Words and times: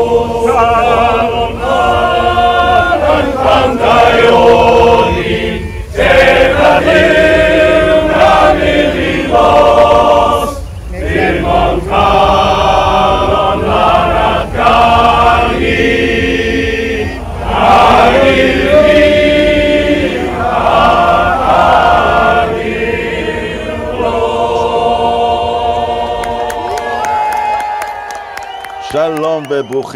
שלום 0.00 0.35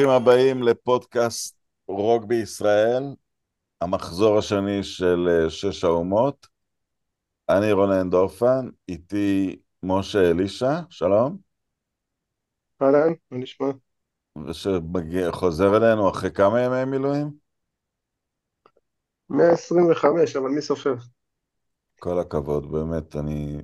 וברוכים 0.01 0.23
הבאים 0.23 0.63
לפודקאסט 0.63 1.57
רוק 1.89 2.25
בישראל, 2.25 3.03
המחזור 3.81 4.39
השני 4.39 4.83
של 4.83 5.29
אה, 5.29 5.51
שש 5.51 5.85
האומות. 5.85 6.47
אני 7.49 7.73
רונן 7.73 8.11
דורפן, 8.11 8.69
איתי 8.89 9.57
משה 9.83 10.31
אלישע, 10.31 10.81
שלום. 10.91 11.37
אהלן, 12.83 13.13
מה 13.31 13.39
נשמע? 13.39 13.67
ושחוזר 14.47 15.77
אלינו 15.77 16.11
אחרי 16.11 16.31
כמה 16.31 16.61
ימי 16.61 16.85
מילואים? 16.85 17.31
125, 19.31 20.37
אבל 20.37 20.49
מי 20.49 20.63
סופר? 20.63 20.95
כל 21.99 22.19
הכבוד, 22.19 22.73
באמת, 22.73 23.17
אני, 23.17 23.61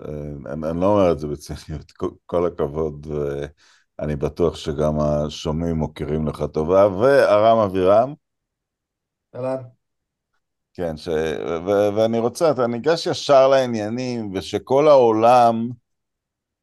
אה, 0.00 0.52
אני, 0.52 0.70
אני 0.70 0.80
לא 0.80 0.86
אומר 0.86 1.12
את 1.12 1.18
זה 1.18 1.26
בציניות, 1.26 1.92
כל, 1.92 2.10
כל 2.26 2.46
הכבוד. 2.46 3.06
ו... 3.06 3.44
אני 4.00 4.16
בטוח 4.16 4.56
שגם 4.56 5.00
השומעים 5.00 5.76
מוכירים 5.76 6.26
לך 6.26 6.44
טובה, 6.52 6.88
וארם 6.88 7.58
אבירם. 7.58 8.14
אהלן. 9.34 9.62
כן, 10.74 10.96
ש... 10.96 11.08
ו... 11.66 11.70
ואני 11.96 12.18
רוצה, 12.18 12.50
אתה 12.50 12.66
ניגש 12.66 13.06
ישר 13.06 13.48
לעניינים, 13.48 14.32
ושכל 14.34 14.88
העולם 14.88 15.70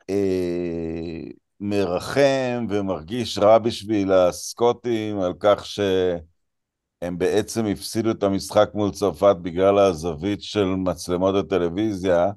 אה, 0.10 1.22
מרחם 1.60 2.66
ומרגיש 2.70 3.38
רע 3.38 3.58
בשביל 3.58 4.12
הסקוטים 4.12 5.20
על 5.20 5.34
כך 5.40 5.66
שהם 5.66 7.18
בעצם 7.18 7.66
הפסידו 7.66 8.12
את 8.12 8.24
המשחק 8.24 8.70
מול 8.74 8.92
צרפת 8.92 9.36
בגלל 9.42 9.80
הזווית 9.80 10.42
של 10.42 10.66
מצלמות 10.66 11.36
הטלוויזיה, 11.36 12.32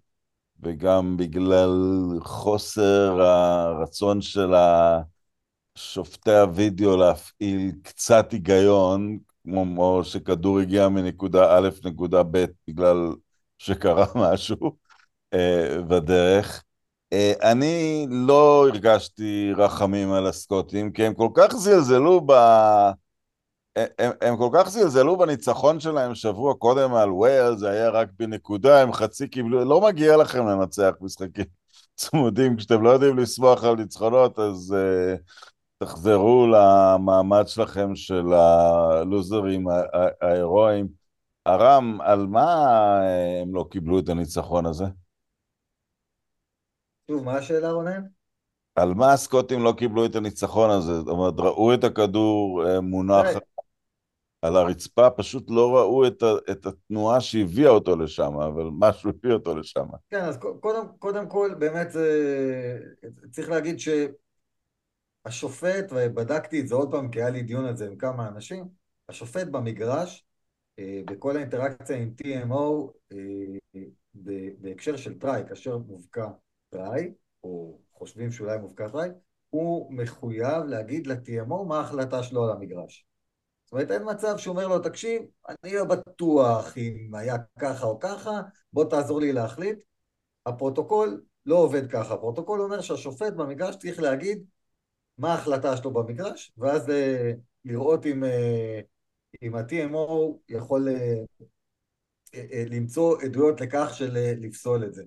וגם 0.62 1.16
בגלל 1.16 1.70
חוסר 2.20 3.22
הרצון 3.22 4.20
של 4.20 4.54
שופטי 5.78 6.30
הוידאו 6.30 6.96
להפעיל 6.96 7.72
קצת 7.82 8.32
היגיון, 8.32 9.18
כמו 9.44 10.00
שכדור 10.04 10.58
הגיע 10.58 10.88
מנקודה 10.88 11.56
א' 11.56 11.68
לנקודה 11.84 12.22
ב' 12.30 12.44
בגלל 12.68 12.96
שקרה 13.58 14.06
משהו 14.32 14.76
uh, 15.34 15.38
בדרך. 15.88 16.62
Uh, 17.14 17.42
אני 17.42 18.06
לא 18.10 18.68
הרגשתי 18.68 19.52
רחמים 19.56 20.12
על 20.12 20.26
הסקוטים, 20.26 20.92
כי 20.92 21.04
הם 21.04 21.14
כל 21.14 21.28
כך 21.34 21.56
זלזלו 21.56 22.20
ב... 22.26 22.32
הם, 23.76 24.12
הם 24.20 24.36
כל 24.36 24.48
כך 24.52 24.68
זלזלו 24.68 25.18
בניצחון 25.18 25.80
שלהם 25.80 26.14
שבוע 26.14 26.54
קודם 26.54 26.94
על 26.94 27.10
וויל, 27.10 27.56
זה 27.56 27.70
היה 27.70 27.90
רק 27.90 28.08
בנקודה, 28.18 28.82
הם 28.82 28.92
חצי 28.92 29.28
קיבלו, 29.28 29.64
לא 29.64 29.80
מגיע 29.80 30.16
לכם 30.16 30.46
לנצח 30.46 30.92
משחקים 31.00 31.44
צמודים, 31.96 32.56
כשאתם 32.56 32.82
לא 32.82 32.90
יודעים 32.90 33.18
לשמוח 33.18 33.64
על 33.64 33.76
ניצחונות, 33.76 34.38
אז 34.38 34.74
uh, 34.76 35.18
תחזרו 35.78 36.46
למעמד 36.46 37.48
שלכם 37.48 37.94
של 37.94 38.32
הלוזרים 38.32 39.66
ההירואיים. 40.20 40.88
ארם, 41.46 42.00
על 42.00 42.26
מה 42.26 42.68
הם 43.42 43.54
לא 43.54 43.66
קיבלו 43.70 43.98
את 43.98 44.08
הניצחון 44.08 44.66
הזה? 44.66 44.84
שוב, 47.10 47.24
מה 47.24 47.36
השאלה 47.36 47.70
רונן? 47.70 48.02
על 48.74 48.94
מה 48.94 49.12
הסקוטים 49.12 49.62
לא 49.62 49.74
קיבלו 49.76 50.04
את 50.06 50.16
הניצחון 50.16 50.70
הזה? 50.70 50.92
זאת 50.94 51.08
אומרת, 51.08 51.34
ראו 51.38 51.74
את 51.74 51.84
הכדור 51.84 52.66
אה, 52.66 52.80
מונח 52.80 53.26
על 54.44 54.56
הרצפה, 54.56 55.10
פשוט 55.10 55.50
לא 55.50 55.76
ראו 55.76 56.06
את, 56.06 56.22
ה, 56.22 56.32
את 56.50 56.66
התנועה 56.66 57.20
שהביאה 57.20 57.70
אותו 57.70 57.96
לשם, 57.96 58.34
אבל 58.40 58.68
משהו 58.78 59.10
הביא 59.10 59.32
אותו 59.32 59.56
לשם. 59.56 59.86
כן, 60.10 60.20
אז 60.20 60.38
קודם, 60.60 60.86
קודם 60.98 61.28
כל, 61.28 61.54
באמת 61.58 61.90
זה, 61.90 62.78
צריך 63.30 63.50
להגיד 63.50 63.76
שהשופט, 65.26 65.84
ובדקתי 65.90 66.60
את 66.60 66.68
זה 66.68 66.74
עוד 66.74 66.90
פעם, 66.90 67.10
כי 67.10 67.20
היה 67.20 67.30
לי 67.30 67.42
דיון 67.42 67.64
על 67.64 67.76
זה 67.76 67.86
עם 67.86 67.96
כמה 67.96 68.28
אנשים, 68.28 68.68
השופט 69.08 69.46
במגרש, 69.46 70.26
אה, 70.78 71.00
בכל 71.04 71.36
האינטראקציה 71.36 71.96
עם 71.96 72.14
TMO, 72.22 72.90
אה, 73.12 73.18
בהקשר 74.60 74.96
של 74.96 75.18
טראי, 75.18 75.42
כאשר 75.48 75.78
מובקע 75.78 76.26
טראי, 76.70 77.12
או 77.44 77.78
חושבים 77.92 78.32
שאולי 78.32 78.58
מובקע 78.58 78.88
טראי, 78.88 79.08
הוא 79.50 79.94
מחויב 79.94 80.64
להגיד 80.68 81.06
ל-TMO 81.06 81.64
מה 81.68 81.78
ההחלטה 81.78 82.22
שלו 82.22 82.44
על 82.44 82.50
המגרש. 82.50 83.06
אומרת, 83.72 83.90
אין 83.90 84.02
מצב 84.10 84.38
שהוא 84.38 84.56
אומר 84.56 84.68
לו, 84.68 84.78
תקשיב, 84.78 85.22
אני 85.48 85.74
לא 85.74 85.84
בטוח 85.84 86.78
אם 86.78 87.14
היה 87.14 87.36
ככה 87.58 87.86
או 87.86 88.00
ככה, 88.00 88.40
בוא 88.72 88.84
תעזור 88.90 89.20
לי 89.20 89.32
להחליט. 89.32 89.78
הפרוטוקול 90.46 91.22
לא 91.46 91.56
עובד 91.56 91.90
ככה. 91.90 92.14
הפרוטוקול 92.14 92.60
אומר 92.60 92.80
שהשופט 92.80 93.32
במגרש 93.32 93.76
צריך 93.76 94.00
להגיד 94.00 94.44
מה 95.18 95.32
ההחלטה 95.32 95.76
שלו 95.76 95.92
במגרש, 95.92 96.52
ואז 96.58 96.90
אה, 96.90 97.32
לראות 97.64 98.06
אם, 98.06 98.24
אה, 98.24 98.80
אם 99.42 99.54
ה-TMO 99.54 100.38
יכול 100.48 100.88
אה, 100.88 102.64
למצוא 102.70 103.22
עדויות 103.22 103.60
לכך 103.60 103.94
של 103.94 104.12
לפסול 104.40 104.84
את 104.84 104.94
זה. 104.94 105.04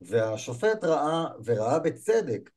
והשופט 0.00 0.84
ראה, 0.84 1.24
וראה 1.44 1.78
בצדק, 1.78 2.50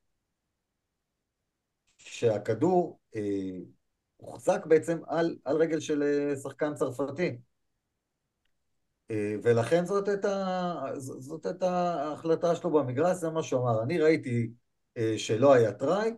שהכדור 1.97 2.99
הוחזק 4.21 4.65
בעצם 4.65 4.97
על, 5.07 5.35
על 5.45 5.57
רגל 5.57 5.79
של 5.79 6.03
אה, 6.03 6.35
שחקן 6.35 6.73
צרפתי. 6.73 7.37
אה, 9.11 9.35
ולכן 9.43 9.85
זאת 9.85 10.07
הייתה, 10.07 10.75
זאת 10.97 11.45
הייתה 11.45 11.93
ההחלטה 11.93 12.55
שלו 12.55 12.71
במגרש, 12.71 13.17
זה 13.17 13.29
מה 13.29 13.43
שהוא 13.43 13.61
אמר. 13.61 13.83
אני 13.83 13.99
ראיתי 13.99 14.51
אה, 14.97 15.13
שלא 15.17 15.53
היה 15.53 15.71
טראי, 15.71 16.11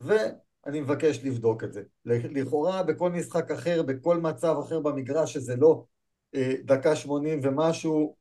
ואני 0.00 0.80
מבקש 0.80 1.24
לבדוק 1.24 1.64
את 1.64 1.72
זה. 1.72 1.82
לכאורה 2.04 2.82
בכל 2.82 3.10
משחק 3.10 3.50
אחר, 3.50 3.82
בכל 3.82 4.16
מצב 4.16 4.56
אחר 4.60 4.80
במגרש, 4.80 5.32
שזה 5.32 5.56
לא 5.56 5.84
דקה 6.64 6.96
שמונים 6.96 7.40
ומשהו 7.42 8.16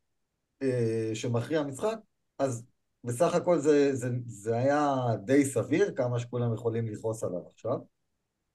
שמכריע 1.14 1.64
משחק, 1.64 1.98
אז 2.40 2.66
בסך 3.04 3.36
הכל 3.36 3.60
זה, 3.60 3.96
זה, 3.96 4.10
זה 4.26 4.58
היה 4.58 4.96
די 5.26 5.46
סביר, 5.46 5.94
כמה 5.96 6.20
שכולם 6.20 6.54
יכולים 6.54 6.88
לכעוס 6.88 7.24
עליו 7.24 7.42
עכשיו. 7.48 7.78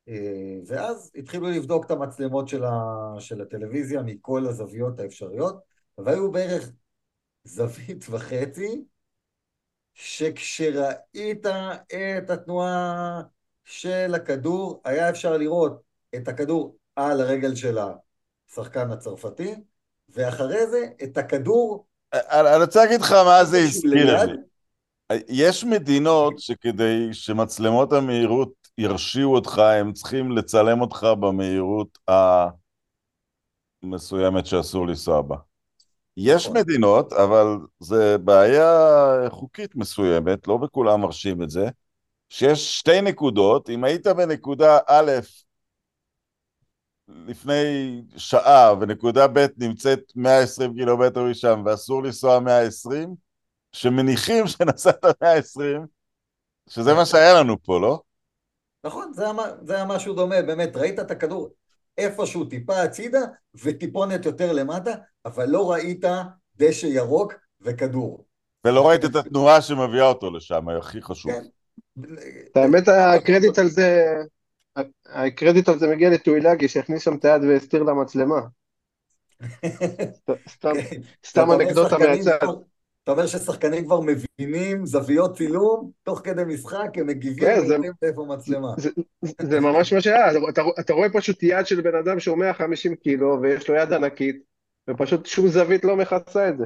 אה, 0.09 0.59
ואז 0.67 1.11
התחילו 1.15 1.51
לבדוק 1.51 1.87
את 1.87 1.91
המצלמות 1.91 2.49
של, 2.49 2.65
ה, 2.65 2.75
של 3.19 3.41
הטלוויזיה 3.41 4.03
מכל 4.03 4.47
הזוויות 4.47 5.01
האפשריות, 5.01 5.61
והיו 5.99 6.33
בערך 6.33 6.71
זווית 7.45 8.05
וחצי, 8.11 8.85
שכשראית 9.95 11.47
את 12.21 12.31
התנועה 12.31 13.23
של 13.65 14.15
הכדור, 14.15 14.81
היה 14.85 15.11
אפשר 15.11 15.37
לראות 15.37 15.83
את 16.15 16.29
הכדור 16.29 16.77
על 16.97 17.21
הרגל 17.21 17.55
של 17.55 17.79
השחקן 18.49 18.91
הצרפתי, 18.91 19.55
ואחרי 20.09 20.67
זה 20.67 20.87
את 21.03 21.19
הכדור... 21.19 21.87
אני 22.13 22.65
רוצה 22.65 22.85
להגיד 22.85 23.01
לך 23.01 23.13
מה 23.13 23.45
זה 23.45 23.59
הזכיר 23.59 24.25
לי. 24.25 24.33
יש 25.29 25.65
מדינות 25.65 26.39
שכדי 26.39 27.09
שמצלמות 27.13 27.93
המהירות 27.93 28.62
ירשיעו 28.79 29.35
אותך, 29.35 29.59
הם 29.59 29.93
צריכים 29.93 30.33
לצלם 30.33 30.81
אותך 30.81 31.07
במהירות 31.21 31.99
המסוימת 33.83 34.47
שאסור 34.47 34.87
לנסוע 34.87 35.23
בה. 35.23 35.37
יש 36.17 36.47
נכון. 36.47 36.59
מדינות, 36.59 37.13
אבל 37.13 37.47
זה 37.81 38.19
בעיה 38.19 38.71
חוקית 39.29 39.77
מסוימת, 39.77 40.49
לא 40.49 40.57
בכולם 40.57 41.01
מרשים 41.01 41.43
את 41.43 41.51
זה, 41.51 41.69
שיש 42.29 42.79
שתי 42.79 43.01
נקודות, 43.01 43.71
אם 43.71 43.85
היית 43.85 44.07
בנקודה 44.07 44.79
א' 44.87 45.11
לפני 47.09 48.03
שעה 48.17 48.75
ונקודה 48.81 49.27
ב' 49.27 49.47
נמצאת 49.57 50.13
120 50.17 50.75
קילומטר 50.75 51.25
משם 51.25 51.63
ואסור 51.67 52.03
לנסוע 52.03 52.41
120, 52.41 53.15
שמניחים 53.73 54.47
שנסעת 54.53 55.05
120, 55.23 55.87
שזה 56.69 56.95
מה 56.95 57.07
שהיה 57.07 57.41
לנו 57.41 57.63
פה, 57.63 57.81
לא? 57.81 58.01
נכון, 58.85 59.13
זה 59.13 59.25
היה, 59.25 59.33
זה 59.63 59.75
היה 59.75 59.85
משהו 59.85 60.15
דומה, 60.15 60.43
באמת, 60.43 60.77
ראית 60.77 61.01
את 61.01 61.11
הכדור 61.11 61.49
איפשהו 61.99 62.45
טיפה 62.45 62.83
הצידה 62.83 63.21
וטיפונת 63.55 64.27
יותר 64.27 64.53
למטה, 64.53 64.91
אבל 65.25 65.49
לא 65.49 65.73
ראית 65.73 66.05
דשא 66.57 66.87
ירוק 66.87 67.35
וכדור. 67.61 68.25
ולא 68.65 68.89
ראית 68.89 69.05
את 69.05 69.17
התנועה 69.17 69.63
שמביאה 69.63 70.07
אותו 70.07 70.31
לשם, 70.31 70.69
הכי 70.69 71.03
חשוב. 71.03 71.33
כן. 71.33 71.45
האמת, 72.55 72.89
הקרדיט 72.89 73.59
על 73.59 73.69
זה, 73.69 74.15
הקרדיט 75.07 75.69
על 75.69 75.79
זה 75.79 75.87
מגיע 75.87 76.11
לטוילגי 76.11 76.69
שהכניס 76.69 77.03
שם 77.03 77.17
את 77.17 77.25
היד 77.25 77.43
והסתיר 77.43 77.83
למצלמה. 77.83 78.41
סתם, 80.49 80.73
כן. 81.35 81.51
אנקדוטה 81.51 81.99
מהצד. 81.99 82.47
אתה 83.05 83.13
אומר 83.13 83.27
ששחקנים 83.27 83.85
כבר 83.85 84.01
מבינים 84.01 84.87
זוויות 84.87 85.37
צילום, 85.37 85.91
תוך 86.03 86.21
כדי 86.25 86.43
משחק, 86.45 86.89
הם 86.95 87.07
מגיבים 87.07 87.45
כן, 87.45 87.61
זה- 87.61 87.73
ויודעים 87.73 87.93
איפה 88.03 88.25
מצלמה. 88.25 88.69
זה, 88.79 88.91
זה 89.43 89.61
ממש 89.61 89.93
מה 89.93 90.01
שהיה, 90.01 90.31
אתה, 90.49 90.63
אתה 90.81 90.93
רואה 90.93 91.09
פשוט 91.13 91.43
יד 91.43 91.67
של 91.67 91.81
בן 91.81 91.95
אדם 91.95 92.21
שהוא 92.21 92.39
150 92.39 92.95
קילו 92.95 93.39
ויש 93.43 93.69
לו 93.69 93.75
יד 93.75 93.93
ענקית 93.93 94.43
ופשוט 94.91 95.27
שום 95.27 95.49
זווית 95.49 95.85
לא 95.85 95.97
מכסה 95.97 96.49
את 96.49 96.59
זה. 96.59 96.65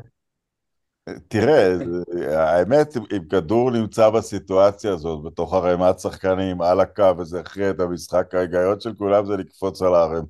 תראה, 1.28 1.78
זה- 1.78 2.38
האמת, 2.40 2.96
אם- 2.96 3.02
אם 3.16 3.24
כדור 3.30 3.70
נמצא 3.70 4.10
בסיטואציה 4.10 4.92
הזאת, 4.92 5.24
בתוך 5.24 5.54
ערימת 5.54 5.98
שחקנים 6.00 6.62
על 6.62 6.80
הקו, 6.80 7.18
וזה 7.18 7.40
הכריע 7.40 7.70
את 7.70 7.80
המשחק, 7.80 8.34
ההיגיון 8.34 8.80
של 8.80 8.94
כולם 8.94 9.26
זה 9.26 9.36
לקפוץ 9.36 9.82
על 9.82 9.94
הערימה. 9.94 10.26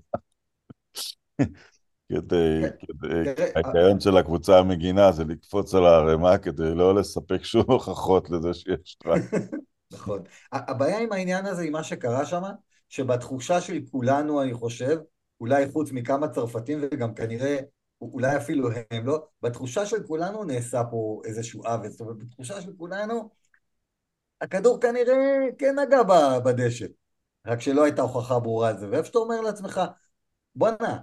כדי, 2.09 2.63
כדי, 2.79 3.35
תראה, 3.35 3.51
ההיגיון 3.55 4.01
של 4.01 4.17
הקבוצה 4.17 4.59
המגינה 4.59 5.13
זה 5.13 5.25
לקפוץ 5.25 5.75
על 5.75 5.87
הערימה 5.87 6.39
כדי 6.39 6.75
לא 6.75 6.95
לספק 6.95 7.45
שום 7.45 7.65
הוכחות 7.69 8.31
לזה 8.31 8.55
שיש 8.55 8.95
טראק. 8.95 9.23
נכון. 9.93 10.23
הבעיה 10.53 10.99
עם 10.99 11.13
העניין 11.13 11.47
הזה, 11.47 11.63
עם 11.63 11.73
מה 11.73 11.83
שקרה 11.83 12.27
שם, 12.27 12.43
שבתחושה 12.89 13.61
של 13.61 13.81
כולנו, 13.91 14.43
אני 14.43 14.55
חושב, 14.55 14.99
אולי 15.41 15.69
חוץ 15.69 15.93
מכמה 15.93 16.29
צרפתים 16.29 16.79
וגם 16.83 17.15
כנראה, 17.15 17.59
אולי 18.01 18.37
אפילו 18.37 18.69
הם 18.91 19.07
לא, 19.07 19.27
בתחושה 19.43 19.87
של 19.87 20.07
כולנו 20.07 20.45
נעשה 20.45 20.83
פה 20.91 21.21
איזשהו 21.25 21.63
עוול. 21.65 21.89
זאת 21.89 22.01
אומרת, 22.01 22.17
בתחושה 22.19 22.61
של 22.61 22.73
כולנו, 22.79 23.31
הכדור 24.41 24.81
כנראה 24.81 25.47
כן 25.59 25.75
נגע 25.79 26.03
בדשא, 26.45 26.87
רק 27.47 27.61
שלא 27.61 27.85
הייתה 27.85 28.03
הוכחה 28.03 28.39
ברורה 28.39 28.69
על 28.69 28.79
זה. 28.79 28.91
ואיפה 28.91 29.07
שאתה 29.07 29.19
אומר 29.19 29.41
לעצמך, 29.41 29.81
בואנה, 30.55 30.99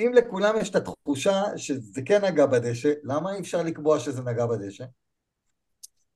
אם 0.00 0.12
לכולם 0.14 0.54
יש 0.60 0.70
את 0.70 0.76
התחושה 0.76 1.42
שזה 1.56 2.02
כן 2.06 2.24
נגע 2.24 2.46
בדשא, 2.46 2.92
למה 3.04 3.34
אי 3.34 3.40
אפשר 3.40 3.62
לקבוע 3.62 4.00
שזה 4.00 4.22
נגע 4.22 4.46
בדשא? 4.46 4.84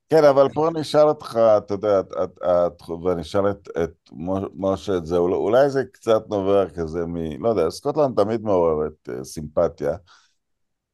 כן, 0.08 0.24
אבל 0.24 0.48
פה 0.54 0.68
אני 0.68 0.80
אשאל 0.80 1.08
אותך, 1.08 1.38
אתה 1.58 1.74
יודע, 1.74 2.00
את- 2.00 2.12
את- 2.24 2.38
את- 2.42 2.82
ואני 3.04 3.22
אשאל 3.22 3.50
את, 3.50 3.68
את 3.84 4.10
משה 4.54 4.96
את 4.96 5.06
זה, 5.06 5.16
אולי, 5.16 5.70
זה 5.70 5.84
קצת 5.92 6.22
נובע 6.28 6.68
כזה 6.70 7.06
מ... 7.06 7.42
לא 7.44 7.48
יודע, 7.48 7.70
סקוטלנד 7.70 8.22
תמיד 8.24 8.42
מעוררת 8.42 9.08
אה, 9.08 9.24
סימפתיה, 9.24 9.96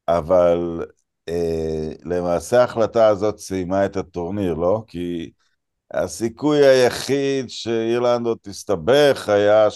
אבל 0.07 0.85
אה, 1.29 1.91
למעשה 2.05 2.61
ההחלטה 2.61 3.07
הזאת 3.07 3.37
סיימה 3.39 3.85
את 3.85 3.97
הטורניר, 3.97 4.53
לא? 4.53 4.83
כי 4.87 5.31
הסיכוי 5.91 6.65
היחיד 6.67 7.49
שאירלנד 7.49 8.27
עוד 8.27 8.37
תסתבך 8.41 9.29
היה 9.29 9.67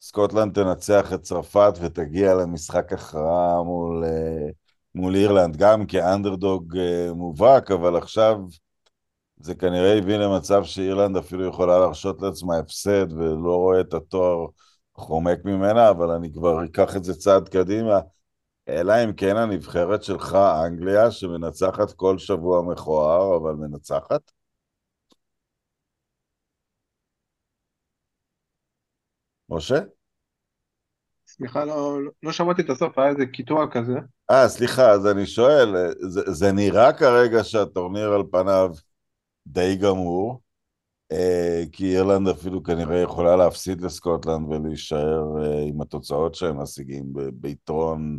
שסקוטלנד 0.00 0.54
תנצח 0.54 1.12
את 1.12 1.22
צרפת 1.22 1.72
ותגיע 1.80 2.34
למשחק 2.34 2.92
הכרעה 2.92 3.62
מול, 3.62 4.04
אה, 4.04 4.48
מול 4.94 5.16
אירלנד, 5.16 5.56
גם 5.56 5.86
כאנדרדוג 5.86 6.76
אה, 6.76 7.12
מובהק, 7.14 7.70
אבל 7.70 7.96
עכשיו 7.96 8.36
זה 9.40 9.54
כנראה 9.54 9.98
הביא 9.98 10.16
למצב 10.16 10.64
שאירלנד 10.64 11.16
אפילו 11.16 11.46
יכולה 11.46 11.78
להרשות 11.78 12.22
לעצמה 12.22 12.58
הפסד 12.58 13.12
ולא 13.12 13.54
רואה 13.56 13.80
את 13.80 13.94
התואר 13.94 14.46
חומק 14.94 15.38
ממנה, 15.44 15.90
אבל 15.90 16.10
אני 16.10 16.32
כבר 16.32 16.64
אקח 16.64 16.96
את 16.96 17.04
זה 17.04 17.14
צעד 17.14 17.48
קדימה. 17.48 18.00
אלא 18.68 19.04
אם 19.04 19.12
כן 19.12 19.36
הנבחרת 19.36 20.02
שלך, 20.02 20.34
אנגליה, 20.66 21.10
שמנצחת 21.10 21.92
כל 21.92 22.18
שבוע 22.18 22.62
מכוער, 22.62 23.36
אבל 23.36 23.52
מנצחת. 23.52 24.37
משה? 29.48 29.80
סליחה, 31.26 31.64
לא, 31.64 31.98
לא- 32.22 32.32
שמעתי 32.32 32.62
את 32.62 32.70
הסוף, 32.70 32.98
היה 32.98 33.08
איזה 33.08 33.26
קיטוע 33.26 33.66
כזה. 33.70 33.98
אה, 34.30 34.48
סליחה, 34.48 34.90
אז 34.90 35.06
אני 35.06 35.26
שואל, 35.26 35.74
זה, 36.00 36.20
זה 36.32 36.52
נראה 36.52 36.92
כרגע 36.92 37.44
שהטורניר 37.44 38.12
על 38.12 38.22
פניו 38.30 38.70
די 39.46 39.76
גמור, 39.76 40.40
אה, 41.12 41.62
כי 41.72 41.96
אירלנד 41.96 42.28
אפילו 42.28 42.62
כנראה 42.62 42.98
יכולה 43.00 43.36
להפסיד 43.36 43.80
לסקוטלנד 43.80 44.48
ולהישאר 44.50 45.24
אה, 45.44 45.62
עם 45.68 45.80
התוצאות 45.80 46.34
שהם 46.34 46.62
משיגים 46.62 47.12
ב- 47.12 47.30
ביתרון, 47.32 48.18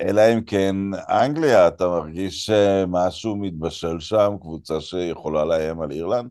אלא 0.00 0.22
אם 0.34 0.44
כן 0.44 0.76
אנגליה, 1.08 1.68
אתה 1.68 1.88
מרגיש 1.88 2.46
שמשהו 2.46 3.36
מתבשל 3.36 4.00
שם, 4.00 4.34
קבוצה 4.40 4.80
שיכולה 4.80 5.44
לאיים 5.44 5.80
על 5.80 5.92
אירלנד? 5.92 6.30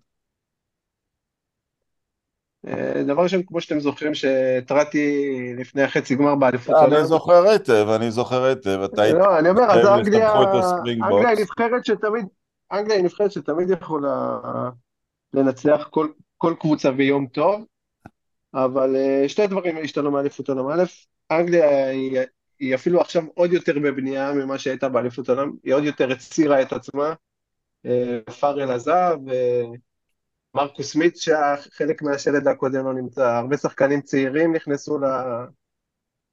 אה, 2.68 3.04
דבר 3.04 3.24
ראשון, 3.24 3.44
כמו 3.44 3.62
שאתם 3.62 3.80
זוכרים, 3.80 4.14
שהתרעתי 4.14 5.28
לפני 5.58 5.84
החצי 5.84 6.16
גמר 6.16 6.36
באליפות 6.36 6.76
אה, 6.76 6.82
עולם. 6.82 6.94
אני 6.94 7.06
זוכר 7.06 7.48
היטב, 7.50 7.88
אני 7.96 8.12
זוכר 8.12 8.44
היטב, 8.44 8.82
אתה 8.84 9.02
היית... 9.02 9.16
לא, 9.16 9.40
אני 9.40 9.50
אומר, 9.50 9.64
אז 9.64 9.88
אנגליה, 9.88 10.34
אנגליה 10.34 11.30
היא. 11.30 11.40
נבחרת 11.42 11.86
שתמיד, 11.86 12.26
אנגליה 12.72 12.96
היא 12.96 13.04
נבחרת 13.04 13.32
שתמיד 13.32 13.70
יכולה 13.70 14.40
לנצח 15.34 15.88
כל, 15.90 16.08
כל 16.38 16.54
קבוצה 16.60 16.92
ביום 16.92 17.28
טוב, 17.28 17.66
אבל 18.54 18.96
אה, 18.96 19.30
שני 19.30 19.48
דברים 19.48 19.78
השתנו 19.84 20.12
מאליפות 20.12 20.50
עולם. 20.50 20.70
א', 20.70 20.84
אנגליה 21.32 21.88
היא, 21.90 22.20
היא 22.60 22.76
אפילו 22.76 23.02
עכשיו 23.02 23.24
עוד 23.34 23.54
יותר 23.54 23.74
בבנייה 23.84 24.34
ממה 24.34 24.58
שהייתה 24.58 24.90
באליפות 24.90 25.30
עולם, 25.30 25.52
היא 25.64 25.74
עוד 25.74 25.84
יותר 25.84 26.12
הצעירה 26.12 26.62
את 26.62 26.74
עצמה. 26.74 27.14
אה, 27.86 28.20
פארל 28.40 28.72
עזב, 28.72 29.18
מרקוס 30.56 30.92
סמית 30.92 31.18
שחלק 31.18 32.02
מהשלד 32.02 32.48
הקודם 32.48 32.86
לא 32.86 32.94
נמצא, 32.94 33.28
הרבה 33.28 33.58
שחקנים 33.58 34.02
צעירים 34.02 34.56
נכנסו 34.56 35.00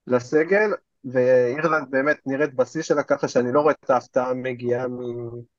לסגל, 0.07 0.71
ואירלנד 1.05 1.91
באמת 1.91 2.19
נראית 2.27 2.55
בשיא 2.55 2.83
שלה 2.83 3.03
ככה 3.03 3.29
שאני 3.29 3.53
לא 3.53 3.61
רואה 3.61 3.75
את 3.85 3.91
ההפתעה 3.91 4.35
מגיעה 4.35 4.89
מ- 4.89 5.59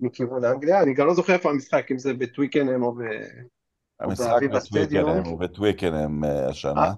מכיוון 0.00 0.44
אנגליה, 0.44 0.82
אני 0.82 0.94
גם 0.94 1.06
לא 1.06 1.14
זוכר 1.14 1.32
איפה 1.32 1.50
המשחק, 1.50 1.86
אם 1.90 1.98
זה 1.98 2.14
בטוויקנם 2.14 2.82
או 2.82 2.94
ב... 2.94 3.00
המשחק 4.00 4.40
בטוויקנם. 4.52 5.24
הוא 5.24 5.40
בטוויקנם 5.40 6.24
אה, 6.24 6.48
השנה. 6.48 6.92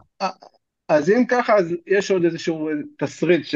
אז 0.88 1.10
אם 1.10 1.24
ככה, 1.28 1.56
אז 1.56 1.74
יש 1.86 2.10
עוד 2.10 2.24
איזשהו 2.24 2.68
תסריט 2.98 3.44
ש... 3.44 3.54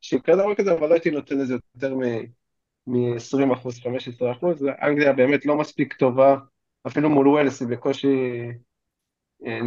שיקרה 0.00 0.36
דבר 0.36 0.54
כזה, 0.54 0.72
אבל 0.72 0.88
לא 0.88 0.94
הייתי 0.94 1.10
נותן 1.10 1.38
לזה 1.38 1.54
יותר 1.74 1.94
מ-20 2.86 3.52
אחוז, 3.52 3.80
15 3.80 4.32
אחוז. 4.32 4.64
אנגליה 4.82 5.12
באמת 5.12 5.46
לא 5.46 5.56
מספיק 5.56 5.94
טובה, 5.94 6.36
אפילו 6.86 7.10
מול 7.10 7.28
ווילס 7.28 7.60
היא 7.60 7.68
בקושי 7.68 8.40
אה, 9.46 9.58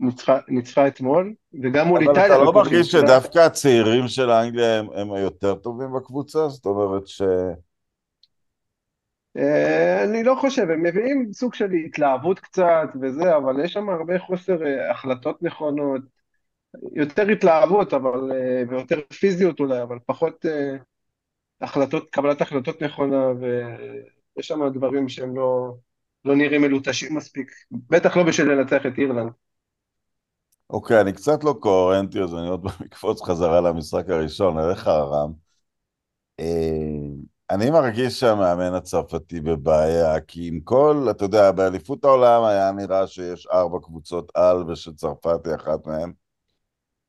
ניצחה, 0.00 0.38
ניצחה 0.48 0.86
אתמול, 0.86 1.34
וגם 1.62 1.88
מול 1.88 2.02
אבל 2.02 2.10
איטליה 2.10 2.26
אתה 2.26 2.44
לא 2.44 2.52
מרגיש. 2.52 2.92
שדווקא 2.92 3.38
הצעירים 3.38 4.08
של 4.08 4.30
אנגליה 4.30 4.78
הם, 4.78 4.86
הם 4.94 5.12
היותר 5.12 5.54
טובים 5.54 5.88
בקבוצה? 5.96 6.48
זאת 6.48 6.66
אומרת 6.66 7.06
ש... 7.06 7.22
אה, 9.36 10.04
אני 10.04 10.22
לא 10.22 10.34
חושב, 10.40 10.70
הם 10.70 10.82
מביאים 10.82 11.32
סוג 11.32 11.54
של 11.54 11.70
התלהבות 11.86 12.40
קצת 12.40 12.88
וזה, 13.02 13.36
אבל 13.36 13.64
יש 13.64 13.72
שם 13.72 13.88
הרבה 13.88 14.18
חוסר 14.18 14.66
אה, 14.66 14.90
החלטות 14.90 15.42
נכונות, 15.42 16.02
יותר 16.94 17.28
התלהבות, 17.28 17.94
אבל, 17.94 18.32
ויותר 18.68 19.00
פיזיות 19.20 19.60
אולי, 19.60 19.82
אבל 19.82 19.98
פחות 20.06 20.44
החלטות, 21.60 22.10
קבלת 22.10 22.40
החלטות 22.40 22.82
נכונה, 22.82 23.26
ויש 23.40 24.46
שם 24.46 24.68
דברים 24.74 25.08
שהם 25.08 25.36
לא, 25.36 25.74
לא 26.24 26.36
נראים 26.36 26.62
מלוטשים 26.62 27.16
מספיק, 27.16 27.50
בטח 27.70 28.16
לא 28.16 28.22
בשביל 28.22 28.52
לנצח 28.52 28.86
את 28.86 28.98
אירלנד. 28.98 29.32
אוקיי, 30.70 31.00
אני 31.00 31.12
קצת 31.12 31.44
לא 31.44 31.54
קוהרנטי, 31.60 32.20
אז 32.20 32.34
אני 32.34 32.48
עוד 32.48 32.62
פעם 32.62 32.86
אקפוץ 32.86 33.22
חזרה 33.22 33.60
למשחק 33.60 34.08
הראשון, 34.08 34.58
אליך 34.58 34.88
רם. 34.88 35.32
אה, 36.40 36.46
אני 37.50 37.70
מרגיש 37.70 38.20
שהמאמן 38.20 38.74
הצרפתי 38.74 39.40
בבעיה, 39.40 40.20
כי 40.20 40.48
עם 40.48 40.60
כל, 40.60 41.06
אתה 41.10 41.24
יודע, 41.24 41.52
באליפות 41.52 42.04
העולם 42.04 42.44
היה 42.44 42.72
נראה 42.72 43.06
שיש 43.06 43.46
ארבע 43.52 43.78
קבוצות 43.82 44.32
על 44.34 44.70
ושצרפת 44.70 45.46
היא 45.46 45.54
אחת 45.54 45.86
מהן. 45.86 46.12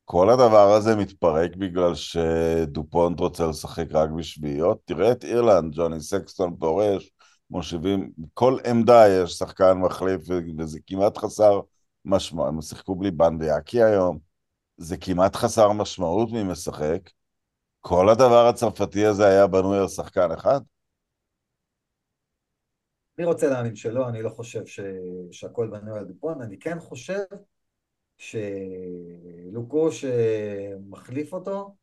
כל 0.09 0.29
הדבר 0.29 0.73
הזה 0.77 0.95
מתפרק 0.95 1.55
בגלל 1.55 1.95
שדופונט 1.95 3.19
רוצה 3.19 3.47
לשחק 3.47 3.85
רק 3.91 4.09
בשביעיות. 4.09 4.79
תראה 4.85 5.11
את 5.11 5.23
אירלנד, 5.23 5.73
ג'וני 5.75 6.01
סקסטון 6.01 6.55
פורש, 6.59 7.11
מושיבים, 7.49 8.11
כל 8.33 8.57
עמדה 8.69 9.03
יש 9.09 9.31
שחקן 9.31 9.73
מחליף, 9.73 10.21
וזה 10.57 10.79
כמעט 10.87 11.17
חסר 11.17 11.61
משמעות. 12.05 12.47
הם 12.47 12.61
שיחקו 12.61 12.95
בלי 12.95 13.11
בנדיאקי 13.11 13.83
היום, 13.83 14.19
זה 14.77 14.97
כמעט 14.97 15.35
חסר 15.35 15.71
משמעות 15.71 16.31
מי 16.31 16.43
משחק. 16.43 17.09
כל 17.81 18.09
הדבר 18.09 18.47
הצרפתי 18.47 19.05
הזה 19.05 19.27
היה 19.27 19.47
בנוי 19.47 19.79
על 19.79 19.87
שחקן 19.87 20.31
אחד? 20.31 20.59
אני 23.17 23.25
רוצה 23.25 23.47
להאמין 23.47 23.75
שלא, 23.75 24.09
אני 24.09 24.21
לא 24.21 24.29
חושב 24.29 24.65
ש... 24.65 24.79
שהכל 25.31 25.67
בנוי 25.67 25.99
על 25.99 26.05
דופון, 26.05 26.41
אני 26.41 26.59
כן 26.59 26.79
חושב 26.79 27.23
שלוקו 28.17 29.91
שמחליף 29.91 31.33
אותו 31.33 31.75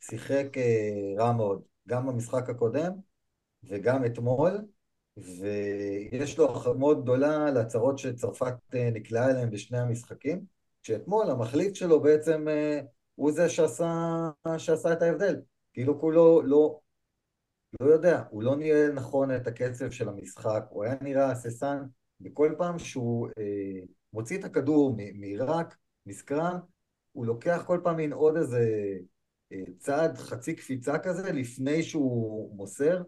שיחק 0.00 0.46
אה, 0.56 1.14
רע 1.18 1.32
מאוד, 1.32 1.62
גם 1.88 2.06
במשחק 2.06 2.48
הקודם 2.50 2.92
וגם 3.64 4.04
אתמול, 4.04 4.58
ויש 5.16 6.38
לו 6.38 6.74
מאוד 6.78 7.02
גדולה 7.02 7.50
להצהרות 7.50 7.98
שצרפת 7.98 8.54
אה, 8.74 8.90
נקלעה 8.90 9.30
אליהן 9.30 9.50
בשני 9.50 9.78
המשחקים, 9.78 10.44
שאתמול 10.82 11.30
המחליף 11.30 11.74
שלו 11.74 12.00
בעצם 12.00 12.48
אה, 12.48 12.80
הוא 13.14 13.32
זה 13.32 13.48
שעשה, 13.48 14.30
שעשה 14.58 14.92
את 14.92 15.02
ההבדל. 15.02 15.40
כאילו 15.72 16.00
כולו 16.00 16.42
לא, 16.42 16.80
לא 17.80 17.86
יודע, 17.86 18.22
הוא 18.30 18.42
לא 18.42 18.56
ניהל 18.56 18.92
נכון 18.92 19.36
את 19.36 19.46
הקצב 19.46 19.90
של 19.90 20.08
המשחק, 20.08 20.64
הוא 20.68 20.84
היה 20.84 20.94
נראה 21.00 21.30
הססן 21.30 21.82
בכל 22.20 22.54
פעם 22.58 22.78
שהוא 22.78 23.28
מוציא 24.14 24.38
את 24.38 24.44
הכדור 24.44 24.96
מעיראק, 25.14 25.76
מסקרן, 26.06 26.58
הוא 27.12 27.26
לוקח 27.26 27.62
כל 27.66 27.80
פעם 27.82 27.96
מין 27.96 28.12
עוד 28.12 28.36
איזה 28.36 28.60
אה, 29.52 29.62
צעד, 29.78 30.18
חצי 30.18 30.54
קפיצה 30.54 30.98
כזה, 30.98 31.32
לפני 31.32 31.82
שהוא 31.82 32.56
מוסר, 32.56 33.02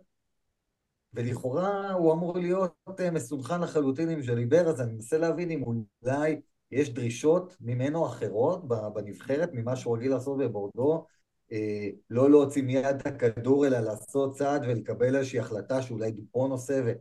ולכאורה 1.14 1.92
הוא 1.92 2.12
אמור 2.12 2.38
להיות 2.38 3.00
אה, 3.00 3.10
מסונכן 3.10 3.60
לחלוטין 3.60 4.08
עם 4.08 4.22
ז'ליבר, 4.22 4.68
אז 4.68 4.80
אני 4.80 4.92
מנסה 4.92 5.18
להבין 5.18 5.50
אם 5.50 5.62
אולי 5.62 6.40
יש 6.70 6.90
דרישות 6.90 7.56
ממנו 7.60 8.06
אחרות 8.06 8.68
בנבחרת, 8.94 9.50
ממה 9.52 9.76
שהוא 9.76 9.96
רגיל 9.96 10.10
לעשות 10.10 10.38
בבורדו, 10.38 11.06
אה, 11.52 11.88
לא 12.10 12.30
להוציא 12.30 12.62
מיד 12.62 12.84
את 12.84 13.06
הכדור, 13.06 13.66
אלא 13.66 13.78
לעשות 13.78 14.36
צעד 14.36 14.62
ולקבל 14.64 15.16
איזושהי 15.16 15.38
החלטה 15.38 15.82
שאולי 15.82 16.10
דופון 16.10 16.50
עושה 16.50 16.92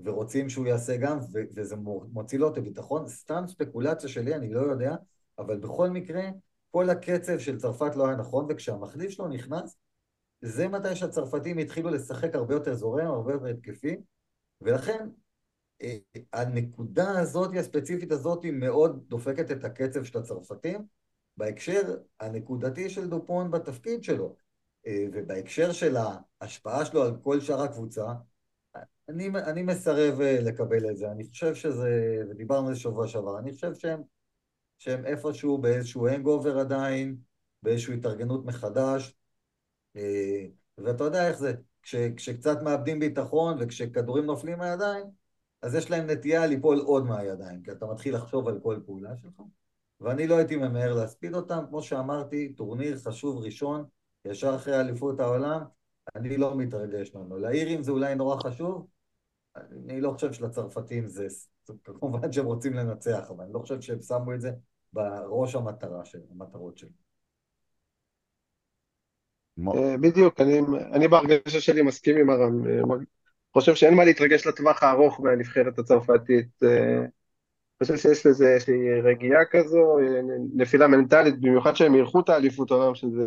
ורוצים 0.00 0.48
שהוא 0.48 0.66
יעשה 0.66 0.96
גם, 0.96 1.18
ו, 1.32 1.38
וזה 1.56 1.76
מוציא 2.12 2.38
לו 2.38 2.52
את 2.52 2.58
הביטחון. 2.58 3.08
סתם 3.08 3.44
ספקולציה 3.46 4.08
שלי, 4.08 4.34
אני 4.34 4.52
לא 4.52 4.60
יודע, 4.60 4.96
אבל 5.38 5.58
בכל 5.58 5.90
מקרה, 5.90 6.22
כל 6.70 6.90
הקצב 6.90 7.38
של 7.38 7.58
צרפת 7.58 7.96
לא 7.96 8.06
היה 8.06 8.16
נכון, 8.16 8.46
וכשהמחליף 8.48 9.10
שלו 9.10 9.28
נכנס, 9.28 9.76
זה 10.40 10.68
מתי 10.68 10.96
שהצרפתים 10.96 11.58
התחילו 11.58 11.90
לשחק 11.90 12.34
הרבה 12.34 12.54
יותר 12.54 12.74
זורם, 12.74 13.06
הרבה 13.06 13.32
יותר 13.32 13.46
התקפי, 13.46 13.96
ולכן 14.60 15.08
אה, 15.82 15.96
הנקודה 16.32 17.18
הזאת, 17.18 17.50
הספציפית 17.56 18.12
הזאת, 18.12 18.44
היא 18.44 18.52
מאוד 18.52 19.04
דופקת 19.08 19.50
את 19.50 19.64
הקצב 19.64 20.04
של 20.04 20.18
הצרפתים, 20.18 20.86
בהקשר 21.36 21.96
הנקודתי 22.20 22.90
של 22.90 23.08
דופון 23.08 23.50
בתפקיד 23.50 24.04
שלו, 24.04 24.36
אה, 24.86 25.06
ובהקשר 25.12 25.72
של 25.72 25.96
ההשפעה 26.40 26.84
שלו 26.84 27.02
על 27.02 27.16
כל 27.22 27.40
שאר 27.40 27.62
הקבוצה, 27.62 28.12
אני, 29.08 29.28
אני 29.28 29.62
מסרב 29.62 30.20
אה, 30.20 30.40
לקבל 30.40 30.90
את 30.90 30.96
זה. 30.96 31.10
אני 31.10 31.24
חושב 31.28 31.54
שזה, 31.54 32.22
ודיברנו 32.30 32.68
על 32.68 32.74
זה 32.74 32.80
שבוע 32.80 33.08
שעבר, 33.08 33.38
אני 33.38 33.52
חושב 33.52 33.74
שהם, 33.74 34.02
שהם 34.78 35.06
איפשהו 35.06 35.58
באיזשהו 35.58 36.08
הנגובר 36.08 36.58
עדיין, 36.58 37.16
באיזושהי 37.62 37.94
התארגנות 37.94 38.44
מחדש, 38.44 39.14
אה, 39.96 40.46
ואתה 40.78 41.04
יודע 41.04 41.28
איך 41.28 41.38
זה, 41.38 41.52
כש, 41.82 41.94
כשקצת 42.16 42.62
מאבדים 42.62 43.00
ביטחון 43.00 43.56
וכשכדורים 43.60 44.24
נופלים 44.24 44.58
מהידיים, 44.58 45.04
אז 45.62 45.74
יש 45.74 45.90
להם 45.90 46.10
נטייה 46.10 46.46
ליפול 46.46 46.80
עוד 46.80 47.04
מהידיים, 47.04 47.62
כי 47.62 47.72
אתה 47.72 47.86
מתחיל 47.86 48.14
לחשוב 48.14 48.48
על 48.48 48.60
כל 48.62 48.80
פעולה 48.86 49.16
שלך. 49.16 49.42
ואני 50.00 50.26
לא 50.26 50.36
הייתי 50.36 50.56
ממהר 50.56 50.94
להספיד 50.94 51.34
אותם, 51.34 51.64
כמו 51.68 51.82
שאמרתי, 51.82 52.52
טורניר 52.52 52.98
חשוב 52.98 53.44
ראשון, 53.44 53.84
ישר 54.24 54.54
אחרי 54.54 54.80
אליפות 54.80 55.20
העולם, 55.20 55.62
אני 56.16 56.36
לא 56.36 56.56
מתרגש 56.56 57.14
ממנו. 57.14 57.38
לאירים 57.38 57.82
זה 57.82 57.92
אולי 57.92 58.14
נורא 58.14 58.36
חשוב, 58.36 58.86
אני 59.56 60.00
לא 60.00 60.10
חושב 60.10 60.32
שלצרפתים 60.32 61.08
זה, 61.08 61.26
כמובן 61.84 62.32
שהם 62.32 62.46
רוצים 62.46 62.74
לנצח, 62.74 63.26
אבל 63.30 63.44
אני 63.44 63.52
לא 63.52 63.58
חושב 63.58 63.80
שהם 63.80 64.02
שמו 64.02 64.34
את 64.34 64.40
זה 64.40 64.50
בראש 64.92 65.54
המטרה 65.54 66.04
של, 66.04 66.18
המטרות 66.30 66.78
שלהם. 66.78 67.04
אה, 69.58 69.96
בדיוק, 70.00 70.40
אני, 70.40 70.60
אני 70.92 71.08
בהרגשה 71.08 71.60
שלי 71.60 71.82
מסכים 71.82 72.16
עם 72.16 72.30
הרם, 72.30 72.66
אה, 72.66 72.96
חושב 73.52 73.74
שאין 73.74 73.94
מה 73.94 74.04
להתרגש 74.04 74.46
לטווח 74.46 74.82
הארוך 74.82 75.20
מהנבחרת 75.20 75.78
הצרפתית. 75.78 76.48
אה, 76.62 77.04
חושב 77.82 77.96
שיש 77.96 78.26
לזה 78.26 78.48
איזושהי 78.48 79.00
רגיעה 79.00 79.44
כזו, 79.50 79.96
נפילה 80.54 80.88
מנטלית, 80.88 81.40
במיוחד 81.40 81.76
שהם 81.76 81.94
אירחו 81.94 82.20
את 82.20 82.28
האליפות 82.28 82.70
העולם, 82.70 82.94
שזה 82.94 83.26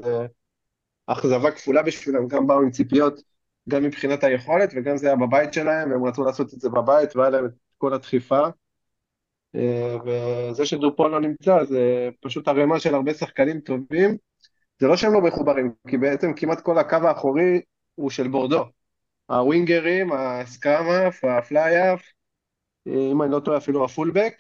אכזבה 1.08 1.52
כפולה 1.52 1.84
בשבילם, 1.84 2.28
גם 2.28 2.48
באו 2.48 2.62
עם 2.62 2.72
ציפיות, 2.72 3.22
גם 3.70 3.84
מבחינת 3.84 4.24
היכולת, 4.24 4.74
וגם 4.76 4.98
זה 4.98 5.08
היה 5.08 5.16
בבית 5.16 5.54
שלהם, 5.54 5.92
והם 5.92 6.06
רצו 6.06 6.24
לעשות 6.24 6.54
את 6.54 6.60
זה 6.60 6.70
בבית, 6.70 7.16
והיה 7.16 7.30
להם 7.30 7.46
את 7.46 7.52
כל 7.78 7.94
הדחיפה. 7.94 8.48
וזה 10.06 10.66
שדופול 10.66 11.12
לא 11.12 11.22
נמצא, 11.22 11.64
זה 11.64 12.10
פשוט 12.22 12.48
ערימה 12.48 12.80
של 12.80 12.96
הרבה 12.96 13.14
שחקנים 13.14 13.60
טובים. 13.60 14.18
זה 14.80 14.88
לא 14.88 14.98
שהם 14.98 15.14
לא 15.14 15.22
מחוברים, 15.22 15.72
כי 15.88 15.98
בעצם 15.98 16.34
כמעט 16.34 16.62
כל 16.62 16.78
הקו 16.78 16.96
האחורי 16.96 17.62
הוא 17.96 18.10
של 18.10 18.28
בורדו. 18.28 18.66
הווינגרים, 19.30 20.12
הסקאמאף, 20.14 21.24
הפלייאף, 21.24 22.02
אם 22.88 23.22
אני 23.22 23.32
לא 23.32 23.40
טועה 23.40 23.58
אפילו 23.58 23.86
הפולבק. 23.86 24.34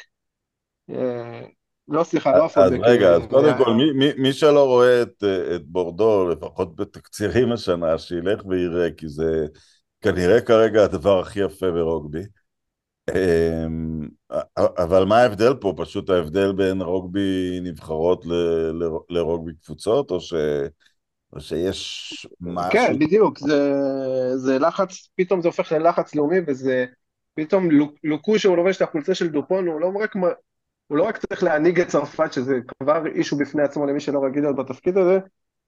לא, 1.87 2.03
סליחה, 2.03 2.37
לא 2.37 2.45
הפולבק. 2.45 2.73
אז 2.73 2.91
רגע, 2.91 3.09
אז 3.15 3.21
אה, 3.21 3.27
קודם 3.27 3.57
כל, 3.57 3.73
מי 4.17 4.33
שלא 4.33 4.65
רואה 4.65 5.01
את 5.01 5.23
בורדו, 5.65 6.29
לפחות 6.29 6.75
בתקצירים 6.75 7.51
השנה, 7.51 7.97
שילך 7.97 8.45
ויראה, 8.45 8.91
כי 8.97 9.07
זה 9.07 9.45
כנראה 10.01 10.41
כרגע 10.41 10.83
הדבר 10.83 11.19
הכי 11.19 11.39
יפה 11.39 11.71
ברוגבי. 11.71 12.21
אמ, 13.15 14.07
אבל 14.55 15.05
מה 15.05 15.17
ההבדל 15.17 15.53
פה? 15.61 15.73
פשוט 15.77 16.09
ההבדל 16.09 16.53
בין 16.53 16.81
רוגבי 16.81 17.59
נבחרות 17.63 18.25
לרוגבי 19.09 19.51
קבוצות, 19.63 20.11
או 20.11 20.19
ש... 20.19 20.33
או 21.33 21.41
שיש 21.41 22.27
משהו... 22.41 22.71
כן, 22.71 22.99
בדיוק, 22.99 23.39
זה, 23.39 23.71
זה 24.35 24.59
לחץ, 24.59 25.09
פתאום 25.15 25.41
זה 25.41 25.47
הופך 25.47 25.71
ללחץ 25.71 26.15
לאומי, 26.15 26.37
וזה 26.47 26.85
פתאום 27.33 27.69
לוקו 28.03 28.39
שהוא 28.39 28.57
לובש 28.57 28.77
את 28.77 28.81
החולצה 28.81 29.15
של 29.15 29.27
דופון, 29.27 29.67
הוא 29.67 29.81
לא 29.81 29.91
רק, 30.03 30.15
הוא 30.87 30.97
לא 30.97 31.03
רק 31.03 31.17
צריך 31.17 31.43
להנהיג 31.43 31.79
את 31.79 31.87
צרפת, 31.87 32.33
שזה 32.33 32.59
כבר 32.79 33.05
אישו 33.07 33.37
בפני 33.37 33.63
עצמו 33.63 33.85
למי 33.85 33.99
שלא 33.99 34.23
רגיל 34.25 34.43
להיות 34.43 34.55
בתפקיד 34.55 34.97
הזה, 34.97 35.19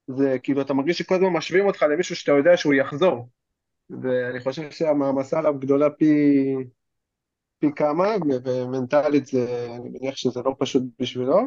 זה 0.06 0.36
כאילו 0.42 0.60
אתה 0.60 0.74
מרגיש 0.74 0.98
שכל 0.98 1.14
הזמן 1.14 1.28
משווים 1.28 1.66
אותך 1.66 1.82
למישהו 1.82 2.16
שאתה 2.16 2.32
יודע 2.32 2.56
שהוא 2.56 2.74
יחזור. 2.74 3.28
ואני 4.02 4.40
חושב 4.40 4.70
שהמעמסה 4.70 5.38
עליו 5.38 5.54
גדולה 5.58 5.90
פי, 5.90 6.14
פי 7.58 7.66
כמה, 7.76 8.08
ומנטלית 8.44 9.26
זה, 9.26 9.66
אני 9.76 9.88
מניח 9.88 10.16
שזה 10.16 10.40
לא 10.44 10.54
פשוט 10.58 10.82
בשבילו. 10.98 11.40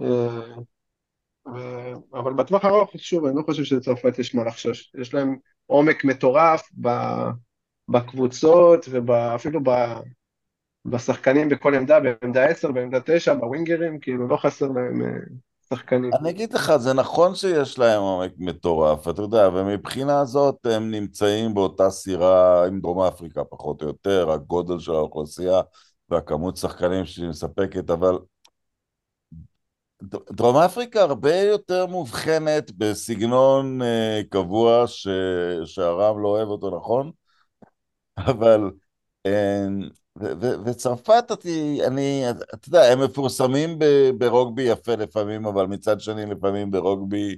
אה, 0.00 1.92
אבל 2.14 2.32
בטווח 2.32 2.64
הארוך, 2.64 2.90
שוב, 2.96 3.24
אני 3.24 3.36
לא 3.36 3.42
חושב 3.42 3.64
שלצרפת 3.64 4.18
יש 4.18 4.34
מה 4.34 4.44
לחשוש. 4.44 4.92
יש 5.00 5.14
להם 5.14 5.36
עומק 5.66 6.04
מטורף 6.04 6.70
בקבוצות 7.88 8.86
ואפילו 9.06 9.60
בשחקנים 10.84 11.48
בכל 11.48 11.74
עמדה, 11.74 11.98
בעמדה 12.00 12.44
10, 12.44 12.72
בעמדה 12.72 12.98
9, 13.04 13.34
בווינגרים, 13.34 13.98
כאילו 14.00 14.28
לא 14.28 14.36
חסר 14.36 14.66
להם 14.66 15.02
אה, 15.02 15.08
שחקנים. 15.70 16.10
אני 16.20 16.30
אגיד 16.30 16.52
לך, 16.52 16.76
זה 16.76 16.92
נכון 16.92 17.34
שיש 17.34 17.78
להם 17.78 18.00
עומק 18.02 18.32
מטורף, 18.38 19.08
אתה 19.08 19.22
יודע, 19.22 19.48
ומבחינה 19.54 20.20
הזאת 20.20 20.66
הם 20.66 20.90
נמצאים 20.90 21.54
באותה 21.54 21.90
סירה 21.90 22.66
עם 22.66 22.80
דרום 22.80 23.00
אפריקה 23.00 23.44
פחות 23.44 23.82
או 23.82 23.86
יותר, 23.86 24.30
הגודל 24.30 24.78
של 24.78 24.92
האוכלוסייה 24.92 25.60
והכמות 26.08 26.56
שחקנים 26.56 27.04
שהיא 27.04 27.28
מספקת, 27.28 27.90
אבל 27.90 28.18
דרום 30.32 30.56
אפריקה 30.56 31.02
הרבה 31.02 31.36
יותר 31.36 31.86
מובחנת 31.86 32.70
בסגנון 32.70 33.82
אה, 33.82 34.20
קבוע 34.30 34.86
ש... 34.86 35.08
שהרב 35.64 36.16
לא 36.18 36.28
אוהב 36.28 36.48
אותו, 36.48 36.76
נכון? 36.76 37.10
אבל... 38.18 38.70
אה, 39.26 39.66
ו- 39.66 39.88
ו- 39.88 40.03
וצרפת, 40.64 41.24
אני, 41.86 42.30
אתה 42.30 42.68
יודע, 42.68 42.82
הם 42.92 43.04
מפורסמים 43.04 43.78
ברוגבי 44.18 44.62
יפה 44.62 44.94
לפעמים, 44.94 45.46
אבל 45.46 45.66
מצד 45.66 46.00
שני 46.00 46.26
לפעמים 46.26 46.70
ברוגבי 46.70 47.36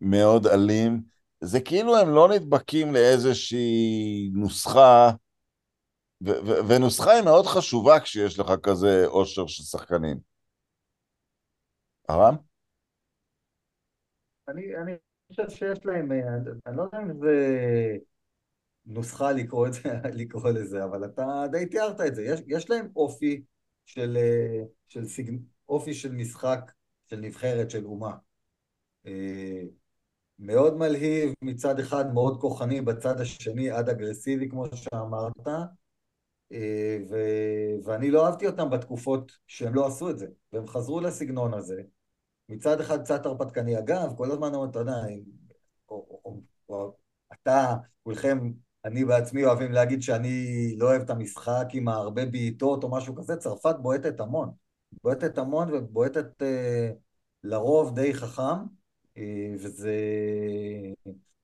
מאוד 0.00 0.46
אלים. 0.46 1.02
זה 1.40 1.60
כאילו 1.60 1.96
הם 1.96 2.14
לא 2.14 2.28
נדבקים 2.28 2.92
לאיזושהי 2.94 4.30
נוסחה, 4.34 5.10
ונוסחה 6.68 7.10
היא 7.10 7.24
מאוד 7.24 7.46
חשובה 7.46 8.00
כשיש 8.00 8.38
לך 8.38 8.52
כזה 8.62 9.06
עושר 9.06 9.46
של 9.46 9.62
שחקנים. 9.62 10.16
ארם? 12.10 12.36
אני, 14.48 14.76
אני 14.76 14.92
חושב 15.28 15.48
שיש 15.48 15.86
להם, 15.86 16.12
אה, 16.12 16.18
אני 16.66 16.76
לא 16.76 16.82
יודע 16.82 16.98
אם 17.02 17.20
זה 17.20 17.34
נוסחה 18.86 19.32
לקרוא, 19.32 19.66
את 19.66 19.72
זה, 19.72 19.82
לקרוא 20.20 20.50
לזה, 20.50 20.84
אבל 20.84 21.04
אתה 21.04 21.44
די 21.52 21.66
תיארת 21.66 22.00
את 22.00 22.14
זה. 22.14 22.22
יש, 22.22 22.40
יש 22.46 22.70
להם 22.70 22.88
אופי 22.96 23.42
של, 23.86 24.16
אה, 24.16 24.62
של 24.88 25.06
סיג... 25.06 25.40
אופי 25.68 25.94
של 25.94 26.12
משחק, 26.12 26.72
של 27.06 27.16
נבחרת, 27.16 27.70
של 27.70 27.84
אומה. 27.84 28.16
אה, 29.06 29.62
מאוד 30.38 30.76
מלהיב 30.76 31.32
מצד 31.42 31.78
אחד, 31.78 32.14
מאוד 32.14 32.40
כוחני 32.40 32.80
בצד 32.80 33.20
השני, 33.20 33.70
עד 33.70 33.88
אגרסיבי, 33.88 34.48
כמו 34.48 34.66
שאמרת, 34.74 35.48
ו... 37.10 37.16
ואני 37.84 38.10
לא 38.10 38.26
אהבתי 38.26 38.46
אותם 38.46 38.70
בתקופות 38.70 39.32
שהם 39.46 39.74
לא 39.74 39.86
עשו 39.86 40.10
את 40.10 40.18
זה, 40.18 40.26
והם 40.52 40.66
חזרו 40.66 41.00
לסגנון 41.00 41.54
הזה. 41.54 41.82
מצד 42.48 42.80
אחד 42.80 43.02
קצת 43.02 43.26
הרפתקני. 43.26 43.78
אגב, 43.78 44.16
כל 44.16 44.30
הזמן 44.30 44.52
אתה 44.70 44.78
יודע, 44.78 44.92
אתה, 47.32 47.74
כולכם 48.02 48.52
אני 48.84 49.04
בעצמי 49.04 49.44
אוהבים 49.44 49.72
להגיד 49.72 50.02
שאני 50.02 50.74
לא 50.78 50.86
אוהב 50.86 51.02
את 51.02 51.10
המשחק 51.10 51.66
עם 51.72 51.88
הרבה 51.88 52.26
בעיטות 52.26 52.84
או 52.84 52.90
משהו 52.90 53.14
כזה, 53.14 53.36
צרפת 53.36 53.74
בועטת 53.82 54.20
המון. 54.20 54.50
בועטת 55.02 55.38
המון 55.38 55.74
ובועטת 55.74 56.42
אה, 56.42 56.90
לרוב 57.44 57.94
די 57.94 58.14
חכם, 58.14 58.58
אה, 59.16 59.54
וזה... 59.58 59.94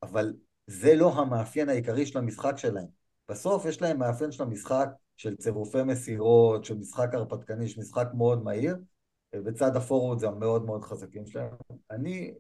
אבל 0.03 0.35
זה 0.67 0.95
לא 0.95 1.13
המאפיין 1.13 1.69
העיקרי 1.69 2.07
של 2.07 2.19
המשחק 2.19 2.55
שלהם. 2.57 2.87
בסוף 3.29 3.65
יש 3.65 3.83
להם 3.83 3.99
מאפיין 3.99 4.33
של 4.33 4.43
המשחק 4.43 4.89
של 5.17 5.37
צירופי 5.37 5.83
מסירות, 5.83 6.65
של 6.65 6.75
משחק 6.75 7.15
הרפתקני, 7.15 7.69
של 7.69 7.81
משחק 7.81 8.07
מאוד 8.15 8.45
מהיר, 8.45 8.77
ובצד 9.35 9.77
הפורוד 9.77 10.19
זה 10.19 10.29
המאוד 10.29 10.65
מאוד 10.65 10.85
חזקים 10.85 11.27
שלהם. 11.27 11.51
אני, 11.91 12.35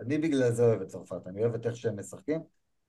אני 0.00 0.18
בגלל 0.18 0.52
זה 0.52 0.64
אוהב 0.64 0.82
את 0.82 0.88
צרפת, 0.88 1.26
אני 1.26 1.42
אוהב 1.42 1.54
את 1.54 1.66
איך 1.66 1.76
שהם 1.76 2.00
משחקים, 2.00 2.40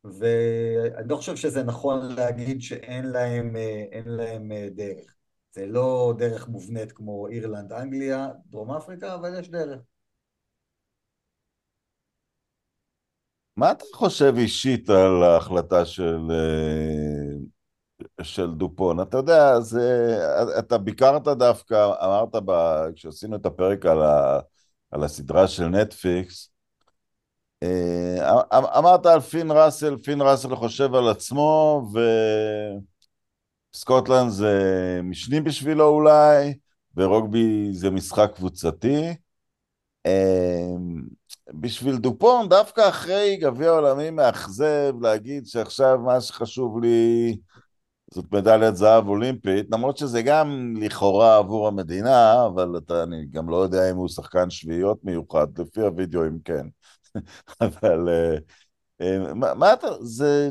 ואני 0.03 1.08
לא 1.10 1.15
חושב 1.15 1.36
שזה 1.36 1.63
נכון 1.63 2.15
להגיד 2.15 2.62
שאין 2.62 3.05
להם, 3.05 3.55
אה, 3.55 4.01
להם 4.05 4.51
אה, 4.51 4.67
דרך. 4.72 5.15
זה 5.51 5.65
לא 5.65 6.13
דרך 6.17 6.48
מובנית 6.48 6.91
כמו 6.91 7.27
אירלנד, 7.27 7.74
אנגליה, 7.74 8.29
דרום 8.46 8.72
אפריקה, 8.72 9.15
אבל 9.15 9.39
יש 9.39 9.50
דרך. 9.50 9.79
מה 13.58 13.72
אתה 13.72 13.86
חושב 13.93 14.34
אישית 14.38 14.89
על 14.89 15.24
ההחלטה 15.24 15.86
של, 15.86 16.20
אה, 16.31 18.24
של 18.24 18.53
דופון? 18.53 19.01
אתה 19.01 19.17
יודע, 19.17 19.60
זה, 19.60 20.17
אתה 20.60 20.77
ביקרת 20.77 21.24
דווקא, 21.24 21.91
אמרת 22.03 22.36
ב, 22.46 22.51
כשעשינו 22.96 23.36
את 23.36 23.46
הפרק 23.46 23.86
על, 23.86 24.01
ה, 24.01 24.39
על 24.91 25.03
הסדרה 25.03 25.48
של 25.48 25.65
נטפליקס, 25.65 26.50
אמרת 28.77 29.06
על 29.06 29.20
פין 29.20 29.51
ראסל, 29.51 29.98
פין 29.98 30.22
ראסל 30.22 30.56
חושב 30.56 30.96
על 30.96 31.10
עצמו, 31.10 31.84
וסקוטלנד 33.74 34.30
זה 34.30 35.00
משני 35.03 35.41
בשבילו 35.41 35.88
אולי, 35.88 36.53
ורוגבי 36.98 37.70
זה 37.74 37.89
משחק 37.89 38.32
קבוצתי. 38.36 39.13
אה, 40.06 40.75
בשביל 41.53 41.98
דופון, 41.98 42.50
דווקא 42.50 42.89
אחרי 42.89 43.38
גביע 43.38 43.70
עולמי 43.70 44.10
מאכזב, 44.10 44.94
להגיד 45.01 45.48
שעכשיו 45.48 46.00
מה 46.00 46.22
שחשוב 46.22 46.80
לי 46.82 47.38
זאת 48.13 48.25
מדליית 48.32 48.75
זהב 48.75 49.08
אולימפית, 49.08 49.65
למרות 49.72 49.98
שזה 49.98 50.22
גם 50.22 50.74
לכאורה 50.80 51.38
עבור 51.38 51.68
המדינה, 51.68 52.46
אבל 52.46 52.77
אתה, 52.77 53.03
אני 53.03 53.25
גם 53.25 53.50
לא 53.50 53.56
יודע 53.56 53.91
אם 53.91 53.96
הוא 53.96 54.08
שחקן 54.08 54.50
שביעיות 54.50 55.03
מיוחד, 55.03 55.60
לפי 55.60 55.82
הוידאו 55.82 56.27
אם 56.27 56.38
כן. 56.46 56.68
אבל 57.62 58.10
אה, 58.10 58.38
אה, 59.01 59.34
מה, 59.34 59.53
מה 59.53 59.74
אתה, 59.74 59.88
זה, 60.01 60.50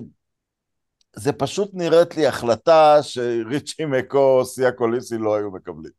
זה 1.17 1.33
פשוט 1.33 1.71
נראית 1.75 2.17
לי 2.17 2.27
החלטה 2.27 2.99
שריצ'י 3.03 3.85
מקו, 3.85 4.45
סיה 4.45 4.73
קוליסי 4.73 5.19
לא 5.19 5.37
היו 5.37 5.51
מקבלים. 5.51 5.93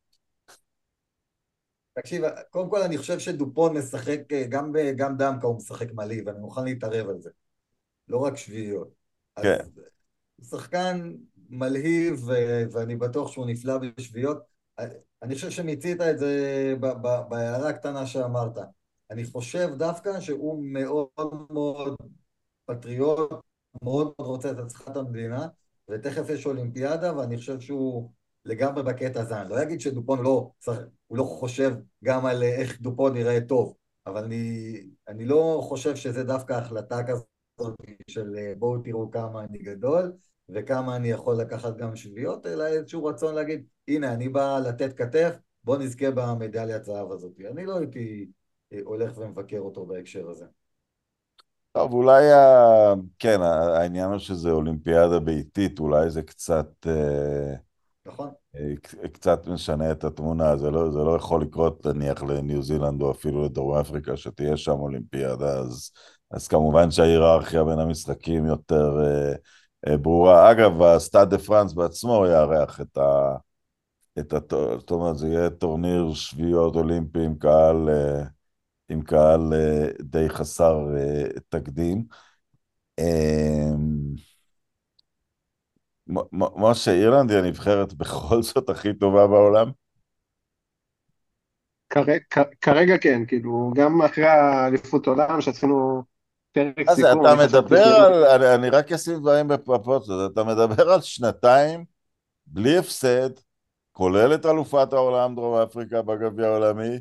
תקשיב, 1.94 2.24
קודם 2.50 2.70
כל 2.70 2.82
אני 2.82 2.98
חושב 2.98 3.20
שדופון 3.20 3.77
משחק, 3.77 4.20
אה, 4.32 4.44
גם, 4.50 4.72
גם 4.96 5.18
דמקה 5.18 5.48
הוא 5.48 5.58
משחק 5.58 5.94
מלא, 5.94 6.15
ואני 6.25 6.39
מוכן 6.39 6.63
להתערב 6.63 7.10
על 7.10 7.22
זה. 7.22 7.30
לא 8.08 8.18
רק 8.18 8.38
שביעיות. 8.38 8.89
כן. 9.41 9.58
אז 9.60 10.50
שחקן 10.50 11.13
מלהיב, 11.50 12.24
ואני 12.72 12.96
בטוח 12.96 13.32
שהוא 13.32 13.46
נפלא 13.46 13.77
בשביעיות. 13.98 14.38
אני 15.22 15.36
חושב 15.36 15.50
שמיצית 15.50 16.01
את 16.01 16.20
זה 16.20 16.74
בהערה 17.30 17.70
הקטנה 17.70 18.06
שאמרת. 18.06 18.58
אני 19.12 19.25
חושב 19.25 19.70
דווקא 19.77 20.20
שהוא 20.20 20.63
מאוד 20.63 21.08
מאוד 21.50 21.96
פטריוט, 22.65 23.32
מאוד 23.82 24.13
מאוד 24.20 24.27
רוצה 24.27 24.51
את 24.51 24.58
הצלחת 24.58 24.98
המדינה, 24.98 25.48
ותכף 25.89 26.30
יש 26.30 26.46
אולימפיאדה, 26.46 27.18
ואני 27.18 27.38
חושב 27.38 27.60
שהוא 27.60 28.12
לגמרי 28.46 28.84
בקטע 28.84 29.22
הזה. 29.22 29.41
אני 29.41 29.50
לא 29.50 29.62
אגיד 29.62 29.82
שדופון 29.82 30.24
לא, 30.24 30.51
הוא 31.08 31.18
לא 31.18 31.24
חושב 31.24 31.75
גם 32.03 32.25
על 32.25 32.44
איך 32.44 32.82
דופון 32.82 33.18
יראה 33.18 33.41
טוב, 33.41 33.75
אבל 34.06 34.24
אני, 34.24 34.74
אני 35.08 35.25
לא 35.25 35.59
חושב 35.64 35.96
שזה 35.96 36.24
דווקא 36.24 36.53
החלטה 36.53 37.03
כזאת 37.03 37.75
של 38.07 38.53
בואו 38.59 38.81
תראו 38.81 39.12
כמה 39.12 39.44
אני 39.44 39.57
גדול, 39.57 40.14
וכמה 40.50 40.96
אני 40.96 41.12
יכול 41.12 41.36
לקחת 41.36 41.77
גם 41.77 41.96
שביעיות, 41.96 42.46
אלא 42.46 42.66
איזשהו 42.66 43.05
רצון 43.05 43.36
להגיד, 43.36 43.66
הנה, 43.88 44.14
אני 44.14 44.29
בא 44.29 44.59
לתת 44.59 44.98
כתף, 44.98 45.36
בוא 45.64 45.77
נזכה 45.77 46.12
במדליית 46.12 46.83
זהב 46.83 47.12
הזאת. 47.12 47.31
אני 47.51 47.66
לא 47.66 47.77
הייתי 47.77 48.27
הולך 48.84 49.18
ומבקר 49.18 49.60
אותו 49.60 49.86
בהקשר 49.86 50.29
הזה. 50.29 50.46
טוב, 51.72 51.94
אולי, 51.94 52.31
ה... 52.31 52.94
כן, 53.20 53.42
העניין 53.42 54.10
הוא 54.10 54.18
שזה 54.18 54.51
אולימפיאדה 54.51 55.20
ביתית, 55.20 55.79
אולי 55.79 56.10
זה 56.10 56.22
קצת... 56.22 56.88
אה, 56.88 57.53
נכון. 58.05 58.29
אה, 58.55 59.07
קצת 59.14 59.48
משנה 59.48 59.92
את 59.92 60.03
התמונה, 60.03 60.57
זה 60.57 60.72
לא, 60.72 60.92
זה 60.92 61.00
לא 61.00 61.16
יכול 61.16 61.42
לקרות 61.42 61.86
נניח 61.86 62.24
לניו 62.24 62.64
זילנד 62.64 63.01
או 63.01 63.12
אפילו 63.12 63.46
לדרום 63.46 63.77
אפריקה 63.77 64.18
שתהיה 64.18 64.57
שם 64.57 64.72
אולימפיאדה, 64.72 65.57
אז, 65.60 65.92
אז 66.31 66.48
כמובן 66.48 66.92
שההיררכיה 66.92 67.64
בין 67.64 67.79
המשחקים 67.79 68.46
יותר 68.46 69.00
אה, 69.03 69.34
אה, 69.88 69.98
ברורה. 69.98 70.51
אגב, 70.51 70.81
הסטאד 70.81 71.29
דה 71.29 71.38
פרנס 71.38 71.74
בעצמו 71.74 72.25
יארח 72.25 72.81
את 72.81 72.98
ה... 72.98 73.36
את 74.20 74.34
הטור... 74.34 74.79
זאת 74.79 74.92
אומרת, 74.92 75.18
זה 75.18 75.27
יהיה 75.27 75.50
טורניר 75.50 76.14
שביעיות 76.14 76.75
אולימפי 76.75 77.20
עם 77.25 77.36
קהל... 77.36 77.90
אה, 77.90 78.24
עם 78.92 79.01
קהל 79.01 79.54
אה, 79.54 79.88
די 80.01 80.30
חסר 80.30 80.77
אה, 80.98 81.24
תקדים. 81.50 82.04
אמ, 83.00 84.16
משה, 86.58 86.92
אירלנד 86.92 87.32
היא 87.32 87.40
הנבחרת 87.40 87.94
בכל 88.00 88.42
זאת 88.42 88.70
הכי 88.70 88.94
טובה 88.94 89.27
בעולם? 89.27 89.72
כרגע 92.62 92.98
כן, 92.98 93.25
כאילו, 93.27 93.72
גם 93.75 94.01
אחרי 94.01 94.25
האליפות 94.25 95.08
עולם 95.08 95.42
שעשינו 95.42 96.04
פרק 96.51 96.90
סיכום. 96.96 97.25
אז 97.25 97.46
אתה 97.46 97.60
מדבר 97.60 97.84
על, 98.30 98.44
אני 98.44 98.70
רק 98.70 98.92
אשים 98.92 99.20
דברים 99.20 99.48
בפרופורציות, 99.48 100.32
אתה 100.34 100.44
מדבר 100.44 100.90
על 100.90 101.01
שנתיים 101.01 101.86
בלי 102.46 102.77
הפסד, 102.77 103.30
כולל 103.92 104.34
את 104.34 104.46
אלופת 104.46 104.94
העולם 104.94 105.36
דרום 105.36 105.56
אפריקה 105.56 106.01
בגביע 106.01 106.48
העולמי, 106.48 107.00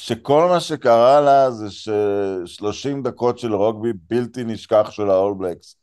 שכל 0.00 0.48
מה 0.48 0.60
שקרה 0.60 1.20
לה 1.20 1.50
זה 1.50 1.70
ש-30 1.70 3.02
דקות 3.04 3.38
של 3.38 3.54
רוגבי 3.54 3.92
בלתי 3.92 4.44
נשכח 4.44 4.90
של 4.90 5.02
blacks. 5.40 5.74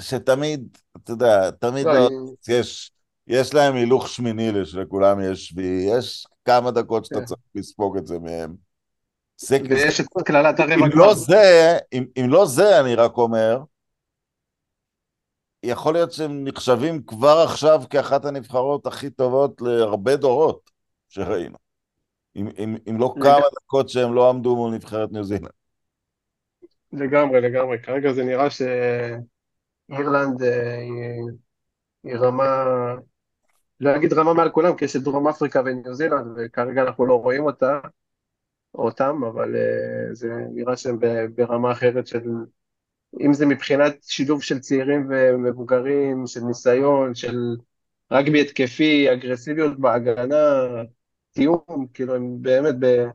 שתמיד, 0.00 0.78
אתה 0.96 1.12
יודע, 1.12 1.50
תמיד 1.50 1.86
לא, 1.86 1.94
לא, 1.94 2.08
יש, 2.48 2.92
יש 3.26 3.54
להם 3.54 3.74
הילוך 3.74 4.08
שמיני 4.08 4.64
שלכולם 4.64 5.20
יש 5.20 5.48
שביעי, 5.48 5.98
יש 5.98 6.26
כמה 6.44 6.70
דקות 6.70 7.04
שאתה 7.04 7.20
כן. 7.20 7.24
צריך 7.24 7.40
לספוג 7.54 7.96
את 7.96 8.06
זה 8.06 8.18
מהם. 8.18 8.54
זה, 9.36 9.58
ויש 9.70 10.00
את 10.00 10.06
קללת 10.24 10.60
הרבע 10.60 10.74
אם 10.74 10.90
לא 10.94 11.14
זה, 11.14 11.78
אם, 11.92 12.04
אם 12.16 12.26
לא 12.30 12.46
זה, 12.46 12.80
אני 12.80 12.94
רק 12.94 13.16
אומר, 13.16 13.58
יכול 15.62 15.94
להיות 15.94 16.12
שהם 16.12 16.44
נחשבים 16.44 17.02
כבר 17.02 17.38
עכשיו 17.48 17.82
כאחת 17.90 18.24
הנבחרות 18.24 18.86
הכי 18.86 19.10
טובות 19.10 19.60
להרבה 19.60 20.16
דורות 20.16 20.70
שראינו. 21.08 21.67
אם, 22.36 22.48
אם, 22.58 22.76
אם 22.90 22.98
לא 22.98 23.14
כמה 23.22 23.46
דקות 23.62 23.88
שהם 23.88 24.14
לא 24.14 24.30
עמדו 24.30 24.56
מול 24.56 24.74
נבחרת 24.74 25.12
ניו 25.12 25.24
זילנד. 25.24 25.50
לגמרי, 26.92 27.40
לגמרי. 27.40 27.78
כרגע 27.82 28.12
זה 28.12 28.24
נראה 28.24 28.48
שאירלנד 28.50 30.42
אה, 30.42 30.78
היא, 30.78 31.22
היא 32.04 32.16
רמה, 32.16 32.64
לא 33.80 33.96
אגיד 33.96 34.12
רמה 34.12 34.34
מעל 34.34 34.50
כולם, 34.50 34.76
כי 34.76 34.84
יש 34.84 34.96
את 34.96 35.02
דרום 35.02 35.28
אפריקה 35.28 35.62
וניו 35.64 35.94
זילנד, 35.94 36.26
וכרגע 36.36 36.82
אנחנו 36.82 37.06
לא 37.06 37.14
רואים 37.14 37.44
אותה, 37.44 37.80
אותם, 38.74 39.24
אבל 39.24 39.54
uh, 39.54 40.14
זה 40.14 40.28
נראה 40.54 40.76
שהם 40.76 40.98
ברמה 41.34 41.72
אחרת 41.72 42.06
של, 42.06 42.22
אם 43.20 43.32
זה 43.32 43.46
מבחינת 43.46 43.96
שילוב 44.02 44.42
של 44.42 44.58
צעירים 44.58 45.10
ומבוגרים, 45.10 46.26
של 46.26 46.40
ניסיון, 46.40 47.14
של 47.14 47.36
רגבי 48.12 48.40
התקפי, 48.40 49.12
אגרסיביות 49.12 49.80
בהגנה, 49.80 50.66
תיאום, 51.38 51.86
כאילו 51.94 52.14
הם 52.14 52.42
באמת, 52.42 52.74
ב, 52.78 53.06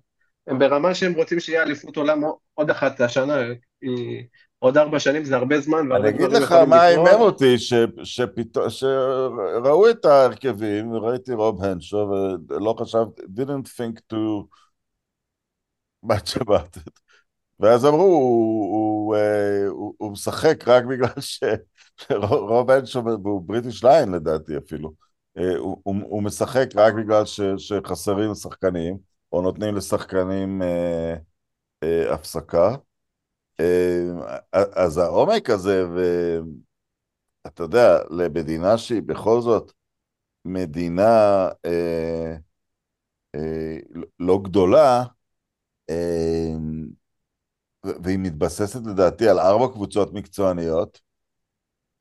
הם 0.48 0.60
ברמה 0.60 0.96
שהם 0.96 1.14
רוצים 1.14 1.40
שיהיה 1.40 1.64
אליפות 1.64 1.98
עולם 1.98 2.22
עוד 2.54 2.70
אחת 2.70 3.02
השנה, 3.02 3.38
עוד 4.60 4.78
ארבע 4.78 5.00
שנים 5.00 5.24
זה 5.24 5.36
הרבה 5.36 5.60
זמן. 5.60 5.92
אני 5.92 6.10
אגיד 6.10 6.32
לך 6.32 6.52
מה 6.52 6.86
עימם 6.86 7.06
אותי, 7.08 7.56
שראו 8.70 9.90
את 9.90 10.06
ההרכבים, 10.06 10.92
וראיתי 10.92 11.34
רוב 11.34 11.64
הנשו, 11.64 12.12
ולא 12.50 12.76
חשבתי, 12.80 13.22
didn't 13.22 13.68
think 13.78 14.00
to 14.14 14.46
much 16.06 16.42
about 16.42 16.78
it. 16.78 16.92
ואז 17.60 17.86
אמרו, 17.86 18.04
הוא, 18.04 18.74
הוא, 18.74 19.16
אה, 19.16 19.68
הוא, 19.68 19.94
הוא 19.98 20.12
משחק 20.12 20.68
רק 20.68 20.84
בגלל 20.84 21.14
שרוב 21.20 22.72
הנשו, 22.72 23.02
הוא 23.24 23.42
בריטיש 23.42 23.84
ליין 23.84 24.12
לדעתי 24.12 24.58
אפילו. 24.58 24.94
אה, 25.38 25.58
הוא, 25.58 25.78
הוא, 25.84 26.24
משחק 26.24 26.67
רק 26.76 26.93
בגלל 26.93 27.26
ש, 27.26 27.41
שחסרים 27.58 28.36
שחקנים, 28.36 28.98
או 29.32 29.41
נותנים 29.41 29.76
לשחקנים 29.76 30.62
אה, 30.62 31.15
אה, 31.84 32.13
הפסקה. 32.13 32.76
אה, 33.60 34.38
אז 34.54 34.98
העומק 34.98 35.50
הזה, 35.50 35.86
ו... 35.96 36.00
אתה 37.48 37.63
יודע, 37.63 38.00
למדינה 38.10 38.78
שהיא 38.78 39.02
בכל 39.02 39.41
זאת 39.41 39.74
מדינה 40.46 41.04
אה, 41.65 42.36
אה, 43.36 43.78
לא 44.19 44.39
גדולה, 44.43 45.04
אה, 45.89 46.54
והיא 48.04 48.19
מתבססת 48.19 48.80
לדעתי 48.86 49.30
על 49.30 49.39
ארבע 49.39 49.74
קבוצות 49.74 50.13
מקצועניות, 50.13 51.02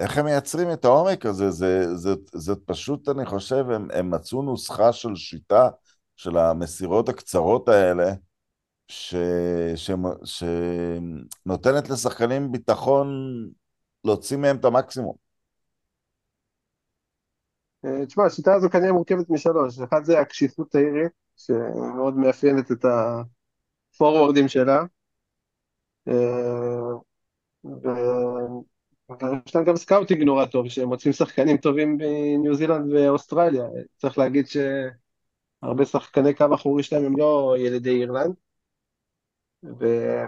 איך 0.03 0.19
הם 0.19 0.25
מייצרים 0.25 0.73
את 0.73 0.85
העומק 0.85 1.27
הזה? 1.27 1.51
זה, 1.51 1.97
זה, 1.97 2.15
זה 2.33 2.53
פשוט, 2.67 3.09
אני 3.09 3.27
חושב, 3.27 3.71
הם, 3.71 3.89
הם 3.93 4.11
מצאו 4.11 4.43
נוסחה 4.43 4.93
של 4.93 5.17
שיטה 5.17 5.69
של 6.17 6.37
המסירות 6.37 7.09
הקצרות 7.09 7.69
האלה, 7.69 8.13
שנותנת 10.25 11.91
לשחקנים 11.91 12.53
ביטחון 12.53 13.09
להוציא 14.05 14.37
מהם 14.37 14.57
את 14.57 14.65
המקסימום. 14.65 15.15
אה, 17.85 18.07
תשמע, 18.07 18.25
השיטה 18.27 18.55
הזו 18.55 18.71
כנראה 18.71 18.93
מורכבת 18.93 19.31
משלוש. 19.31 19.81
אחד 19.81 20.05
זה 20.05 20.21
הקשיחות 20.21 20.75
האירית, 20.75 21.13
שמאוד 21.37 22.17
מאפיינת 22.17 22.73
את 22.73 22.85
הפורוורדים 23.95 24.49
שלה. 24.49 24.85
אה, 29.11 29.31
ויש 29.31 29.55
להם 29.55 29.65
גם 29.65 29.77
scouting 29.77 30.23
נורא 30.23 30.47
טוב, 30.47 30.69
שהם 30.69 30.89
מוצאים 30.89 31.13
שחקנים 31.13 31.57
טובים 31.57 31.99
בניו 31.99 32.55
זילנד 32.55 32.93
ואוסטרליה. 32.93 33.65
צריך 33.97 34.19
להגיד 34.19 34.47
שהרבה 34.47 35.85
שחקני 35.85 36.35
קו 36.35 36.55
אחורי 36.55 36.83
שלהם 36.83 37.05
הם 37.05 37.17
לא 37.17 37.55
ילידי 37.59 38.01
אירלנד. 38.01 38.35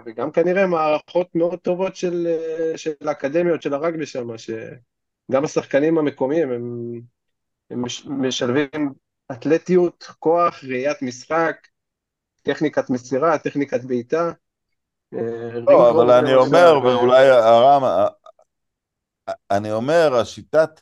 וגם 0.05 0.31
כנראה 0.31 0.67
מערכות 0.67 1.35
מאוד 1.35 1.59
טובות 1.59 1.95
של, 1.95 2.27
של 2.75 2.93
האקדמיות 3.05 3.61
של 3.61 3.73
הרגבי 3.73 4.05
שם, 4.05 4.27
שגם 4.37 5.43
השחקנים 5.43 5.97
המקומיים 5.97 6.51
הם, 6.51 6.93
הם 7.69 7.83
משלבים 8.07 8.93
אתלטיות, 9.31 10.03
כוח, 10.19 10.63
ראיית 10.63 11.01
משחק, 11.01 11.55
טכניקת 12.41 12.89
מסירה, 12.89 13.37
טכניקת 13.37 13.83
בעיטה. 13.83 14.31
אה, 15.13 15.59
לא, 15.67 15.89
אבל 15.89 16.11
אני 16.11 16.35
אומר, 16.35 16.79
ואולי 16.83 17.29
הרם, 17.29 18.07
אני 19.51 19.71
אומר, 19.71 20.15
השיטת... 20.15 20.81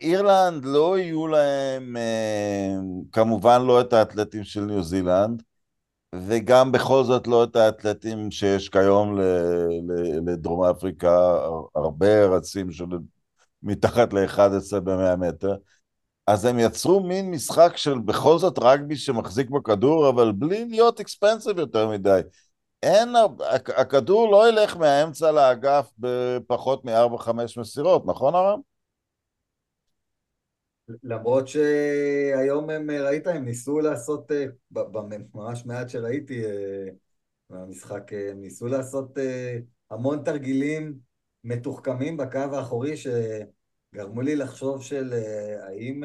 אירלנד 0.00 0.64
לא 0.64 0.98
יהיו 0.98 1.26
להם, 1.26 1.96
אה, 1.96 2.74
כמובן 3.12 3.62
לא 3.62 3.80
את 3.80 3.92
האתלטים 3.92 4.44
של 4.44 4.60
ניו 4.60 4.82
זילנד, 4.82 5.42
וגם 6.14 6.72
בכל 6.72 7.04
זאת 7.04 7.26
לא 7.26 7.44
את 7.44 7.56
האתלטים 7.56 8.30
שיש 8.30 8.68
כיום 8.68 9.18
לדרום 10.26 10.64
אפריקה, 10.64 11.38
הרבה 11.74 12.26
רצים 12.26 12.72
של 12.72 12.84
מתחת 13.62 14.12
ל-11 14.12 14.80
ב-100 14.80 15.16
מטר. 15.16 15.54
אז 16.26 16.44
הם 16.44 16.58
יצרו 16.58 17.00
מין 17.00 17.30
משחק 17.30 17.76
של 17.76 17.98
בכל 17.98 18.38
זאת 18.38 18.58
רגבי 18.58 18.96
שמחזיק 18.96 19.50
בכדור, 19.50 20.08
אבל 20.08 20.32
בלי 20.32 20.64
להיות 20.68 21.00
אקספנסיב 21.00 21.58
יותר 21.58 21.88
מדי. 21.88 22.20
אין, 22.82 23.08
הכדור 23.76 24.30
לא 24.32 24.48
ילך 24.48 24.76
מהאמצע 24.76 25.32
לאגף 25.32 25.90
בפחות 25.98 26.84
מ-4-5 26.84 27.30
מסירות, 27.60 28.06
נכון 28.06 28.34
הרם? 28.34 28.60
למרות 31.02 31.48
שהיום 31.48 32.70
הם, 32.70 32.90
ראית, 32.90 33.26
הם 33.26 33.44
ניסו 33.44 33.80
לעשות, 33.80 34.32
אה, 34.32 34.44
ממש 35.34 35.66
מעט 35.66 35.88
שראיתי 35.88 36.42
מהמשחק, 37.50 38.12
אה, 38.12 38.30
הם 38.30 38.40
ניסו 38.40 38.66
לעשות 38.66 39.18
אה, 39.18 39.58
המון 39.90 40.24
תרגילים 40.24 40.98
מתוחכמים 41.44 42.16
בקו 42.16 42.38
האחורי 42.38 42.94
שגרמו 42.96 44.20
לי 44.22 44.36
לחשוב 44.36 44.82
של 44.82 45.12
האם 45.62 46.02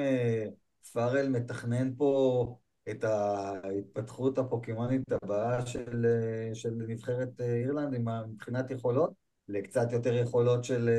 פארל 0.94 1.30
מתכנן 1.30 1.96
פה 1.98 2.58
את 2.90 3.04
ההתפתחות 3.04 4.38
הפוקימונית 4.38 5.12
הבאה 5.12 5.66
של, 5.66 6.06
של 6.54 6.74
נבחרת 6.88 7.42
אירלנד 7.42 7.98
מבחינת 8.28 8.72
יכולות, 8.72 9.12
לקצת 9.48 9.92
יותר 9.92 10.14
יכולות 10.14 10.64
של 10.64 10.90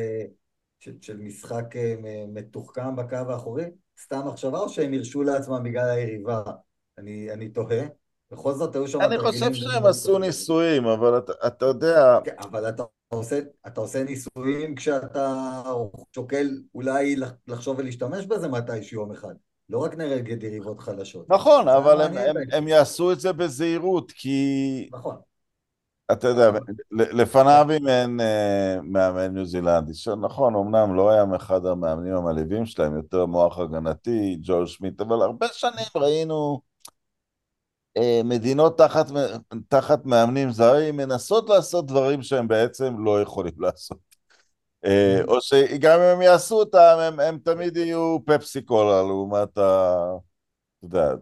של, 0.80 0.92
של 1.00 1.16
משחק 1.16 1.76
אה, 1.76 2.24
מתוחכם 2.28 2.96
בקו 2.96 3.16
האחורי? 3.16 3.64
סתם 4.02 4.28
מחשבה 4.28 4.58
או 4.58 4.68
שהם 4.68 4.94
הרשו 4.94 5.22
לעצמם 5.22 5.62
בגלל 5.64 5.88
היריבה? 5.90 6.42
אני, 6.98 7.32
אני 7.32 7.48
תוהה. 7.48 7.86
בכל 8.30 8.52
זאת 8.52 8.74
היו 8.74 8.88
שם 8.88 9.00
אני 9.00 9.18
חושב 9.18 9.52
שהם 9.52 9.86
עשו 9.86 10.18
ניסויים, 10.18 10.84
אבל 10.86 11.18
אתה, 11.18 11.32
אתה 11.46 11.66
יודע... 11.66 12.18
כן, 12.24 12.34
אבל 12.38 12.68
אתה 12.68 12.82
עושה, 13.08 13.40
אתה 13.66 13.80
עושה 13.80 14.04
ניסויים 14.04 14.74
כשאתה 14.74 15.62
שוקל 16.14 16.48
אולי 16.74 17.16
לחשוב 17.46 17.78
ולהשתמש 17.78 18.26
בזה 18.26 18.48
מתישהו 18.48 19.00
יום 19.00 19.12
אחד. 19.12 19.34
לא 19.70 19.78
רק 19.78 19.94
נגד 19.94 20.42
יריבות 20.42 20.80
חלשות. 20.80 21.30
נכון, 21.30 21.68
אבל 21.68 22.00
הם, 22.00 22.16
הם, 22.16 22.36
הם 22.52 22.68
יעשו 22.68 23.12
את 23.12 23.20
זה 23.20 23.32
בזהירות, 23.32 24.12
כי... 24.12 24.88
נכון. 24.92 25.16
אתה 26.12 26.28
יודע, 26.28 26.50
לפניו 26.90 27.66
אם 27.76 27.88
אין 27.88 28.20
אה, 28.20 28.76
מאמן 28.82 29.34
ניו 29.34 29.44
זילנדי, 29.46 29.94
שנכון, 29.94 30.54
אמנם 30.56 30.94
לא 30.94 31.10
היה 31.10 31.24
מאחד 31.24 31.66
המאמנים 31.66 32.14
המלהיבים 32.14 32.66
שלהם, 32.66 32.96
יותר 32.96 33.26
מוח 33.26 33.58
הגנתי, 33.58 34.38
ג'ו 34.42 34.66
שמיט, 34.66 35.00
אבל 35.00 35.22
הרבה 35.22 35.46
שנים 35.52 35.86
ראינו 35.96 36.60
אה, 37.96 38.20
מדינות 38.24 38.78
תחת, 38.78 39.06
תחת 39.68 40.06
מאמנים 40.06 40.50
זרים 40.50 40.96
מנסות 40.96 41.48
לעשות 41.48 41.86
דברים 41.86 42.22
שהם 42.22 42.48
בעצם 42.48 43.04
לא 43.04 43.22
יכולים 43.22 43.54
לעשות. 43.64 44.05
אה, 44.86 45.20
mm-hmm. 45.20 45.28
או 45.28 45.40
שגם 45.40 46.00
אם 46.00 46.06
הם 46.16 46.22
יעשו 46.22 46.54
אותם, 46.54 46.96
הם, 47.00 47.20
הם 47.20 47.38
תמיד 47.38 47.76
יהיו 47.76 48.18
פפסי 48.26 48.62
קולה 48.62 49.02
לעומת 49.02 49.58
ה... 49.58 49.94
אתה 50.78 50.96
יודע, 50.96 51.14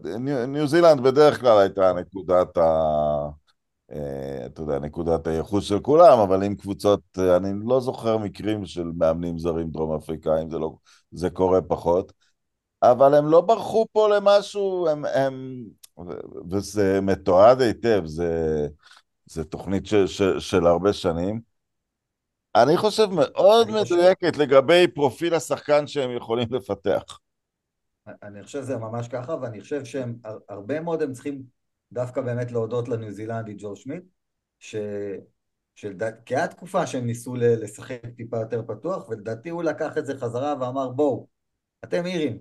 ניו 0.47 0.67
זילנד 0.67 1.01
בדרך 1.01 1.41
כלל 1.41 1.59
הייתה 1.59 1.93
נקודת 1.93 2.57
ה... 2.57 2.61
אה, 3.91 4.45
אתה 4.45 4.61
יודע, 4.61 4.79
נקודת 4.79 5.27
הייחוס 5.27 5.65
של 5.65 5.79
כולם, 5.79 6.19
אבל 6.19 6.43
עם 6.43 6.55
קבוצות, 6.55 7.01
אני 7.37 7.49
לא 7.65 7.79
זוכר 7.79 8.17
מקרים 8.17 8.65
של 8.65 8.91
מאמנים 8.97 9.39
זרים 9.39 9.69
דרום 9.69 9.95
אפריקאים, 9.95 10.49
זה, 10.49 10.59
לא, 10.59 10.75
זה 11.11 11.29
קורה 11.29 11.61
פחות, 11.61 12.13
אבל 12.83 13.15
הם 13.15 13.27
לא 13.27 13.41
ברחו 13.41 13.85
פה 13.91 14.07
למשהו, 14.15 14.87
הם, 14.87 15.05
הם 15.05 15.63
וזה 16.51 17.01
מתועד 17.01 17.61
היטב, 17.61 18.01
זה, 18.05 18.67
זה 19.25 19.43
תוכנית 19.43 19.85
ש, 19.85 19.93
ש, 19.95 20.21
של 20.21 20.65
הרבה 20.67 20.93
שנים. 20.93 21.54
אני 22.55 22.77
חושב 22.77 23.07
מאוד 23.11 23.67
אני 23.69 23.81
מדויקת 23.81 24.35
חושב... 24.35 24.41
לגבי 24.41 24.87
פרופיל 24.87 25.33
השחקן 25.33 25.87
שהם 25.87 26.17
יכולים 26.17 26.47
לפתח. 26.51 27.19
אני 28.23 28.43
חושב 28.43 28.61
שזה 28.61 28.77
ממש 28.77 29.07
ככה, 29.07 29.35
ואני 29.41 29.61
חושב 29.61 29.85
שהם, 29.85 30.15
הרבה 30.49 30.79
מאוד 30.79 31.01
הם 31.01 31.13
צריכים 31.13 31.43
דווקא 31.91 32.21
באמת 32.21 32.51
להודות 32.51 32.87
לניו 32.87 33.11
זילנדי 33.11 33.55
ג'ו 33.57 33.75
שמיט, 33.75 34.03
ש... 34.59 34.75
שלדעת, 35.75 36.15
כי 36.25 36.35
הייתה 36.35 36.53
תקופה 36.55 36.87
שהם 36.87 37.05
ניסו 37.05 37.35
לשחק 37.35 38.01
טיפה 38.17 38.37
יותר 38.37 38.61
פתוח, 38.67 39.09
ולדעתי 39.09 39.49
הוא 39.49 39.63
לקח 39.63 39.97
את 39.97 40.05
זה 40.05 40.17
חזרה 40.17 40.55
ואמר 40.59 40.89
בואו, 40.89 41.27
אתם 41.83 42.05
אירים, 42.05 42.39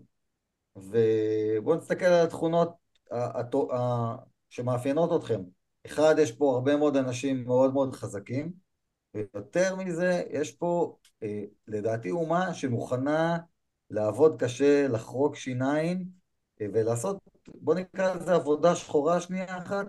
ובואו 0.77 1.77
נסתכל 1.77 2.05
על 2.05 2.27
התכונות 2.27 2.74
שמאפיינות 4.50 5.22
אתכם. 5.22 5.40
אחד, 5.87 6.14
יש 6.18 6.33
פה 6.33 6.55
הרבה 6.55 6.77
מאוד 6.77 6.96
אנשים 6.96 7.44
מאוד 7.44 7.72
מאוד 7.72 7.94
חזקים, 7.94 8.63
ויותר 9.14 9.77
מזה, 9.77 10.22
יש 10.31 10.53
פה 10.53 10.96
אה, 11.22 11.44
לדעתי 11.68 12.11
אומה 12.11 12.55
שמוכנה 12.55 13.38
לעבוד 13.90 14.42
קשה, 14.42 14.88
לחרוק 14.88 15.37
שיניים 15.37 16.05
אה, 16.61 16.66
ולעשות 16.72 17.18
בוא 17.55 17.74
נקרא 17.74 18.14
לזה 18.14 18.35
עבודה 18.35 18.77
שחורה 18.77 19.20
שנייה 19.20 19.59
אחת, 19.59 19.87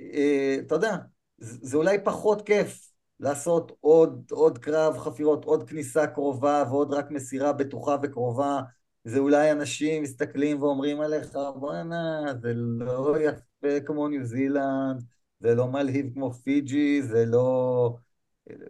אה, 0.00 0.56
אתה 0.66 0.74
יודע, 0.74 0.96
זה 1.38 1.76
אולי 1.76 1.98
פחות 2.04 2.46
כיף 2.46 2.90
לעשות 3.20 3.72
עוד, 3.80 4.24
עוד 4.30 4.58
קרב 4.58 4.98
חפירות, 4.98 5.44
עוד 5.44 5.68
כניסה 5.68 6.06
קרובה 6.06 6.64
ועוד 6.68 6.92
רק 6.94 7.10
מסירה 7.10 7.52
בטוחה 7.52 7.96
וקרובה. 8.02 8.60
זה 9.04 9.18
אולי 9.18 9.52
אנשים 9.52 10.02
מסתכלים 10.02 10.62
ואומרים 10.62 11.00
עליך, 11.00 11.38
בואנה, 11.56 12.24
זה 12.42 12.52
לא 12.54 13.16
יפה 13.20 13.80
כמו 13.86 14.08
ניו 14.08 14.24
זילנד, 14.24 15.02
זה 15.40 15.54
לא 15.54 15.66
מלהיב 15.68 16.14
כמו 16.14 16.32
פיג'י, 16.32 17.02
זה 17.02 17.24
לא... 17.26 17.96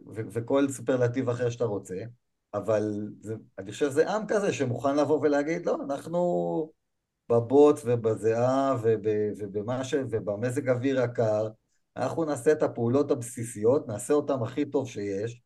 ו- 0.06 0.28
וכל 0.30 0.68
סופרלטיב 0.68 1.28
אחר 1.28 1.50
שאתה 1.50 1.64
רוצה, 1.64 1.94
אבל 2.54 3.08
זה, 3.20 3.34
אני 3.58 3.72
חושב 3.72 3.90
שזה 3.90 4.10
עם 4.10 4.26
כזה 4.28 4.52
שמוכן 4.52 4.96
לבוא 4.96 5.20
ולהגיד, 5.20 5.66
לא, 5.66 5.78
אנחנו 5.84 6.70
בבוט 7.28 7.80
ובזיעה 7.84 8.76
ובמה 9.38 9.84
ש... 9.84 9.94
ובמזג 10.10 10.68
אוויר 10.68 11.02
הקר, 11.02 11.48
אנחנו 11.96 12.24
נעשה 12.24 12.52
את 12.52 12.62
הפעולות 12.62 13.10
הבסיסיות, 13.10 13.88
נעשה 13.88 14.14
אותן 14.14 14.42
הכי 14.42 14.64
טוב 14.64 14.88
שיש, 14.88 15.40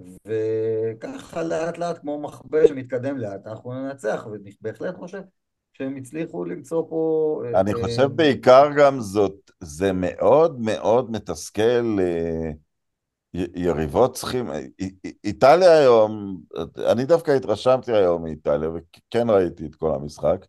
וככה 0.00 1.42
לאט 1.42 1.78
לאט 1.78 1.98
כמו 1.98 2.20
מחבה 2.20 2.66
שמתקדם 2.68 3.18
לאט, 3.18 3.46
אנחנו 3.46 3.72
ננצח, 3.72 4.26
ואני 4.32 4.50
בהחלט 4.60 4.96
חושב 4.96 5.22
שהם 5.72 5.96
הצליחו 5.96 6.44
למצוא 6.44 6.84
פה... 6.88 7.42
אני 7.54 7.74
אה, 7.74 7.82
חושב 7.82 8.06
בעיקר 8.16 8.68
גם 8.76 9.00
זאת, 9.00 9.50
זה 9.60 9.92
מאוד 9.92 10.60
מאוד 10.60 11.10
מתסכל 11.10 11.96
אה, 12.00 12.50
יריבות 13.34 14.14
צריכים, 14.14 14.50
איטליה 15.24 15.78
היום, 15.78 16.40
אני 16.92 17.04
דווקא 17.04 17.30
התרשמתי 17.30 17.92
היום 17.92 18.22
מאיטליה, 18.22 18.70
וכן 18.70 19.30
ראיתי 19.30 19.66
את 19.66 19.74
כל 19.74 19.94
המשחק, 19.94 20.46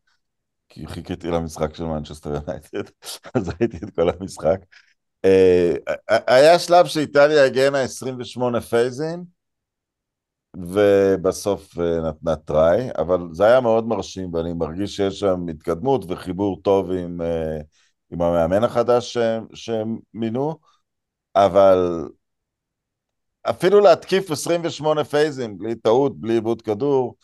כי 0.69 0.87
חיכיתי 0.87 1.27
למשחק 1.27 1.75
של 1.75 1.83
מנצ'סטר 1.83 2.29
יונייטד, 2.29 2.91
אז 3.35 3.49
ראיתי 3.49 3.77
את 3.77 3.95
כל 3.95 4.09
המשחק. 4.09 4.59
אה, 5.25 5.73
היה 6.27 6.59
שלב 6.59 6.85
שאיטליה 6.85 7.45
הגנה 7.45 7.81
28 7.81 8.61
פייזים, 8.61 9.23
ובסוף 10.57 11.79
אה, 11.79 12.09
נתנה 12.09 12.35
טראי, 12.35 12.89
אבל 12.97 13.19
זה 13.31 13.45
היה 13.45 13.61
מאוד 13.61 13.87
מרשים, 13.87 14.33
ואני 14.33 14.53
מרגיש 14.53 14.95
שיש 14.95 15.19
שם 15.19 15.47
התקדמות 15.49 16.05
וחיבור 16.07 16.61
טוב 16.61 16.91
עם, 16.91 17.21
אה, 17.21 17.59
עם 18.11 18.21
המאמן 18.21 18.63
החדש 18.63 19.17
שהם 19.53 19.99
מינו, 20.13 20.55
אבל 21.35 22.09
אפילו 23.41 23.79
להתקיף 23.79 24.31
28 24.31 25.03
פייזים 25.03 25.57
בלי 25.57 25.75
טעות, 25.75 26.19
בלי 26.19 26.33
עיבוד 26.33 26.61
כדור, 26.61 27.15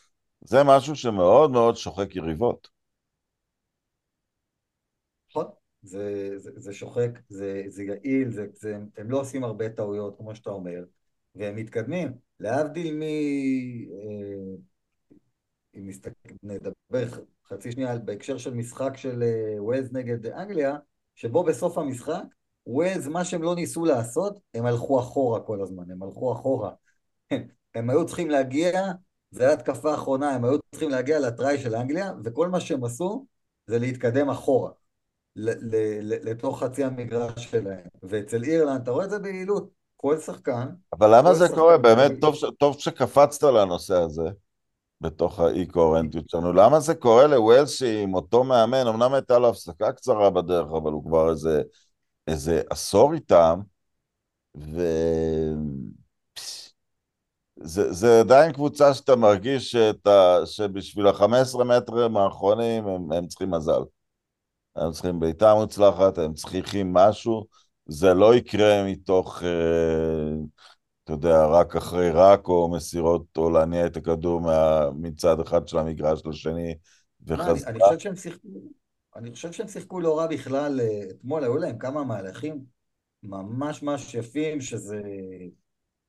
זה 0.41 0.57
משהו 0.63 0.95
שמאוד 0.95 1.51
מאוד 1.51 1.75
שוחק 1.75 2.15
יריבות. 2.15 2.67
נכון, 5.29 5.45
זה, 5.83 6.33
זה, 6.37 6.51
זה 6.55 6.73
שוחק, 6.73 7.09
זה, 7.29 7.63
זה 7.67 7.83
יעיל, 7.83 8.31
זה, 8.31 8.47
זה, 8.53 8.77
הם 8.97 9.11
לא 9.11 9.19
עושים 9.19 9.43
הרבה 9.43 9.69
טעויות, 9.69 10.17
כמו 10.17 10.35
שאתה 10.35 10.49
אומר, 10.49 10.83
והם 11.35 11.55
מתקדמים. 11.55 12.11
להבדיל 12.39 12.95
מ... 12.95 13.01
אה, 13.01 14.55
אם 15.75 15.89
נדבר 16.43 17.07
חצי 17.47 17.71
שנייה 17.71 17.97
בהקשר 17.97 18.37
של 18.37 18.53
משחק 18.53 18.97
של 18.97 19.23
אה, 19.23 19.63
ווילס 19.63 19.91
נגד 19.91 20.25
אנגליה, 20.25 20.77
שבו 21.15 21.43
בסוף 21.43 21.77
המשחק 21.77 22.23
ווילס, 22.67 23.07
מה 23.07 23.25
שהם 23.25 23.43
לא 23.43 23.55
ניסו 23.55 23.85
לעשות, 23.85 24.39
הם 24.53 24.65
הלכו 24.65 24.99
אחורה 24.99 25.39
כל 25.39 25.61
הזמן, 25.61 25.91
הם 25.91 26.03
הלכו 26.03 26.33
אחורה. 26.33 26.71
הם 27.75 27.89
היו 27.89 28.05
צריכים 28.05 28.29
להגיע, 28.29 28.81
זו 29.31 29.43
הייתה 29.43 29.53
התקפה 29.53 29.91
האחרונה, 29.91 30.29
הם 30.29 30.45
היו 30.45 30.57
צריכים 30.71 30.89
להגיע 30.89 31.19
לטראי 31.19 31.57
של 31.57 31.75
אנגליה, 31.75 32.11
וכל 32.23 32.49
מה 32.49 32.59
שהם 32.59 32.83
עשו 32.83 33.25
זה 33.67 33.79
להתקדם 33.79 34.29
אחורה, 34.29 34.71
לתוך 35.35 36.63
חצי 36.63 36.83
המגרש 36.83 37.45
שלהם. 37.51 37.87
ואצל 38.03 38.43
אירלנד, 38.43 38.81
אתה 38.81 38.91
רואה 38.91 39.05
את 39.05 39.09
זה 39.09 39.19
ביעילות, 39.19 39.69
כל 39.97 40.17
שחקן... 40.19 40.67
אבל 40.99 41.17
למה 41.17 41.33
זה 41.33 41.49
קורה? 41.49 41.77
באמת, 41.77 42.11
טוב, 42.21 42.35
טוב 42.59 42.79
שקפצת 42.79 43.43
לנושא 43.43 43.95
הזה. 43.95 44.29
בתוך 45.01 45.39
האי-קוהרנטיות 45.39 46.29
שלנו. 46.29 46.53
למה 46.53 46.79
זה 46.79 46.95
קורה 46.95 47.27
לווילס 47.27 47.69
שהיא 47.69 48.03
עם 48.03 48.13
אותו 48.13 48.43
מאמן, 48.43 48.87
אמנם 48.87 49.13
הייתה 49.13 49.39
לו 49.39 49.49
הפסקה 49.49 49.91
קצרה 49.91 50.29
בדרך, 50.29 50.67
אבל 50.67 50.91
הוא 50.91 51.03
כבר 51.03 51.29
איזה 51.29 51.61
איזה 52.27 52.61
עשור 52.69 53.13
איתם, 53.13 53.59
ו... 54.57 54.81
זה, 57.59 57.93
זה 57.93 58.19
עדיין 58.19 58.51
קבוצה 58.51 58.93
שאתה 58.93 59.15
מרגיש 59.15 59.71
שאתה, 59.71 60.39
שבשביל 60.45 61.07
ה-15 61.07 61.63
מטרים 61.63 62.17
האחרונים 62.17 62.87
הם, 62.87 63.11
הם 63.11 63.27
צריכים 63.27 63.51
מזל. 63.51 63.81
הם 64.75 64.91
צריכים 64.91 65.19
בעיטה 65.19 65.53
מוצלחת, 65.53 66.17
הם 66.17 66.33
צריכים 66.33 66.93
משהו, 66.93 67.45
זה 67.85 68.13
לא 68.13 68.35
יקרה 68.35 68.83
מתוך, 68.87 69.43
אה, 69.43 70.35
אתה 71.03 71.13
יודע, 71.13 71.45
רק 71.45 71.75
אחרי 71.75 72.09
רק, 72.09 72.47
או 72.47 72.71
מסירות, 72.71 73.25
או 73.37 73.49
להניע 73.49 73.85
את 73.85 73.97
הכדור 73.97 74.41
מה, 74.41 74.89
מצד 74.95 75.39
אחד 75.39 75.67
של 75.67 75.77
המגרש 75.77 76.21
לשני, 76.25 76.75
וחזרה. 77.27 77.51
אני, 77.51 77.63
אני 77.67 77.79
חושב 77.79 77.99
שהם 77.99 78.15
שיחקו 78.15 78.47
אני 79.15 79.31
חושב 79.31 79.51
שהם 79.51 79.67
שיחקו 79.67 79.99
לא 79.99 80.17
רע 80.17 80.27
בכלל, 80.27 80.79
אה, 80.81 81.09
אתמול 81.09 81.43
היו 81.43 81.57
להם 81.57 81.77
כמה 81.77 82.03
מהלכים 82.03 82.65
ממש 83.23 83.83
ממש 83.83 84.13
יפים, 84.13 84.61
שזה 84.61 85.01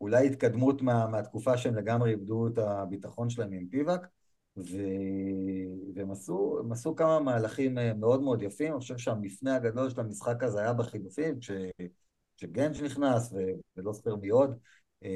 אולי 0.00 0.26
התקדמות 0.26 0.82
מה, 0.82 1.06
מהתקופה 1.06 1.58
שהם 1.58 1.74
לגמרי 1.76 2.10
איבדו 2.10 2.48
את 2.48 2.58
הביטחון 2.58 3.30
שלהם 3.30 3.52
עם 3.52 3.68
פיבק, 3.68 4.00
ו... 4.56 4.76
והם 5.94 6.10
עשו, 6.10 6.60
עשו 6.72 6.96
כמה 6.96 7.20
מהלכים 7.20 7.78
אה, 7.78 7.94
מאוד 7.94 8.22
מאוד 8.22 8.42
יפים, 8.42 8.72
אני 8.72 8.80
חושב 8.80 8.98
שהמפנה 8.98 9.56
הגדול 9.56 9.90
של 9.90 10.00
המשחק 10.00 10.42
הזה 10.42 10.60
היה 10.60 10.72
בחילופים, 10.72 11.40
כש... 11.40 11.50
כשגנג' 12.36 12.84
נכנס 12.84 13.32
ו... 13.32 13.36
ולא 13.76 13.92
ספר 13.92 14.16
מי 14.16 14.28
עוד, 14.28 14.58
אה, 15.04 15.08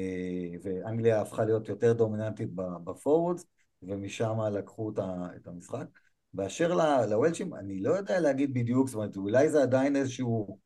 ואנגליה 0.63 1.21
הפכה 1.21 1.45
להיות 1.45 1.69
יותר 1.69 1.93
דומיננטית 1.93 2.49
בפורוורד, 2.83 3.39
ומשם 3.81 4.39
לקחו 4.51 4.91
את 5.35 5.47
המשחק. 5.47 5.85
באשר 6.33 6.77
לוולשים, 7.09 7.53
אני 7.53 7.79
לא 7.79 7.91
יודע 7.97 8.19
להגיד 8.19 8.53
בדיוק, 8.53 8.87
זאת 8.87 8.95
אומרת, 8.95 9.17
אולי 9.17 9.49
זה 9.49 9.61
עדיין 9.61 9.95
איזשהו 9.95 10.59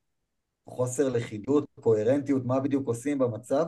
חוסר 0.69 1.09
לכידות, 1.09 1.65
קוהרנטיות, 1.79 2.45
מה 2.45 2.59
בדיוק 2.59 2.87
עושים 2.87 3.17
במצב, 3.19 3.65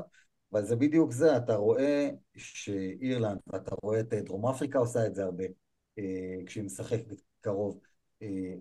אבל 0.53 0.65
זה 0.65 0.75
בדיוק 0.75 1.11
זה, 1.11 1.37
אתה 1.37 1.55
רואה 1.55 2.09
שאירלנד, 2.35 3.39
ואתה 3.47 3.75
רואה 3.83 3.99
את 3.99 4.13
דרום 4.13 4.47
אפריקה 4.47 4.79
עושה 4.79 5.07
את 5.07 5.15
זה 5.15 5.23
הרבה, 5.23 5.43
אה, 5.97 6.35
כשהיא 6.45 6.63
משחקת 6.63 7.21
קרוב. 7.41 7.79
אה, 8.21 8.53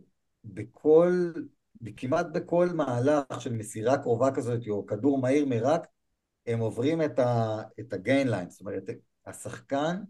בכל, 0.44 1.33
כמעט 1.96 2.27
בכל 2.33 2.68
מהלך 2.75 3.40
של 3.40 3.53
מסירה 3.53 3.99
קרובה 3.99 4.31
כזאת, 4.35 4.68
או 4.68 4.87
כדור 4.87 5.18
מהיר 5.18 5.46
מרק, 5.46 5.87
הם 6.46 6.61
עוברים 6.61 7.03
את 7.81 7.92
הגיין 7.92 8.29
ליין, 8.29 8.51
זאת 8.51 8.61
אומרת, 8.61 8.83
השחקן 9.27 10.03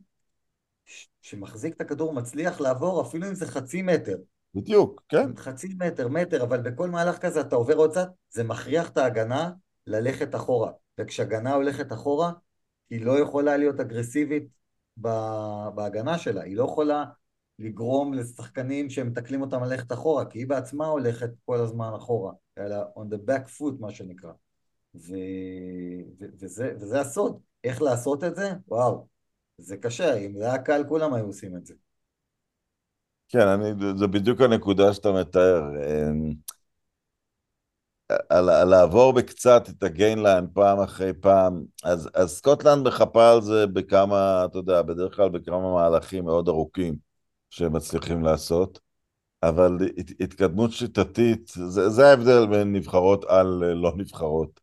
שמחזיק 1.23 1.75
את 1.75 1.81
הכדור 1.81 2.13
מצליח 2.13 2.61
לעבור 2.61 3.03
אפילו 3.03 3.29
אם 3.29 3.35
זה 3.35 3.47
חצי 3.47 3.83
מטר. 3.83 4.17
בדיוק, 4.55 5.03
כן. 5.09 5.37
חצי 5.37 5.75
מטר, 5.79 6.09
מטר, 6.09 6.43
אבל 6.43 6.61
בכל 6.61 6.91
מהלך 6.91 7.19
כזה 7.19 7.41
אתה 7.41 7.57
עובר 7.57 7.75
עוד 7.75 7.91
קצת, 7.91 8.09
זה 8.31 8.45
מכריח 8.45 8.89
את 8.89 8.97
ההגנה 8.97 9.51
ללכת 9.87 10.35
אחורה. 10.35 10.71
וכשהגנה 11.01 11.55
הולכת 11.55 11.93
אחורה, 11.93 12.33
היא 12.91 13.05
לא 13.05 13.19
יכולה 13.19 13.57
להיות 13.57 13.81
אגרסיבית 13.81 14.49
בהגנה 15.75 16.19
שלה, 16.19 16.43
היא 16.43 16.57
לא 16.57 16.65
יכולה 16.65 17.05
לגרום 17.59 18.15
לשחקנים 18.15 18.91
שמתקלים 18.91 19.41
אותם 19.41 19.65
ללכת 19.65 19.93
אחורה, 19.93 20.25
כי 20.25 20.39
היא 20.39 20.47
בעצמה 20.47 20.87
הולכת 20.87 21.31
כל 21.45 21.57
הזמן 21.57 21.91
אחורה, 21.97 22.33
אלא 22.59 22.77
on 22.97 23.15
the 23.15 23.31
back 23.31 23.49
foot 23.59 23.81
מה 23.81 23.91
שנקרא. 23.91 24.33
ו... 24.95 25.15
ו... 26.19 26.25
וזה, 26.41 26.73
וזה 26.81 27.01
הסוד, 27.01 27.41
איך 27.65 27.83
לעשות 27.83 28.25
את 28.25 28.37
זה? 28.37 28.53
וואו, 28.69 29.07
זה 29.59 29.77
קשה, 29.77 30.17
אם 30.17 30.39
זה 30.39 30.45
היה 30.45 30.59
קל 30.59 30.85
כולם 30.89 31.15
היו 31.15 31.27
עושים 31.27 31.57
את 31.57 31.67
זה. 31.67 31.75
כן, 33.29 33.49
אני, 33.49 33.65
זה 33.99 34.07
בדיוק 34.07 34.41
הנקודה 34.41 34.95
שאתה 34.95 35.13
מתאר. 35.13 35.63
אמ, 35.77 36.33
על, 38.29 38.49
על 38.51 38.69
לעבור 38.69 39.13
בקצת 39.13 39.69
את 39.69 39.83
ה 39.83 39.90
gainline 39.90 40.47
פעם 40.55 40.81
אחרי 40.81 41.13
פעם, 41.21 41.65
אז, 41.85 42.09
אז 42.15 42.31
סקוטלנד 42.31 42.89
מחפה 42.89 43.31
על 43.33 43.43
זה 43.43 43.67
בכמה, 43.67 44.45
אתה 44.45 44.59
יודע, 44.59 44.83
בדרך 44.83 45.17
כלל 45.17 45.29
בכמה 45.29 45.73
מהלכים 45.75 46.25
מאוד 46.25 46.49
ארוכים 46.49 46.97
שהם 47.51 47.73
מצליחים 47.77 48.25
לעשות, 48.25 48.81
אבל 49.43 49.79
הת, 49.99 50.11
התקדמות 50.21 50.73
שיטתית, 50.73 51.53
זה, 51.55 51.91
זה 51.91 52.07
ההבדל 52.09 52.47
בין 52.51 52.73
נבחרות 52.73 53.25
על 53.25 53.47
לא 53.75 53.93
נבחרות. 53.97 54.61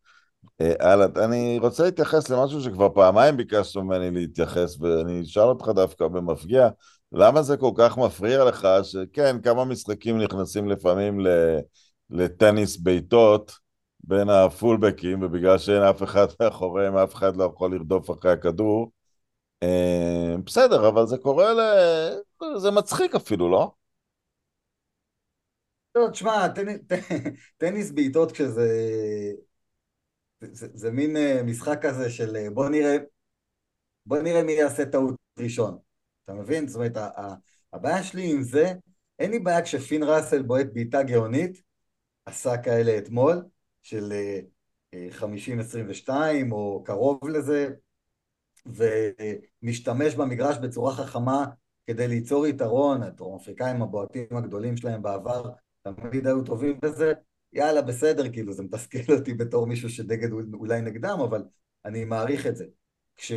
הלאה, 0.60 1.06
אה, 1.16 1.24
אני 1.24 1.58
רוצה 1.58 1.84
להתייחס 1.84 2.30
למשהו 2.30 2.60
שכבר 2.60 2.88
פעמיים 2.94 3.36
ביקשת 3.36 3.76
ממני 3.76 4.10
להתייחס, 4.10 4.80
ואני 4.80 5.22
אשאל 5.22 5.42
אותך 5.42 5.68
דווקא 5.68 6.08
במפגיע, 6.08 6.68
למה 7.12 7.42
זה 7.42 7.56
כל 7.56 7.70
כך 7.76 7.98
מפריע 7.98 8.44
לך 8.44 8.68
שכן, 8.82 9.40
כמה 9.42 9.64
משחקים 9.64 10.18
נכנסים 10.18 10.68
לפעמים 10.68 11.20
לטניס 12.10 12.76
בעיטות 12.76 13.52
בין 14.00 14.28
הפולבקים, 14.28 15.22
ובגלל 15.22 15.58
שאין 15.58 15.82
אף 15.82 16.02
אחד 16.02 16.26
מאחוריהם, 16.40 16.96
אף 16.96 17.14
אחד 17.14 17.36
לא 17.36 17.44
יכול 17.44 17.74
לרדוף 17.74 18.10
אחרי 18.10 18.32
הכדור. 18.32 18.92
אה, 19.62 20.34
בסדר, 20.46 20.88
אבל 20.88 21.06
זה 21.06 21.18
קורה 21.18 21.52
ל... 21.52 21.60
זה 22.56 22.70
מצחיק 22.70 23.14
אפילו, 23.14 23.50
לא? 23.50 23.72
לא, 25.94 26.08
תשמע, 26.12 26.46
טניס 27.58 27.90
בעיטות 27.90 28.32
כשזה 28.32 28.68
זה, 30.52 30.90
מין 30.90 31.16
אה, 31.16 31.42
משחק 31.42 31.78
כזה 31.82 32.10
של 32.10 32.36
אה, 32.36 32.50
בוא 32.50 32.68
נראה, 32.68 32.96
בוא 34.06 34.18
נראה 34.18 34.42
מי 34.42 34.52
יעשה 34.52 34.86
טעות 34.86 35.14
ראשון. 35.38 35.78
אתה 36.24 36.34
מבין? 36.34 36.68
זאת 36.68 36.76
אומרת, 36.76 36.96
הבעיה 37.72 38.02
שלי 38.02 38.32
עם 38.32 38.42
זה, 38.42 38.72
אין 39.18 39.30
לי 39.30 39.38
בעיה 39.38 39.62
כשפין 39.62 40.02
ראסל 40.02 40.42
בועט 40.42 40.66
בעיטה 40.72 41.02
גאונית, 41.02 41.62
עשה 42.26 42.58
כאלה 42.58 42.98
אתמול, 42.98 43.42
של 43.82 44.12
50-22 44.94 46.08
אה, 46.10 46.42
או 46.50 46.82
קרוב 46.84 47.28
לזה, 47.28 47.68
ומשתמש 48.66 50.14
במגרש 50.14 50.56
בצורה 50.58 50.94
חכמה 50.94 51.46
כדי 51.86 52.08
ליצור 52.08 52.46
יתרון, 52.46 53.02
הדרום 53.02 53.40
אפריקאים 53.40 53.82
הבועטים 53.82 54.36
הגדולים 54.36 54.76
שלהם 54.76 55.02
בעבר 55.02 55.50
תמיד 55.82 56.26
היו 56.26 56.42
טובים 56.42 56.78
בזה, 56.82 57.12
יאללה, 57.54 57.82
בסדר, 57.82 58.32
כאילו, 58.32 58.52
זה 58.52 58.62
מתסכל 58.62 59.12
אותי 59.18 59.34
בתור 59.34 59.66
מישהו 59.66 59.90
שדגל 59.90 60.30
אולי 60.54 60.80
נגדם, 60.80 61.18
אבל 61.20 61.44
אני 61.84 62.04
מעריך 62.04 62.46
את 62.46 62.56
זה. 62.56 62.64
כש, 63.16 63.32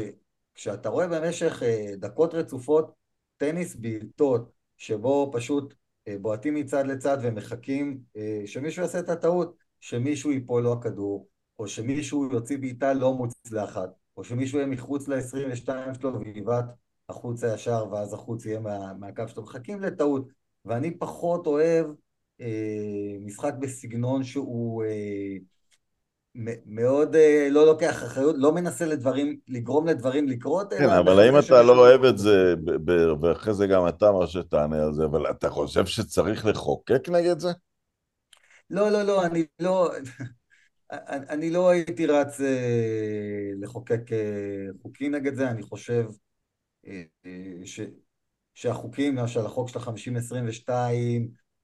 כשאתה 0.56 0.90
רואה 0.90 1.08
במשך 1.08 1.64
אה, 1.64 1.94
דקות 1.98 2.34
רצופות 2.34 2.94
טניס 3.38 3.76
בעיטות, 3.76 4.52
שבו 4.78 5.32
פשוט 5.34 5.74
אה, 6.08 6.16
בועטים 6.22 6.56
מצד 6.56 6.88
לצד 6.88 7.18
ומחכים 7.22 8.00
אה, 8.18 8.42
שמישהו 8.46 8.82
יעשה 8.82 9.00
את 9.00 9.10
הטעות, 9.10 9.56
שמישהו 9.80 10.32
ייפול 10.32 10.64
לו 10.64 10.74
הכדור, 10.74 11.28
או 11.60 11.68
שמישהו 11.68 12.30
יוציא 12.32 12.58
בעיטה 12.58 12.94
לא 12.94 13.14
מוצלחת, 13.14 13.90
או 14.18 14.24
שמישהו 14.24 14.58
יהיה 14.58 14.68
מחוץ 14.68 15.08
ל-22 15.08 15.70
שלו 16.00 16.20
ויבעט 16.20 16.66
החוצה 17.10 17.54
ישר, 17.54 17.86
ואז 17.92 18.14
החוץ 18.14 18.46
יהיה 18.46 18.60
מה, 18.60 18.94
מהקו 18.94 19.24
שלו. 19.28 19.44
מחכים 19.44 19.82
לטעות. 19.82 20.28
ואני 20.66 20.98
פחות 20.98 21.48
אוהב 21.48 21.88
משחק 23.26 23.54
בסגנון 23.60 24.24
שהוא 24.24 24.84
אה, 24.84 25.38
מאוד 26.66 27.16
אה, 27.16 27.48
לא 27.52 27.66
לוקח 27.66 28.04
אחריות, 28.04 28.36
לא 28.40 28.54
מנסה 28.54 28.86
לדברים, 28.86 29.38
לגרום 29.48 29.88
לדברים 29.88 30.28
לקרות. 30.28 30.74
כן, 30.74 30.90
אבל 30.90 31.20
האם 31.20 31.40
אתה 31.40 31.64
לא 31.64 31.80
אוהב 31.80 32.04
את 32.04 32.18
זה, 32.18 32.54
ואחרי 33.22 33.54
זה 33.54 33.68
גם 33.68 33.88
אתה 33.88 34.10
אמר 34.10 34.26
שתענה 34.26 34.84
על 34.84 34.94
זה, 34.94 35.06
אבל 35.06 35.32
אתה 35.32 35.50
חושב 35.50 35.86
שצריך 35.86 36.46
לחוקק 36.46 37.10
נגד 37.10 37.40
זה? 37.40 37.50
לא, 38.70 38.90
לא, 38.90 39.04
לא, 39.04 39.26
אני 39.26 39.46
לא... 39.60 39.92
אני 41.30 41.50
לא 41.50 41.70
הייתי 41.70 42.06
רץ 42.06 42.42
אה, 42.42 43.52
לחוקק 43.60 44.12
אה, 44.12 44.66
חוקים 44.82 45.16
נגד 45.16 45.36
זה, 45.36 45.50
אני 45.50 45.64
חושב 45.64 46.06
אה, 46.88 47.04
ש, 47.66 47.80
שהחוקים, 48.54 49.16
למשל 49.16 49.46
החוק 49.46 49.70
של 49.70 49.80
ה-50-22, 49.80 50.70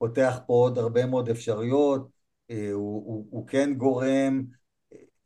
פותח 0.04 0.38
פה 0.46 0.52
עוד 0.52 0.78
הרבה 0.78 1.06
מאוד 1.06 1.28
אפשרויות, 1.28 2.08
הוא, 2.48 3.04
הוא, 3.06 3.26
הוא 3.30 3.46
כן 3.46 3.74
גורם 3.74 4.44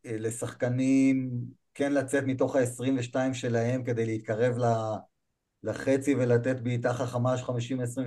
לשחקנים 0.05 1.31
כן 1.75 1.93
לצאת 1.93 2.25
מתוך 2.27 2.57
ה-22 2.57 3.35
שלהם 3.35 3.85
כדי 3.85 4.07
להתקרב 4.07 4.57
לחצי 5.63 6.15
ולתת 6.15 6.61
בעיטה 6.61 6.93
חכמה 6.93 7.37
של 7.37 7.45
50-22, 7.45 7.51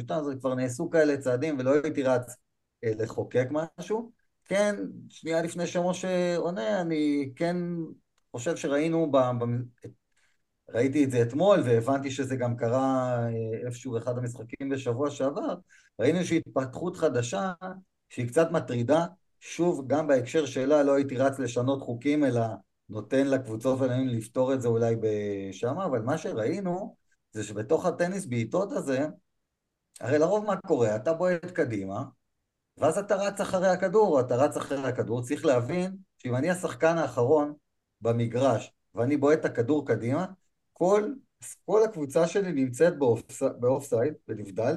אז 0.10 0.32
כבר 0.40 0.56
נעשו 0.56 0.90
כאלה 0.90 1.18
צעדים 1.18 1.60
ולא 1.60 1.74
הייתי 1.84 2.04
רץ 2.04 2.36
לחוקק 2.84 3.48
משהו. 3.52 4.12
כן, 4.46 4.76
שנייה 5.10 5.42
לפני 5.42 5.68
שמשה 5.68 6.38
עונה, 6.38 6.82
אני 6.82 7.32
כן 7.36 7.56
חושב 8.32 8.56
שראינו, 8.56 9.12
ב, 9.12 9.18
ב, 9.18 9.46
ראיתי 10.74 11.04
את 11.04 11.12
זה 11.12 11.22
אתמול 11.22 11.60
והבנתי 11.66 12.12
שזה 12.12 12.36
גם 12.36 12.58
קרה 12.58 13.18
אה, 13.28 13.68
איפשהו 13.68 13.98
אחד 13.98 14.18
המשחקים 14.18 14.70
בשבוע 14.70 15.10
שעבר, 15.10 15.56
ראינו 16.00 16.18
איזושהי 16.18 16.38
התפתחות 16.38 16.98
חדשה 16.98 17.54
שהיא 18.10 18.28
קצת 18.28 18.52
מטרידה, 18.52 19.06
שוב, 19.40 19.88
גם 19.88 20.08
בהקשר 20.08 20.46
שלה 20.46 20.84
לא 20.84 20.96
הייתי 20.96 21.18
רץ 21.18 21.40
לשנות 21.40 21.82
חוקים, 21.82 22.24
אלא 22.24 22.42
נותן 22.90 23.28
לקבוצות 23.28 23.80
ולהם 23.80 24.08
לפתור 24.08 24.54
את 24.54 24.62
זה 24.62 24.68
אולי 24.68 24.96
בשם, 25.02 25.80
אבל 25.80 26.02
מה 26.02 26.18
שראינו 26.18 26.96
זה 27.32 27.44
שבתוך 27.44 27.86
הטניס 27.86 28.26
בעיטות 28.26 28.72
הזה, 28.72 29.08
הרי 30.02 30.20
לרוב 30.20 30.46
מה 30.46 30.56
קורה? 30.68 30.96
אתה 30.96 31.14
בועט 31.14 31.52
קדימה, 31.52 32.04
ואז 32.78 32.98
אתה 32.98 33.16
רץ 33.16 33.42
אחרי 33.42 33.68
הכדור, 33.68 34.20
אתה 34.20 34.36
רץ 34.36 34.58
אחרי 34.58 34.88
הכדור, 34.88 35.22
צריך 35.22 35.46
להבין 35.46 35.98
שאם 36.18 36.36
אני 36.36 36.50
השחקן 36.50 36.98
האחרון 36.98 37.54
במגרש 38.02 38.74
ואני 38.96 39.18
בועט 39.18 39.40
את 39.40 39.46
הכדור 39.46 39.88
קדימה, 39.88 40.26
כל, 40.82 41.14
כל 41.66 41.84
הקבוצה 41.84 42.28
שלי 42.28 42.52
נמצאת 42.52 42.94
באוף 43.60 43.84
סייד, 43.84 44.14
בנבדל, 44.28 44.76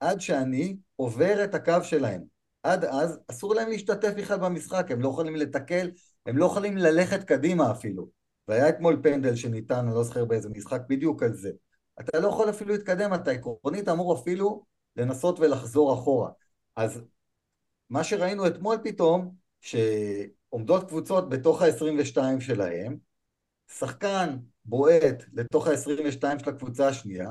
עד 0.00 0.20
שאני 0.20 0.76
עובר 0.96 1.44
את 1.44 1.54
הקו 1.54 1.72
שלהם. 1.82 2.22
עד 2.62 2.84
אז 2.84 3.18
אסור 3.30 3.54
להם 3.54 3.68
להשתתף 3.68 4.12
בכלל 4.16 4.38
במשחק, 4.38 4.90
הם 4.90 5.00
לא 5.00 5.08
יכולים 5.08 5.36
לתקל, 5.36 5.90
הם 6.26 6.38
לא 6.38 6.46
יכולים 6.46 6.76
ללכת 6.76 7.24
קדימה 7.24 7.70
אפילו. 7.70 8.08
והיה 8.48 8.68
אתמול 8.68 9.00
פנדל 9.02 9.36
שניתן, 9.36 9.74
אני 9.74 9.94
לא 9.94 10.04
זוכר 10.04 10.24
באיזה 10.24 10.48
משחק, 10.48 10.80
בדיוק 10.88 11.22
על 11.22 11.34
זה. 11.34 11.50
אתה 12.00 12.20
לא 12.20 12.28
יכול 12.28 12.50
אפילו 12.50 12.72
להתקדם, 12.72 13.14
אתה 13.14 13.30
עקרונית 13.30 13.88
אמור 13.88 14.14
אפילו 14.20 14.64
לנסות 14.96 15.40
ולחזור 15.40 15.94
אחורה. 15.94 16.30
אז 16.76 17.00
מה 17.90 18.04
שראינו 18.04 18.46
אתמול 18.46 18.76
פתאום, 18.84 19.34
שעומדות 19.60 20.88
קבוצות 20.88 21.28
בתוך 21.28 21.62
ה-22 21.62 22.40
שלהם, 22.40 23.05
שחקן 23.68 24.36
בועט 24.64 25.22
לתוך 25.32 25.66
ה-22 25.66 26.38
של 26.38 26.50
הקבוצה 26.50 26.88
השנייה, 26.88 27.30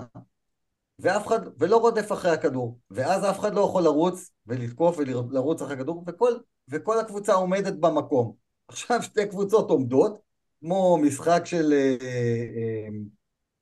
ואף 1.00 1.28
אחד, 1.28 1.40
ולא 1.60 1.78
רודף 1.78 2.12
אחרי 2.12 2.32
הכדור, 2.32 2.80
ואז 2.92 3.26
אף 3.26 3.40
אחד 3.40 3.54
לא 3.56 3.62
יכול 3.62 3.84
לרוץ 3.84 4.32
ולתקוף 4.48 4.98
ולרוץ 4.98 5.62
אחרי 5.62 5.74
הכדור, 5.74 6.04
וכל, 6.08 6.34
וכל 6.70 7.00
הקבוצה 7.00 7.34
עומדת 7.34 7.74
במקום. 7.74 8.36
עכשיו 8.68 9.04
שתי 9.04 9.28
קבוצות 9.30 9.70
עומדות, 9.70 10.20
כמו 10.60 10.98
משחק 10.98 11.42
של 11.46 11.74
אה, 11.74 11.96
אה, 12.02 12.88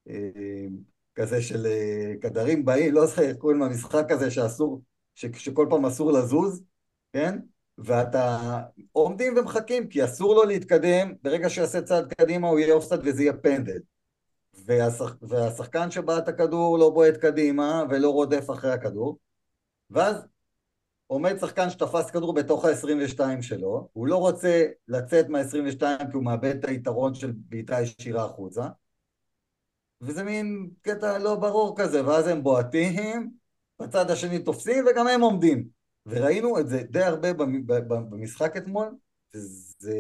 אה, 0.10 0.66
כזה 1.16 1.42
של 1.42 1.68
כדרים 2.22 2.66
באים, 2.66 2.94
לא 2.94 3.06
זוכר 3.06 3.22
איך 3.22 3.38
קוראים 3.38 3.60
למשחק 3.60 4.12
הזה 4.12 4.32
שאסור, 4.32 4.82
ש, 5.16 5.26
שכל 5.26 5.68
פעם 5.70 5.86
אסור 5.86 6.12
לזוז, 6.12 6.64
כן? 7.14 7.40
ואתה 7.78 8.60
עומדים 8.92 9.38
ומחכים, 9.38 9.88
כי 9.88 10.04
אסור 10.04 10.36
לו 10.36 10.44
להתקדם, 10.44 11.14
ברגע 11.22 11.50
שיעשה 11.50 11.82
צעד 11.82 12.14
קדימה 12.14 12.48
הוא 12.48 12.60
יהיה 12.60 12.74
אופסט 12.74 13.00
וזה 13.04 13.24
יהיה 13.24 13.34
פנדל. 13.34 13.80
והשח... 14.66 15.16
והשחקן 15.22 15.92
שבעט 15.92 16.28
הכדור 16.28 16.80
לא 16.80 16.90
בועט 16.90 17.18
קדימה 17.18 17.84
ולא 17.90 18.10
רודף 18.10 18.50
אחרי 18.52 18.72
הכדור, 18.72 19.18
ואז 19.90 20.16
עומד 21.08 21.38
שחקן 21.40 21.70
שתפס 21.70 22.12
כדור 22.12 22.34
בתוך 22.34 22.66
ה-22 22.66 23.42
שלו, 23.42 23.90
הוא 23.94 24.08
לא 24.08 24.18
רוצה 24.18 24.66
לצאת 24.88 25.30
מה-22 25.30 25.82
כי 25.82 26.14
הוא 26.14 26.24
מאבד 26.24 26.56
את 26.56 26.66
היתרון 26.66 27.14
של 27.14 27.34
בעיטה 27.36 27.82
ישירה 27.82 28.26
החוצה, 28.26 28.68
וזה 30.02 30.24
מין 30.24 30.70
קטע 30.82 31.18
לא 31.18 31.36
ברור 31.36 31.78
כזה, 31.78 32.08
ואז 32.08 32.28
הם 32.28 32.44
בועטים, 32.44 33.32
בצד 33.80 34.12
השני 34.12 34.40
תופסים 34.40 34.86
וגם 34.92 35.08
הם 35.08 35.22
עומדים. 35.22 35.68
וראינו 36.06 36.60
את 36.60 36.68
זה 36.68 36.84
די 36.84 37.04
הרבה 37.04 37.34
במשחק 37.88 38.58
אתמול, 38.58 38.88
וזה 39.36 39.96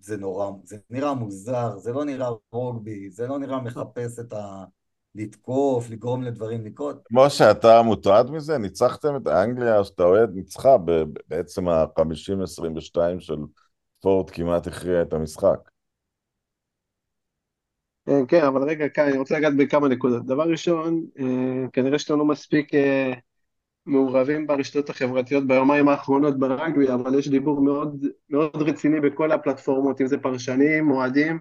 זה 0.00 0.16
נורא, 0.16 0.50
זה 0.64 0.76
נראה 0.90 1.14
מוזר, 1.14 1.78
זה 1.78 1.92
לא 1.92 2.04
נראה 2.04 2.28
רוגבי, 2.52 3.10
זה 3.10 3.26
לא 3.26 3.38
נראה 3.38 3.60
מחפש 3.60 4.18
את 4.18 4.32
ה... 4.32 4.64
לתקוף, 5.14 5.90
לגרום 5.90 6.22
לדברים 6.22 6.64
לקרות. 6.64 7.02
כמו 7.04 7.30
שאתה 7.30 7.82
מוטרד 7.82 8.30
מזה, 8.30 8.58
ניצחתם 8.58 9.16
את 9.16 9.26
אנגליה, 9.26 9.84
שאתה 9.84 10.02
אוהד, 10.02 10.30
ניצחה 10.34 10.76
בעצם 11.28 11.68
ה-50-22 11.68 12.98
של 13.18 13.36
פורט 14.00 14.30
כמעט 14.32 14.66
הכריע 14.66 15.02
את 15.02 15.12
המשחק. 15.12 15.70
כן, 18.06 18.26
כן, 18.28 18.44
אבל 18.44 18.62
רגע, 18.62 18.88
כאן 18.88 19.08
אני 19.08 19.18
רוצה 19.18 19.38
לגעת 19.38 19.56
בכמה 19.56 19.88
נקודות. 19.88 20.26
דבר 20.26 20.50
ראשון, 20.50 21.06
אה, 21.18 21.68
כנראה 21.72 21.98
שאתה 21.98 22.14
לא 22.14 22.24
מספיק 22.24 22.74
אה, 22.74 23.12
מעורבים 23.86 24.46
ברשתות 24.46 24.90
החברתיות 24.90 25.46
ביומיים 25.46 25.88
האחרונות 25.88 26.38
ברגבי, 26.38 26.92
אבל 26.94 27.18
יש 27.18 27.28
דיבור 27.28 27.60
מאוד, 27.60 28.06
מאוד 28.30 28.62
רציני 28.62 29.00
בכל 29.00 29.32
הפלטפורמות, 29.32 30.00
אם 30.00 30.06
זה 30.06 30.18
פרשנים, 30.18 30.90
אוהדים, 30.90 31.38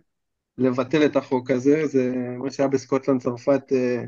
לבטל 0.58 1.06
את 1.06 1.15
החוק 1.15 1.52
הזה, 1.52 1.88
זה 1.88 2.13
מה 2.38 2.52
שהיה 2.52 2.69
בסקוטלנד, 2.69 3.21
צרפת, 3.21 3.62
אה, 3.71 4.04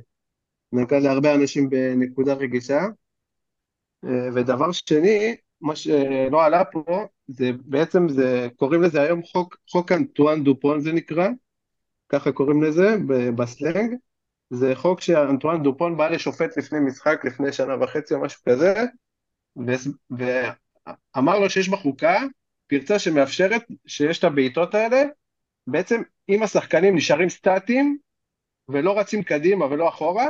נגע 0.71 0.99
להרבה 0.99 1.35
אנשים 1.35 1.69
בנקודה 1.69 2.33
רגישה. 2.33 2.81
אה, 4.05 4.29
ודבר 4.35 4.71
שני, 4.71 5.35
מה 5.61 5.75
שלא 5.75 6.43
עלה 6.43 6.65
פה, 6.65 6.83
זה 7.27 7.51
בעצם, 7.65 8.09
זה, 8.09 8.47
קוראים 8.55 8.81
לזה 8.81 9.01
היום 9.01 9.23
חוק, 9.23 9.57
חוק 9.69 9.91
אנטואן 9.91 10.43
דופון 10.43 10.79
זה 10.79 10.91
נקרא, 10.91 11.29
ככה 12.09 12.31
קוראים 12.31 12.63
לזה 12.63 12.95
בסלנג, 13.35 13.95
זה 14.53 14.75
חוק 14.75 15.01
שאנטואן 15.01 15.63
דופון 15.63 15.97
בא 15.97 16.09
לשופט 16.09 16.57
לפני 16.57 16.79
משחק, 16.79 17.25
לפני 17.25 17.53
שנה 17.53 17.83
וחצי 17.83 18.13
או 18.13 18.21
משהו 18.21 18.41
כזה, 18.49 18.73
ואמר 20.09 21.39
לו 21.39 21.49
שיש 21.49 21.69
בחוקה 21.69 22.19
פרצה 22.67 22.99
שמאפשרת 22.99 23.61
שיש 23.87 24.19
את 24.19 24.23
הבעיטות 24.23 24.75
האלה, 24.75 25.03
בעצם 25.67 26.01
אם 26.29 26.43
השחקנים 26.43 26.95
נשארים 26.95 27.29
סטטיים 27.29 27.97
ולא 28.69 28.99
רצים 28.99 29.23
קדימה 29.23 29.65
ולא 29.65 29.89
אחורה, 29.89 30.27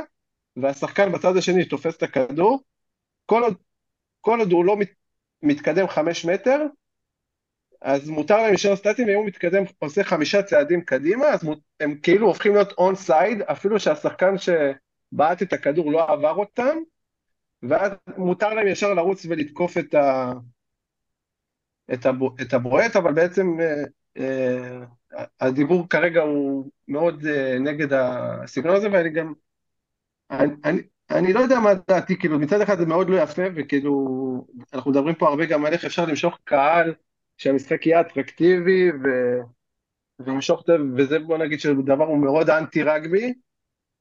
והשחקן 0.56 1.12
בצד 1.12 1.36
השני 1.36 1.64
תופס 1.64 1.96
את 1.96 2.02
הכדור, 2.02 2.62
כל 3.26 3.42
עוד, 3.42 3.56
כל 4.20 4.38
עוד 4.38 4.52
הוא 4.52 4.64
לא 4.64 4.76
מת, 4.76 4.90
מתקדם 5.42 5.88
חמש 5.88 6.24
מטר, 6.24 6.66
אז 7.82 8.08
מותר 8.08 8.36
להם 8.36 8.48
להישאר 8.48 8.76
סטטיים, 8.76 9.08
ואם 9.08 9.16
הוא 9.16 9.26
מתקדם, 9.26 9.62
עושה 9.78 10.04
חמישה 10.04 10.42
צעדים 10.42 10.80
קדימה, 10.80 11.26
אז 11.26 11.48
הם 11.80 11.98
כאילו 12.02 12.26
הופכים 12.26 12.54
להיות 12.54 12.72
און 12.72 12.94
סייד, 12.94 13.42
אפילו 13.42 13.80
שהשחקן 13.80 14.34
שבעט 14.38 15.42
את 15.42 15.52
הכדור 15.52 15.92
לא 15.92 16.12
עבר 16.12 16.34
אותם, 16.34 16.76
ואז 17.62 17.92
מותר 18.16 18.54
להם 18.54 18.66
ישר 18.66 18.94
לרוץ 18.94 19.26
ולתקוף 19.28 19.78
את, 19.78 19.94
ה... 19.94 20.32
את, 21.92 22.06
הבו... 22.06 22.34
את 22.42 22.54
הבועט, 22.54 22.96
אבל 22.96 23.12
בעצם 23.12 23.60
אה, 23.60 23.82
אה, 24.18 25.24
הדיבור 25.40 25.88
כרגע 25.88 26.20
הוא 26.20 26.70
מאוד 26.88 27.26
אה, 27.26 27.58
נגד 27.58 27.92
הסגנון 27.92 28.76
הזה, 28.76 28.88
ואני 28.92 29.10
גם... 29.10 29.32
אני, 30.30 30.52
אני, 30.64 30.82
אני 31.10 31.32
לא 31.32 31.40
יודע 31.40 31.60
מה 31.60 31.70
דעתי, 31.88 32.18
כאילו 32.18 32.38
מצד 32.38 32.60
אחד 32.60 32.78
זה 32.78 32.86
מאוד 32.86 33.10
לא 33.10 33.16
יפה, 33.16 33.42
וכאילו 33.54 34.46
אנחנו 34.72 34.90
מדברים 34.90 35.14
פה 35.14 35.28
הרבה 35.28 35.46
גם 35.46 35.64
על 35.64 35.72
איך 35.72 35.84
אפשר 35.84 36.04
למשוך 36.04 36.38
קהל 36.44 36.94
שהמשחק 37.42 37.86
יהיה 37.86 38.00
אטרקטיבי 38.00 38.90
ו... 38.90 39.08
וימשוך 40.20 40.62
זה, 40.66 40.72
וזה 40.96 41.18
בוא 41.18 41.38
נגיד 41.38 41.60
שדבר 41.60 42.04
הוא 42.04 42.18
מאוד 42.18 42.50
אנטי 42.50 42.82
רגבי, 42.82 43.34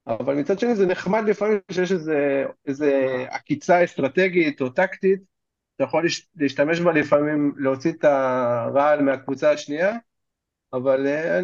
אבל 0.08 0.36
מצד 0.36 0.60
שני 0.60 0.76
זה 0.76 0.86
נחמד 0.86 1.24
לפעמים 1.28 1.60
שיש 1.72 1.92
איזה, 1.92 2.46
איזה 2.66 3.26
עקיצה 3.30 3.84
אסטרטגית 3.84 4.62
או 4.62 4.70
טקטית 4.70 5.22
אתה 5.76 5.84
יכול 5.84 6.06
להשתמש 6.36 6.80
בה 6.80 6.92
לפעמים, 6.92 7.54
להוציא 7.58 7.92
את 7.92 8.04
הרעל 8.04 9.02
מהקבוצה 9.02 9.52
השנייה, 9.52 9.98
אבל 10.74 11.08
אה, 11.08 11.40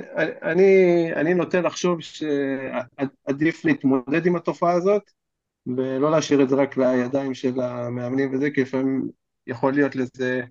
אני, 0.52 1.10
אני 1.16 1.34
נוטה 1.34 1.62
לחשוב 1.62 2.00
שעדיף 2.02 3.66
להתמודד 3.66 4.26
עם 4.26 4.36
התופעה 4.36 4.74
הזאת, 4.74 5.12
ולא 5.68 6.12
להשאיר 6.12 6.44
את 6.44 6.50
זה 6.50 6.56
רק 6.56 6.78
לידיים 6.78 7.34
של 7.34 7.60
המאמנים 7.60 8.34
וזה, 8.34 8.52
כי 8.52 8.62
לפעמים 8.62 9.10
יכול 9.48 9.74
להיות 9.74 9.96
לזה 9.96 10.42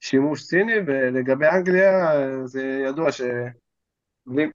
שימוש 0.00 0.46
ציני, 0.46 0.72
ולגבי 0.86 1.46
אנגליה, 1.48 2.12
זה 2.44 2.82
ידוע 2.88 3.12
שבלי 3.12 4.46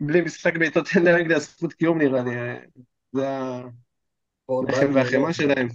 בלי, 0.00 0.20
משחק 0.20 0.56
בעיטות 0.56 0.86
אין 0.96 1.04
לאנגליה 1.04 1.38
זכות 1.38 1.72
קיום 1.72 1.98
נראה 1.98 2.22
לי, 2.22 2.30
זה 3.12 3.26
הלחם 4.48 4.94
והחמאה 4.94 5.32
שלהם. 5.32 5.68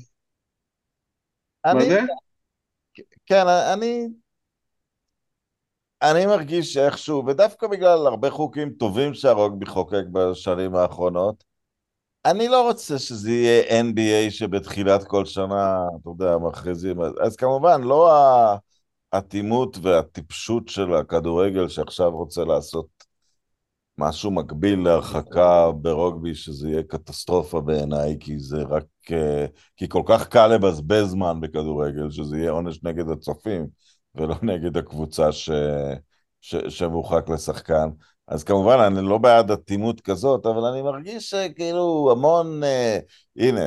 מה 1.66 1.86
זה? 1.86 2.00
כן, 3.26 3.48
אני... 3.74 4.08
אני 6.02 6.26
מרגיש 6.26 6.74
שאיכשהו, 6.74 7.26
ודווקא 7.26 7.68
בגלל 7.68 8.08
הרבה 8.08 8.30
חוקים 8.30 8.70
טובים 8.70 9.14
שהרוגבי 9.14 9.66
חוקק 9.66 10.04
בשנים 10.12 10.76
האחרונות, 10.76 11.44
אני 12.26 12.48
לא 12.48 12.68
רוצה 12.68 13.00
שזה 13.00 13.32
יהיה 13.32 13.82
NBA 13.82 14.32
שבתחילת 14.32 15.04
כל 15.04 15.26
שנה, 15.26 15.84
אתה 16.02 16.10
יודע, 16.10 16.38
מכריזים. 16.38 16.98
אז 17.22 17.36
כמובן, 17.36 17.82
לא 17.82 18.12
האטימות 19.12 19.78
והטיפשות 19.82 20.68
של 20.68 20.94
הכדורגל 20.94 21.68
שעכשיו 21.68 22.12
רוצה 22.12 22.44
לעשות 22.44 22.88
משהו 24.00 24.32
מקביל 24.32 24.80
להרחקה 24.84 25.72
ברוגבי, 25.72 26.36
שזה 26.36 26.70
יהיה 26.70 26.84
קטסטרופה 26.84 27.62
בעיניי, 27.62 28.18
כי 28.20 28.40
זה 28.40 28.62
רק... 28.62 28.86
אה, 29.12 29.46
כי 29.76 29.90
כל 29.90 30.02
כך 30.06 30.28
קל 30.28 30.48
לבזבז 30.48 31.06
זמן 31.10 31.42
בכדורגל, 31.42 32.12
שזה 32.12 32.38
יהיה 32.38 32.52
עונש 32.52 32.80
נגד 32.84 33.10
הצופים, 33.10 33.68
ולא 34.16 34.36
נגד 34.52 34.78
הקבוצה 34.78 35.32
ש... 35.32 35.50
ש... 36.42 36.56
שמורחק 36.56 37.30
לשחקן. 37.30 37.90
אז 38.28 38.44
כמובן, 38.44 38.80
אני 38.80 39.08
לא 39.08 39.18
בעד 39.18 39.52
אטימות 39.52 40.02
כזאת, 40.02 40.46
אבל 40.46 40.66
אני 40.66 40.82
מרגיש 40.82 41.30
שכאילו 41.30 42.10
המון... 42.12 42.64
אה, 42.64 43.00
הנה, 43.38 43.66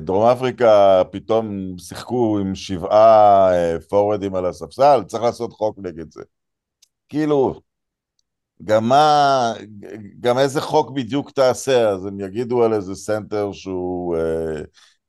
דרום 0.00 0.26
אפריקה 0.26 1.02
פתאום 1.12 1.78
שיחקו 1.78 2.38
עם 2.38 2.54
שבעה 2.54 3.52
אה, 3.52 3.80
פורוורדים 3.88 4.34
על 4.34 4.46
הספסל, 4.46 5.02
צריך 5.06 5.22
לעשות 5.22 5.52
חוק 5.52 5.78
נגד 5.78 6.12
זה. 6.12 6.22
כאילו, 7.08 7.60
גם 8.64 8.88
מה, 8.88 9.52
גם 10.20 10.38
איזה 10.38 10.60
חוק 10.60 10.90
בדיוק 10.90 11.30
תעשה, 11.30 11.88
אז 11.88 12.06
הם 12.06 12.20
יגידו 12.20 12.64
על 12.64 12.72
איזה 12.74 12.94
סנטר 12.94 13.52
שהוא, 13.52 14.16
אה, 14.16 14.62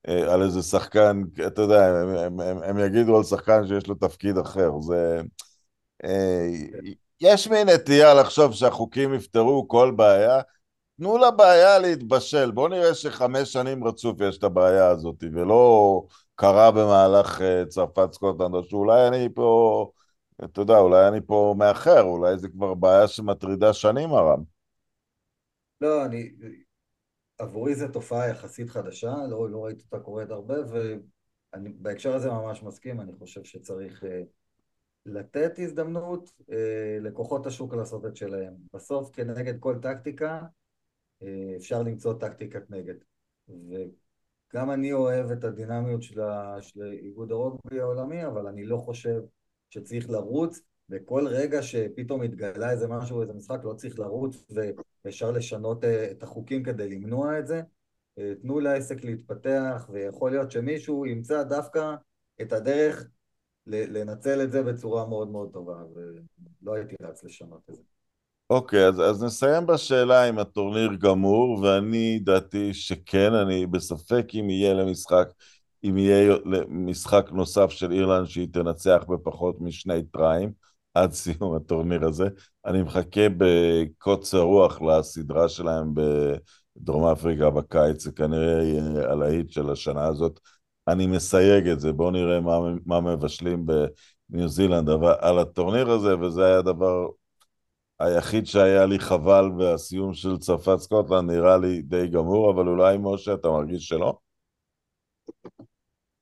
אה, 0.08 0.34
על 0.34 0.44
איזה 0.44 0.62
שחקן, 0.62 1.22
אתה 1.48 1.62
יודע, 1.62 1.86
הם, 1.88 2.40
הם, 2.40 2.64
הם 2.64 2.80
יגידו 2.80 3.18
על 3.18 3.24
שחקן 3.24 3.68
שיש 3.68 3.88
לו 3.88 3.96
תפקיד 3.96 4.38
אחר, 4.38 4.72
זה... 4.82 5.22
אה, 6.04 6.48
יש 7.22 7.48
מין 7.48 7.70
נטייה 7.70 8.14
לחשוב 8.14 8.54
שהחוקים 8.54 9.14
יפתרו 9.14 9.68
כל 9.68 9.94
בעיה, 9.96 10.42
תנו 11.00 11.18
לבעיה 11.18 11.80
להתבשל, 11.80 12.52
בואו 12.52 12.68
נראה 12.68 12.94
שחמש 12.94 13.54
שנים 13.54 13.84
רצוף 13.84 14.22
יש 14.22 14.38
את 14.38 14.44
הבעיה 14.44 14.88
הזאת, 14.88 15.24
ולא 15.34 16.04
קרה 16.36 16.72
במהלך 16.72 17.42
uh, 17.42 17.68
צרפת 17.68 18.14
סקוטלנד, 18.14 18.56
או 18.56 18.64
שאולי 18.64 19.08
אני 19.08 19.30
פה, 19.34 19.92
אתה 20.44 20.62
יודע, 20.62 20.78
אולי 20.78 21.08
אני 21.08 21.20
פה 21.26 21.56
מאחר, 21.58 22.02
אולי 22.02 22.38
זה 22.38 22.50
כבר 22.50 22.74
בעיה 22.74 23.08
שמטרידה 23.08 23.74
שנים 23.74 24.14
הרם. 24.14 24.44
לא, 25.82 26.06
אני... 26.06 26.32
עבורי 27.38 27.76
זו 27.76 27.88
תופעה 27.88 28.30
יחסית 28.30 28.70
חדשה, 28.70 29.14
לא, 29.30 29.50
לא 29.50 29.66
ראיתי 29.66 29.84
אותה 29.84 30.00
קורית 30.00 30.30
הרבה, 30.30 30.56
ובהקשר 31.56 32.16
הזה 32.16 32.30
ממש 32.32 32.64
מסכים, 32.64 33.02
אני 33.02 33.12
חושב 33.20 33.44
שצריך... 33.44 34.04
Uh... 34.04 34.08
לתת 35.06 35.60
הזדמנות 35.60 36.32
אה, 36.52 36.98
לכוחות 37.02 37.46
השוק 37.46 37.74
לעשות 37.74 38.06
את 38.06 38.16
שלהם. 38.16 38.54
בסוף 38.74 39.10
כנגד 39.14 39.60
כל 39.60 39.76
טקטיקה 39.82 40.32
אה, 40.36 40.59
אפשר 41.58 41.84
למצוא 41.84 42.14
טקטיקת 42.14 42.70
נגד. 42.70 42.96
וגם 43.48 44.72
אני 44.72 44.94
אוהב 44.94 45.32
את 45.32 45.44
הדינמיות 45.44 46.04
של, 46.04 46.22
של 46.62 46.84
איגוד 46.92 47.32
הרוגבי 47.32 47.80
העולמי, 47.80 48.26
אבל 48.26 48.48
אני 48.48 48.66
לא 48.66 48.78
חושב 48.78 49.22
שצריך 49.70 50.10
לרוץ, 50.10 50.62
וכל 50.90 51.28
רגע 51.28 51.62
שפתאום 51.62 52.22
מתגלה 52.22 52.72
איזה 52.72 52.88
משהו, 52.88 53.22
איזה 53.22 53.34
משחק, 53.34 53.60
לא 53.64 53.74
צריך 53.74 54.00
לרוץ 54.00 54.46
ואפשר 54.50 55.32
לשנות 55.32 55.84
אה, 55.84 56.12
את 56.12 56.24
החוקים 56.24 56.64
כדי 56.64 56.90
למנוע 56.90 57.40
את 57.40 57.48
זה. 57.48 57.62
אה, 58.18 58.34
תנו 58.42 58.60
לעסק 58.60 59.04
להתפתח, 59.04 59.90
ויכול 59.94 60.32
להיות 60.32 60.52
שמישהו 60.52 61.06
ימצא 61.06 61.44
דווקא 61.44 61.96
את 62.42 62.54
הדרך 62.54 63.08
לנצל 63.68 64.44
את 64.44 64.52
זה 64.52 64.64
בצורה 64.64 65.06
מאוד 65.06 65.30
מאוד 65.30 65.54
טובה, 65.54 65.84
ולא 65.94 66.74
הייתי 66.74 66.96
רץ 67.02 67.24
לשנות 67.24 67.62
את 67.70 67.76
זה. 67.76 67.89
אוקיי, 68.50 68.88
אז, 68.88 69.02
אז 69.02 69.24
נסיים 69.24 69.66
בשאלה 69.68 70.30
אם 70.30 70.40
הטורניר 70.40 70.90
גמור, 71.00 71.60
ואני 71.62 72.20
דעתי 72.20 72.74
שכן, 72.74 73.34
אני 73.34 73.66
בספק 73.66 74.26
אם 74.34 74.50
יהיה 74.50 74.74
למשחק, 74.74 75.28
אם 75.84 75.98
יהיה 75.98 76.36
משחק 76.70 77.30
נוסף 77.32 77.70
של 77.70 77.92
אירלנד 77.92 78.26
שהיא 78.28 78.48
תנצח 78.52 79.04
בפחות 79.10 79.62
משני 79.62 80.04
טריים 80.04 80.52
עד 80.94 81.12
סיום 81.12 81.56
הטורניר 81.56 82.06
הזה. 82.06 82.28
אני 82.66 82.82
מחכה 82.84 83.22
בקוצר 83.38 84.40
רוח 84.40 84.82
לסדרה 84.82 85.50
שלהם 85.50 85.94
בדרום 85.94 87.06
אפריקה 87.06 87.50
בקיץ, 87.50 88.04
זה 88.04 88.12
כנראה 88.12 88.64
יהיה 88.64 89.12
הלהיט 89.12 89.52
של 89.52 89.70
השנה 89.70 90.06
הזאת. 90.06 90.40
אני 90.88 91.08
מסייג 91.08 91.68
את 91.68 91.80
זה, 91.80 91.94
בואו 91.94 92.12
נראה 92.12 92.40
מה, 92.42 92.60
מה 92.86 93.02
מבשלים 93.02 93.66
בניו 94.30 94.48
זילנד 94.48 94.90
אבל, 94.90 95.14
על 95.20 95.40
הטורניר 95.40 95.92
הזה, 95.92 96.20
וזה 96.20 96.46
היה 96.46 96.58
הדבר 96.58 97.08
היחיד 98.00 98.46
שהיה 98.46 98.86
לי 98.86 99.00
חבל 99.00 99.52
והסיום 99.58 100.14
של 100.14 100.38
צרפת 100.38 100.78
סקוטלנד 100.78 101.32
נראה 101.32 101.58
לי 101.58 101.82
די 101.82 102.08
גמור, 102.08 102.52
אבל 102.52 102.68
אולי 102.68 102.98
משה 103.00 103.34
אתה 103.34 103.48
מרגיש 103.48 103.88
שלא? 103.88 104.18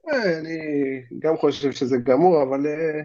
אה, 0.09 0.39
אני 0.39 0.59
גם 1.19 1.37
חושב 1.37 1.71
שזה 1.71 1.97
גמור, 1.97 2.43
אבל 2.43 2.67
אה, 2.67 3.01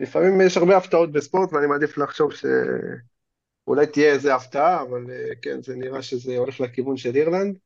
לפעמים 0.00 0.40
יש 0.40 0.56
הרבה 0.56 0.76
הפתעות 0.76 1.12
בספורט 1.12 1.52
ואני 1.52 1.66
מעדיף 1.66 1.98
לחשוב 1.98 2.30
שאולי 2.32 3.86
תהיה 3.86 4.12
איזה 4.12 4.34
הפתעה, 4.34 4.82
אבל 4.82 5.10
אה, 5.10 5.30
כן, 5.42 5.62
זה 5.62 5.76
נראה 5.76 6.02
שזה 6.02 6.36
הולך 6.36 6.60
לכיוון 6.60 6.96
של 6.96 7.16
אירלנד. 7.16 7.58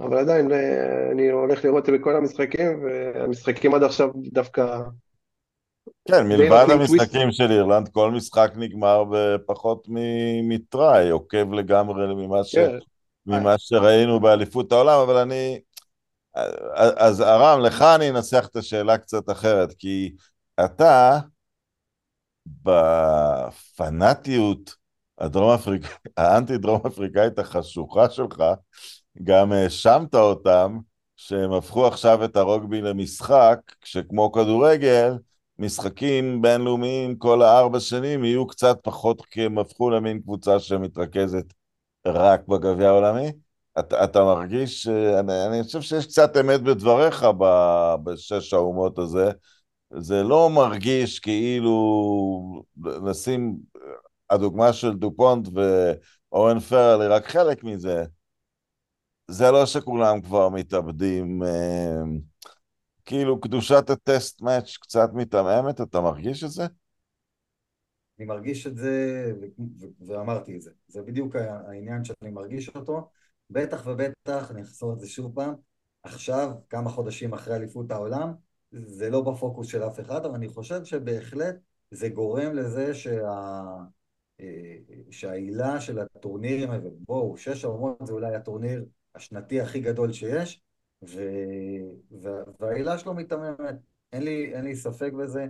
אבל 0.00 0.18
עדיין, 0.18 0.50
אני 1.12 1.30
הולך 1.30 1.64
לראות 1.64 1.88
את 1.88 1.92
זה 1.92 1.98
בכל 1.98 2.16
המשחקים, 2.16 2.84
והמשחקים 2.84 3.74
עד 3.74 3.82
עכשיו 3.82 4.10
דווקא... 4.32 4.78
כן, 6.10 6.28
מלבד 6.28 6.66
המשחקים 6.70 7.32
של 7.32 7.50
אירלנד, 7.50 7.88
כל 7.88 8.10
משחק 8.10 8.52
נגמר 8.56 9.04
בפחות 9.10 9.86
מטראי, 10.42 11.10
עוקב 11.10 11.52
לגמרי 11.52 12.14
ממה, 12.14 12.44
ש... 12.44 12.54
כן. 12.54 12.78
ממה 13.26 13.54
שראינו 13.58 14.20
באליפות 14.20 14.72
העולם, 14.72 15.00
אבל 15.00 15.16
אני... 15.16 15.60
אז 16.96 17.22
ארם, 17.22 17.60
לך 17.60 17.82
אני 17.82 18.10
אנסח 18.10 18.46
את 18.50 18.56
השאלה 18.56 18.98
קצת 18.98 19.30
אחרת, 19.30 19.72
כי 19.78 20.12
אתה, 20.64 21.18
בפנאטיות 22.62 24.74
הדרום 25.18 25.50
אפריק... 25.50 25.82
האנטי 26.16 26.58
דרום 26.58 26.80
אפריקאית 26.86 27.38
החשוכה 27.38 28.10
שלך, 28.10 28.42
גם 29.22 29.52
האשמת 29.52 30.14
אותם 30.14 30.78
שהם 31.16 31.52
הפכו 31.52 31.86
עכשיו 31.86 32.24
את 32.24 32.36
הרוגבי 32.36 32.80
למשחק, 32.80 33.58
כשכמו 33.80 34.32
כדורגל, 34.32 35.12
משחקים 35.60 36.42
בינלאומיים 36.42 37.16
כל 37.16 37.42
הארבע 37.42 37.80
שנים 37.80 38.24
יהיו 38.24 38.46
קצת 38.46 38.78
פחות, 38.82 39.26
כי 39.26 39.42
הם 39.42 39.58
הפכו 39.58 39.90
למין 39.90 40.20
קבוצה 40.20 40.60
שמתרכזת 40.60 41.44
רק 42.06 42.48
בגביע 42.48 42.88
העולמי. 42.88 43.32
אתה, 43.78 44.04
אתה 44.04 44.24
מרגיש, 44.24 44.88
אני, 44.88 45.46
אני 45.46 45.62
חושב 45.62 45.80
שיש 45.80 46.06
קצת 46.06 46.36
אמת 46.36 46.62
בדבריך 46.62 47.26
בשש 48.04 48.52
האומות 48.52 48.98
הזה, 48.98 49.30
זה 49.90 50.22
לא 50.22 50.50
מרגיש 50.50 51.18
כאילו, 51.18 52.62
נשים, 53.02 53.56
הדוגמה 54.30 54.72
של 54.72 54.94
דופונט 54.94 55.48
ואורן 56.32 56.60
פרל 56.60 57.02
היא 57.02 57.10
רק 57.10 57.26
חלק 57.26 57.64
מזה. 57.64 58.04
זה 59.28 59.50
לא 59.50 59.66
שכולם 59.66 60.20
כבר 60.20 60.48
מתאבדים, 60.48 61.42
אה, 61.42 62.02
כאילו 63.10 63.40
קדושת 63.40 63.90
הטסט 63.90 64.42
מאץ' 64.42 64.76
קצת 64.80 65.10
מתעממת, 65.14 65.80
אתה 65.80 66.00
מרגיש 66.00 66.44
את 66.44 66.50
זה? 66.50 66.66
אני 68.18 68.26
מרגיש 68.26 68.66
את 68.66 68.76
זה, 68.76 69.24
ואמרתי 70.06 70.56
את 70.56 70.62
זה. 70.62 70.70
זה 70.88 71.02
בדיוק 71.02 71.36
העניין 71.36 72.04
שאני 72.04 72.30
מרגיש 72.30 72.68
אותו. 72.68 73.10
בטח 73.50 73.86
ובטח, 73.86 74.50
אני 74.50 74.62
אחזור 74.62 74.92
את 74.92 74.98
זה 74.98 75.08
שוב 75.08 75.34
פעם, 75.34 75.54
עכשיו, 76.02 76.50
כמה 76.68 76.90
חודשים 76.90 77.32
אחרי 77.32 77.56
אליפות 77.56 77.90
העולם, 77.90 78.32
זה 78.72 79.10
לא 79.10 79.20
בפוקוס 79.20 79.66
של 79.66 79.82
אף 79.82 80.00
אחד, 80.00 80.24
אבל 80.24 80.34
אני 80.34 80.48
חושב 80.48 80.84
שבהחלט 80.84 81.56
זה 81.90 82.08
גורם 82.08 82.54
לזה 82.54 82.94
שה... 82.94 83.32
אה, 84.40 84.76
שהעילה 85.10 85.80
של 85.80 85.98
הטורנירים, 85.98 86.70
ובואו, 86.84 87.36
שש 87.36 87.64
האומות 87.64 88.06
זה 88.06 88.12
אולי 88.12 88.34
הטורניר 88.34 88.84
השנתי 89.14 89.60
הכי 89.60 89.80
גדול 89.80 90.12
שיש, 90.12 90.62
ו... 91.08 91.20
והעילה 92.60 92.98
שלו 92.98 93.14
מתעממת. 93.14 93.74
אין 94.12 94.22
אין 94.54 94.64
לי 94.64 94.76
ספק 94.76 95.12
בזה. 95.12 95.46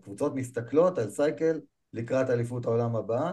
קבוצות 0.00 0.34
מסתכלות 0.34 0.98
על 0.98 1.10
סייקל 1.10 1.60
לקראת 1.92 2.30
אליפות 2.30 2.66
העולם 2.66 2.96
הבאה. 2.96 3.32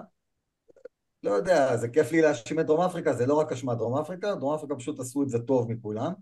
לא 1.24 1.32
יודע, 1.32 1.78
זה 1.78 1.90
כיף 1.90 2.12
לי 2.12 2.22
להאשים 2.22 2.60
את 2.60 2.66
דרום 2.66 2.82
אפריקה, 2.82 3.14
זה 3.14 3.26
לא 3.26 3.34
רק 3.34 3.52
אשמת 3.52 3.78
דרום 3.78 3.98
אפריקה, 3.98 4.36
דרום 4.36 4.56
אפריקה 4.56 4.76
פשוט 4.76 5.00
עשו 5.00 5.24
את 5.24 5.30
זה 5.30 5.40
טוב 5.40 5.72
מכולם. 5.72 6.14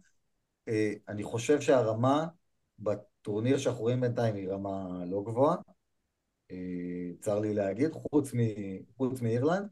אה, 0.67 0.93
אני 1.07 1.23
חושב 1.23 1.61
שהרמה 1.61 2.27
בטורניר 2.79 3.57
שאנחנו 3.57 3.81
רואים 3.81 4.01
בינתיים 4.01 4.36
היא 4.36 4.49
רמה 4.49 5.05
לא 5.05 5.23
גבוהה, 5.25 5.55
אה, 6.51 7.11
צר 7.19 7.39
לי 7.39 7.53
להגיד, 7.53 7.91
חוץ, 7.91 8.33
מ, 8.33 8.39
חוץ 8.97 9.21
מאירלנד. 9.21 9.67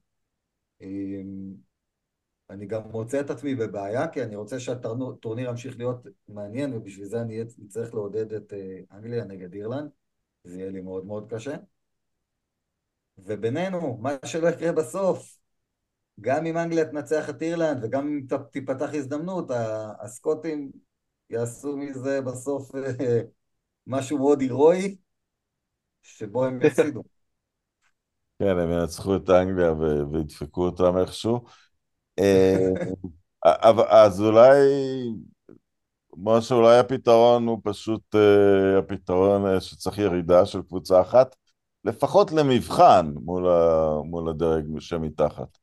אה, 2.49 2.55
אני 2.55 2.65
גם 2.65 2.81
מוצא 2.91 3.19
את 3.19 3.29
עצמי 3.29 3.55
בבעיה, 3.55 4.07
כי 4.07 4.23
אני 4.23 4.35
רוצה 4.35 4.59
שהטורניר 4.59 5.49
ימשיך 5.49 5.77
להיות 5.77 6.07
מעניין, 6.27 6.73
ובשביל 6.73 7.05
זה 7.05 7.21
אני 7.21 7.41
אצטרך 7.41 7.93
לעודד 7.93 8.33
את 8.33 8.53
אנגליה 8.91 9.25
נגד 9.25 9.53
אירלנד. 9.53 9.89
זה 10.43 10.59
יהיה 10.59 10.71
לי 10.71 10.81
מאוד 10.81 11.05
מאוד 11.05 11.33
קשה. 11.33 11.55
ובינינו, 13.17 13.97
מה 13.97 14.11
שלא 14.25 14.47
יקרה 14.47 14.71
בסוף, 14.71 15.37
גם 16.21 16.45
אם 16.45 16.57
אנגליה 16.57 16.85
תנצח 16.85 17.29
את 17.29 17.41
אירלנד 17.41 17.83
וגם 17.83 18.07
אם 18.07 18.37
תיפתח 18.51 18.89
הזדמנות, 18.93 19.51
הסקוטים 19.99 20.71
יעשו 21.29 21.77
מזה 21.77 22.21
בסוף 22.21 22.75
אה, 22.75 23.21
משהו 23.87 24.17
מאוד 24.17 24.41
הירואי, 24.41 24.95
שבו 26.01 26.45
הם 26.45 26.61
יפסידו. 26.65 27.03
כן, 28.39 28.57
הם 28.57 28.69
ינצחו 28.71 29.15
את 29.15 29.29
אנגליה 29.29 29.71
וידפקו 30.11 30.65
אותם 30.65 30.97
איכשהו. 30.97 31.45
אה, 32.19 32.69
אז 33.89 34.21
אולי, 34.21 34.59
משה, 36.17 36.55
אולי 36.55 36.79
הפתרון 36.79 37.47
הוא 37.47 37.59
פשוט 37.63 38.15
uh, 38.15 38.79
הפתרון 38.79 39.59
שצריך 39.59 39.97
ירידה 39.97 40.45
של 40.45 40.61
קבוצה 40.61 41.01
אחת, 41.01 41.35
לפחות 41.85 42.31
למבחן 42.31 43.13
מול, 43.23 43.47
ה, 43.47 43.95
מול 44.03 44.29
הדרג 44.29 44.79
שמתחת. 44.79 45.57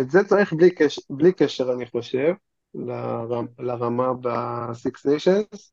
את 0.00 0.10
זה 0.10 0.24
צריך 0.24 0.52
בלי 0.52 0.70
קשר, 0.70 1.02
בלי 1.10 1.32
קשר 1.32 1.72
אני 1.72 1.86
חושב, 1.86 2.32
לרמה, 2.74 3.48
לרמה 3.58 4.12
ב-Six 4.14 5.06
Nations. 5.06 5.70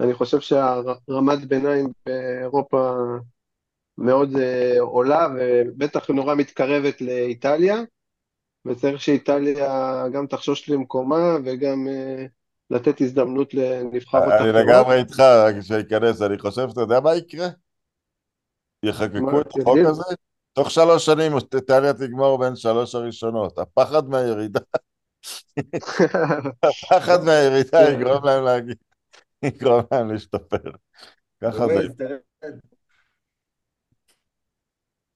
אני 0.00 0.14
חושב 0.14 0.40
שהרמת 0.40 1.44
ביניים 1.48 1.92
באירופה 2.06 2.96
מאוד 3.98 4.30
עולה, 4.80 5.28
ובטח 5.36 6.10
נורא 6.10 6.34
מתקרבת 6.34 7.00
לאיטליה, 7.00 7.76
וצריך 8.66 9.00
שאיטליה 9.00 10.04
גם 10.12 10.26
תחשוש 10.26 10.70
למקומה 10.70 11.36
וגם 11.44 11.86
uh, 11.86 12.28
לתת 12.70 13.00
הזדמנות 13.00 13.54
לנבחרות 13.54 14.24
אחרות. 14.24 14.40
אני 14.40 14.52
לגמרי 14.52 14.96
איתך, 14.96 15.20
רק 15.20 15.54
שייכנס, 15.60 16.22
אני 16.22 16.38
חושב 16.38 16.68
שאתה 16.68 16.80
יודע 16.80 17.00
מה 17.00 17.14
יקרה? 17.14 17.46
יחקקו 18.82 19.40
את 19.40 19.46
החוק 19.46 19.78
הזה, 19.86 20.14
תוך 20.52 20.70
שלוש 20.70 21.06
שנים 21.06 21.32
איטליה 21.54 21.94
תגמור 21.94 22.38
בין 22.38 22.56
שלוש 22.56 22.94
הראשונות. 22.94 23.58
הפחד 23.58 24.08
מהירידה, 24.08 24.60
הפחד 26.62 27.24
מהירידה 27.24 27.90
יגרום 27.90 28.24
להם 28.24 28.44
להגיד, 28.44 28.76
יגרום 29.42 29.82
להם 29.92 30.12
להשתפר. 30.12 30.70
ככה 31.40 31.66
זה. 31.96 32.16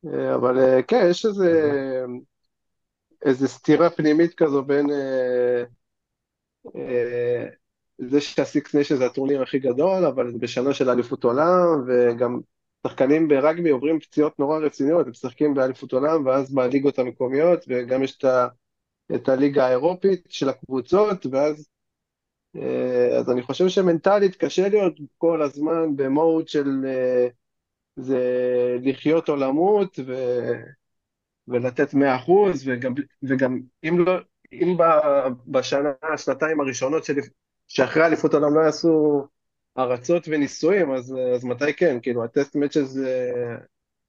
אה, 0.07 0.35
אבל 0.35 0.59
אה, 0.59 0.83
כן, 0.83 1.07
יש 1.11 1.27
איזה, 1.27 1.51
איזה 3.25 3.49
סתירה 3.49 3.91
פנימית 3.91 4.35
כזו 4.35 4.63
בין 4.63 4.87
אה, 6.77 7.49
זה 7.99 8.21
שה 8.21 8.48
Six 8.48 8.75
Nations 8.75 8.97
זה 8.97 9.07
הטורניר 9.07 9.43
הכי 9.43 9.59
גדול, 9.59 10.05
אבל 10.07 10.33
זה 10.33 10.39
בשנה 10.39 10.75
של 10.75 10.91
אליפות 10.91 11.25
עולם, 11.25 11.85
וגם 11.87 12.41
שחקנים 12.87 13.29
ברגבי 13.29 13.71
עוברים 13.71 14.01
פציעות 14.01 14.39
נורא 14.39 14.59
רציניות, 14.59 15.07
הם 15.07 15.11
משחקים 15.11 15.55
באליפות 15.55 15.93
עולם, 15.93 16.27
ואז 16.27 16.55
בליגות 16.55 16.99
המקומיות, 16.99 17.65
וגם 17.69 18.03
יש 18.03 18.19
את, 18.19 18.25
ה, 18.25 18.49
את 19.15 19.29
הליגה 19.29 19.67
האירופית 19.67 20.25
של 20.29 20.49
הקבוצות, 20.49 21.27
ואז... 21.27 21.69
אה, 22.57 23.19
אז 23.19 23.31
אני 23.31 23.43
חושב 23.43 23.69
שמנטלית 23.69 24.37
קשה 24.37 24.69
להיות 24.69 24.95
כל 25.19 25.43
הזמן 25.43 25.97
במוד 25.97 26.49
של 26.49 26.85
אה, 26.87 27.29
זה 27.97 28.21
לחיות 28.83 29.29
או 29.29 29.37
למות 29.37 29.99
ו, 30.07 30.15
ולתת 31.49 31.95
מאה 31.95 32.17
אחוז, 32.17 32.69
וגם, 32.69 32.95
וגם 33.23 33.61
אם 33.85 33.99
לא, 33.99 34.13
אם 34.53 34.77
בשנה, 35.47 35.91
שנתיים 36.17 36.61
הראשונות 36.61 37.05
של, 37.05 37.15
שאחרי 37.69 38.07
אליפות 38.07 38.35
העולם 38.35 38.55
לא 38.55 38.61
יעשו 38.61 39.27
הרצות 39.77 40.29
וניסויים, 40.29 40.91
אז, 40.91 41.15
אז 41.35 41.45
מתי 41.45 41.75
כן? 41.75 41.99
כאילו, 42.03 42.25
הטסט 42.25 42.57
מאצ'ס 42.57 42.97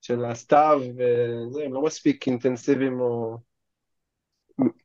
של 0.02 0.26
הסתיו 0.26 0.82
וזה, 0.82 1.64
הם 1.66 1.74
לא 1.74 1.82
מספיק 1.82 2.28
אינטנסיביים 2.28 3.00
או... 3.00 3.38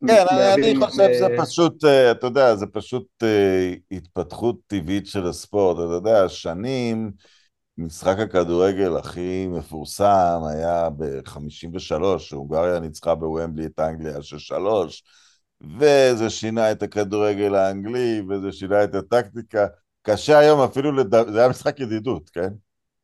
כן, 0.07 0.25
אני 0.55 0.77
חושב 0.87 1.09
שזה 1.15 1.29
פשוט, 1.39 1.85
אה, 1.85 2.11
אתה 2.11 2.27
יודע, 2.27 2.55
זה 2.55 2.67
פשוט 2.67 3.07
אה, 3.23 3.75
התפתחות 3.91 4.57
טבעית 4.67 5.07
של 5.07 5.27
הספורט. 5.27 5.77
אתה 5.77 5.95
יודע, 5.95 6.29
שנים, 6.29 7.13
משחק 7.79 8.18
הכדורגל 8.18 8.97
הכי 8.97 9.47
מפורסם 9.47 10.41
היה 10.51 10.91
ב-53, 10.91 12.18
שהונגריה 12.18 12.81
ניצחה 12.81 13.14
בוומבלי 13.14 13.66
את 13.66 13.81
אנגליה 13.81 14.22
של 14.22 14.39
שלוש, 14.39 15.05
וזה 15.79 16.31
שינה 16.31 16.72
את 16.72 16.83
הכדורגל 16.83 17.55
האנגלי, 17.55 18.22
וזה 18.29 18.53
שינה 18.53 18.85
את 18.85 18.95
הטקטיקה. 18.95 19.66
קשה 20.03 20.39
היום 20.39 20.61
אפילו, 20.61 20.93
לד... 20.93 21.11
זה 21.33 21.39
היה 21.39 21.49
משחק 21.49 21.81
ידידות, 21.81 22.31
כן? 22.31 22.49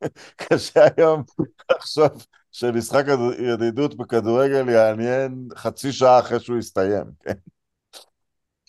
קשה 0.47 0.87
היום 0.97 1.23
לחשוב 1.71 2.25
שמשחק 2.51 3.05
ידידות 3.39 3.97
בכדורגל 3.97 4.69
יעניין 4.69 5.47
חצי 5.55 5.91
שעה 5.91 6.19
אחרי 6.19 6.39
שהוא 6.39 6.57
יסתיים, 6.57 7.05
כן? 7.19 7.33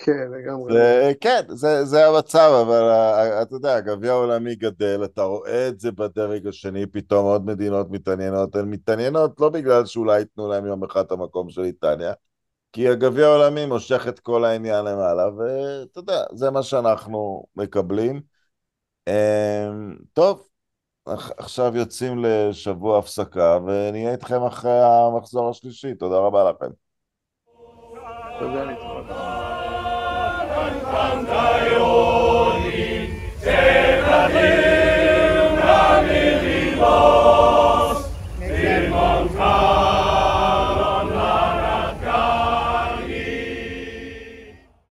כן, 0.04 0.28
לגמרי. 0.30 0.74
כן, 1.20 1.40
זה, 1.48 1.84
זה 1.84 2.06
המצב, 2.06 2.64
אבל 2.66 2.82
אתה 3.42 3.54
יודע, 3.54 3.74
הגביע 3.74 4.12
העולמי 4.12 4.54
גדל, 4.54 5.04
אתה 5.04 5.22
רואה 5.22 5.68
את 5.68 5.80
זה 5.80 5.92
בדרג 5.92 6.46
השני, 6.46 6.86
פתאום 6.86 7.24
עוד 7.24 7.46
מדינות 7.46 7.90
מתעניינות, 7.90 8.56
הן 8.56 8.70
מתעניינות 8.70 9.40
לא 9.40 9.48
בגלל 9.48 9.86
שאולי 9.86 10.18
ייתנו 10.18 10.48
להם 10.48 10.66
יום 10.66 10.84
אחד 10.84 11.00
את 11.00 11.12
המקום 11.12 11.50
של 11.50 11.62
איטליה, 11.62 12.12
כי 12.72 12.88
הגביע 12.88 13.26
העולמי 13.26 13.66
מושך 13.66 14.08
את 14.08 14.20
כל 14.20 14.44
העניין 14.44 14.84
למעלה, 14.84 15.28
ואתה 15.36 15.98
יודע, 15.98 16.24
זה 16.34 16.50
מה 16.50 16.62
שאנחנו 16.62 17.44
מקבלים. 17.56 18.20
אמ, 19.08 19.96
טוב, 20.12 20.48
עכשיו 21.36 21.76
יוצאים 21.76 22.24
לשבוע 22.24 22.98
הפסקה, 22.98 23.58
ונהיה 23.66 24.12
איתכם 24.12 24.42
אחרי 24.42 24.80
המחזור 24.82 25.50
השלישי. 25.50 25.94
תודה 25.94 26.16
רבה 26.16 26.50
לכם. 26.50 26.70
תודה 28.38 29.61
Cantaioli, 30.92 32.30
sembra 33.40 34.28
di 34.28 34.46
una 35.50 36.02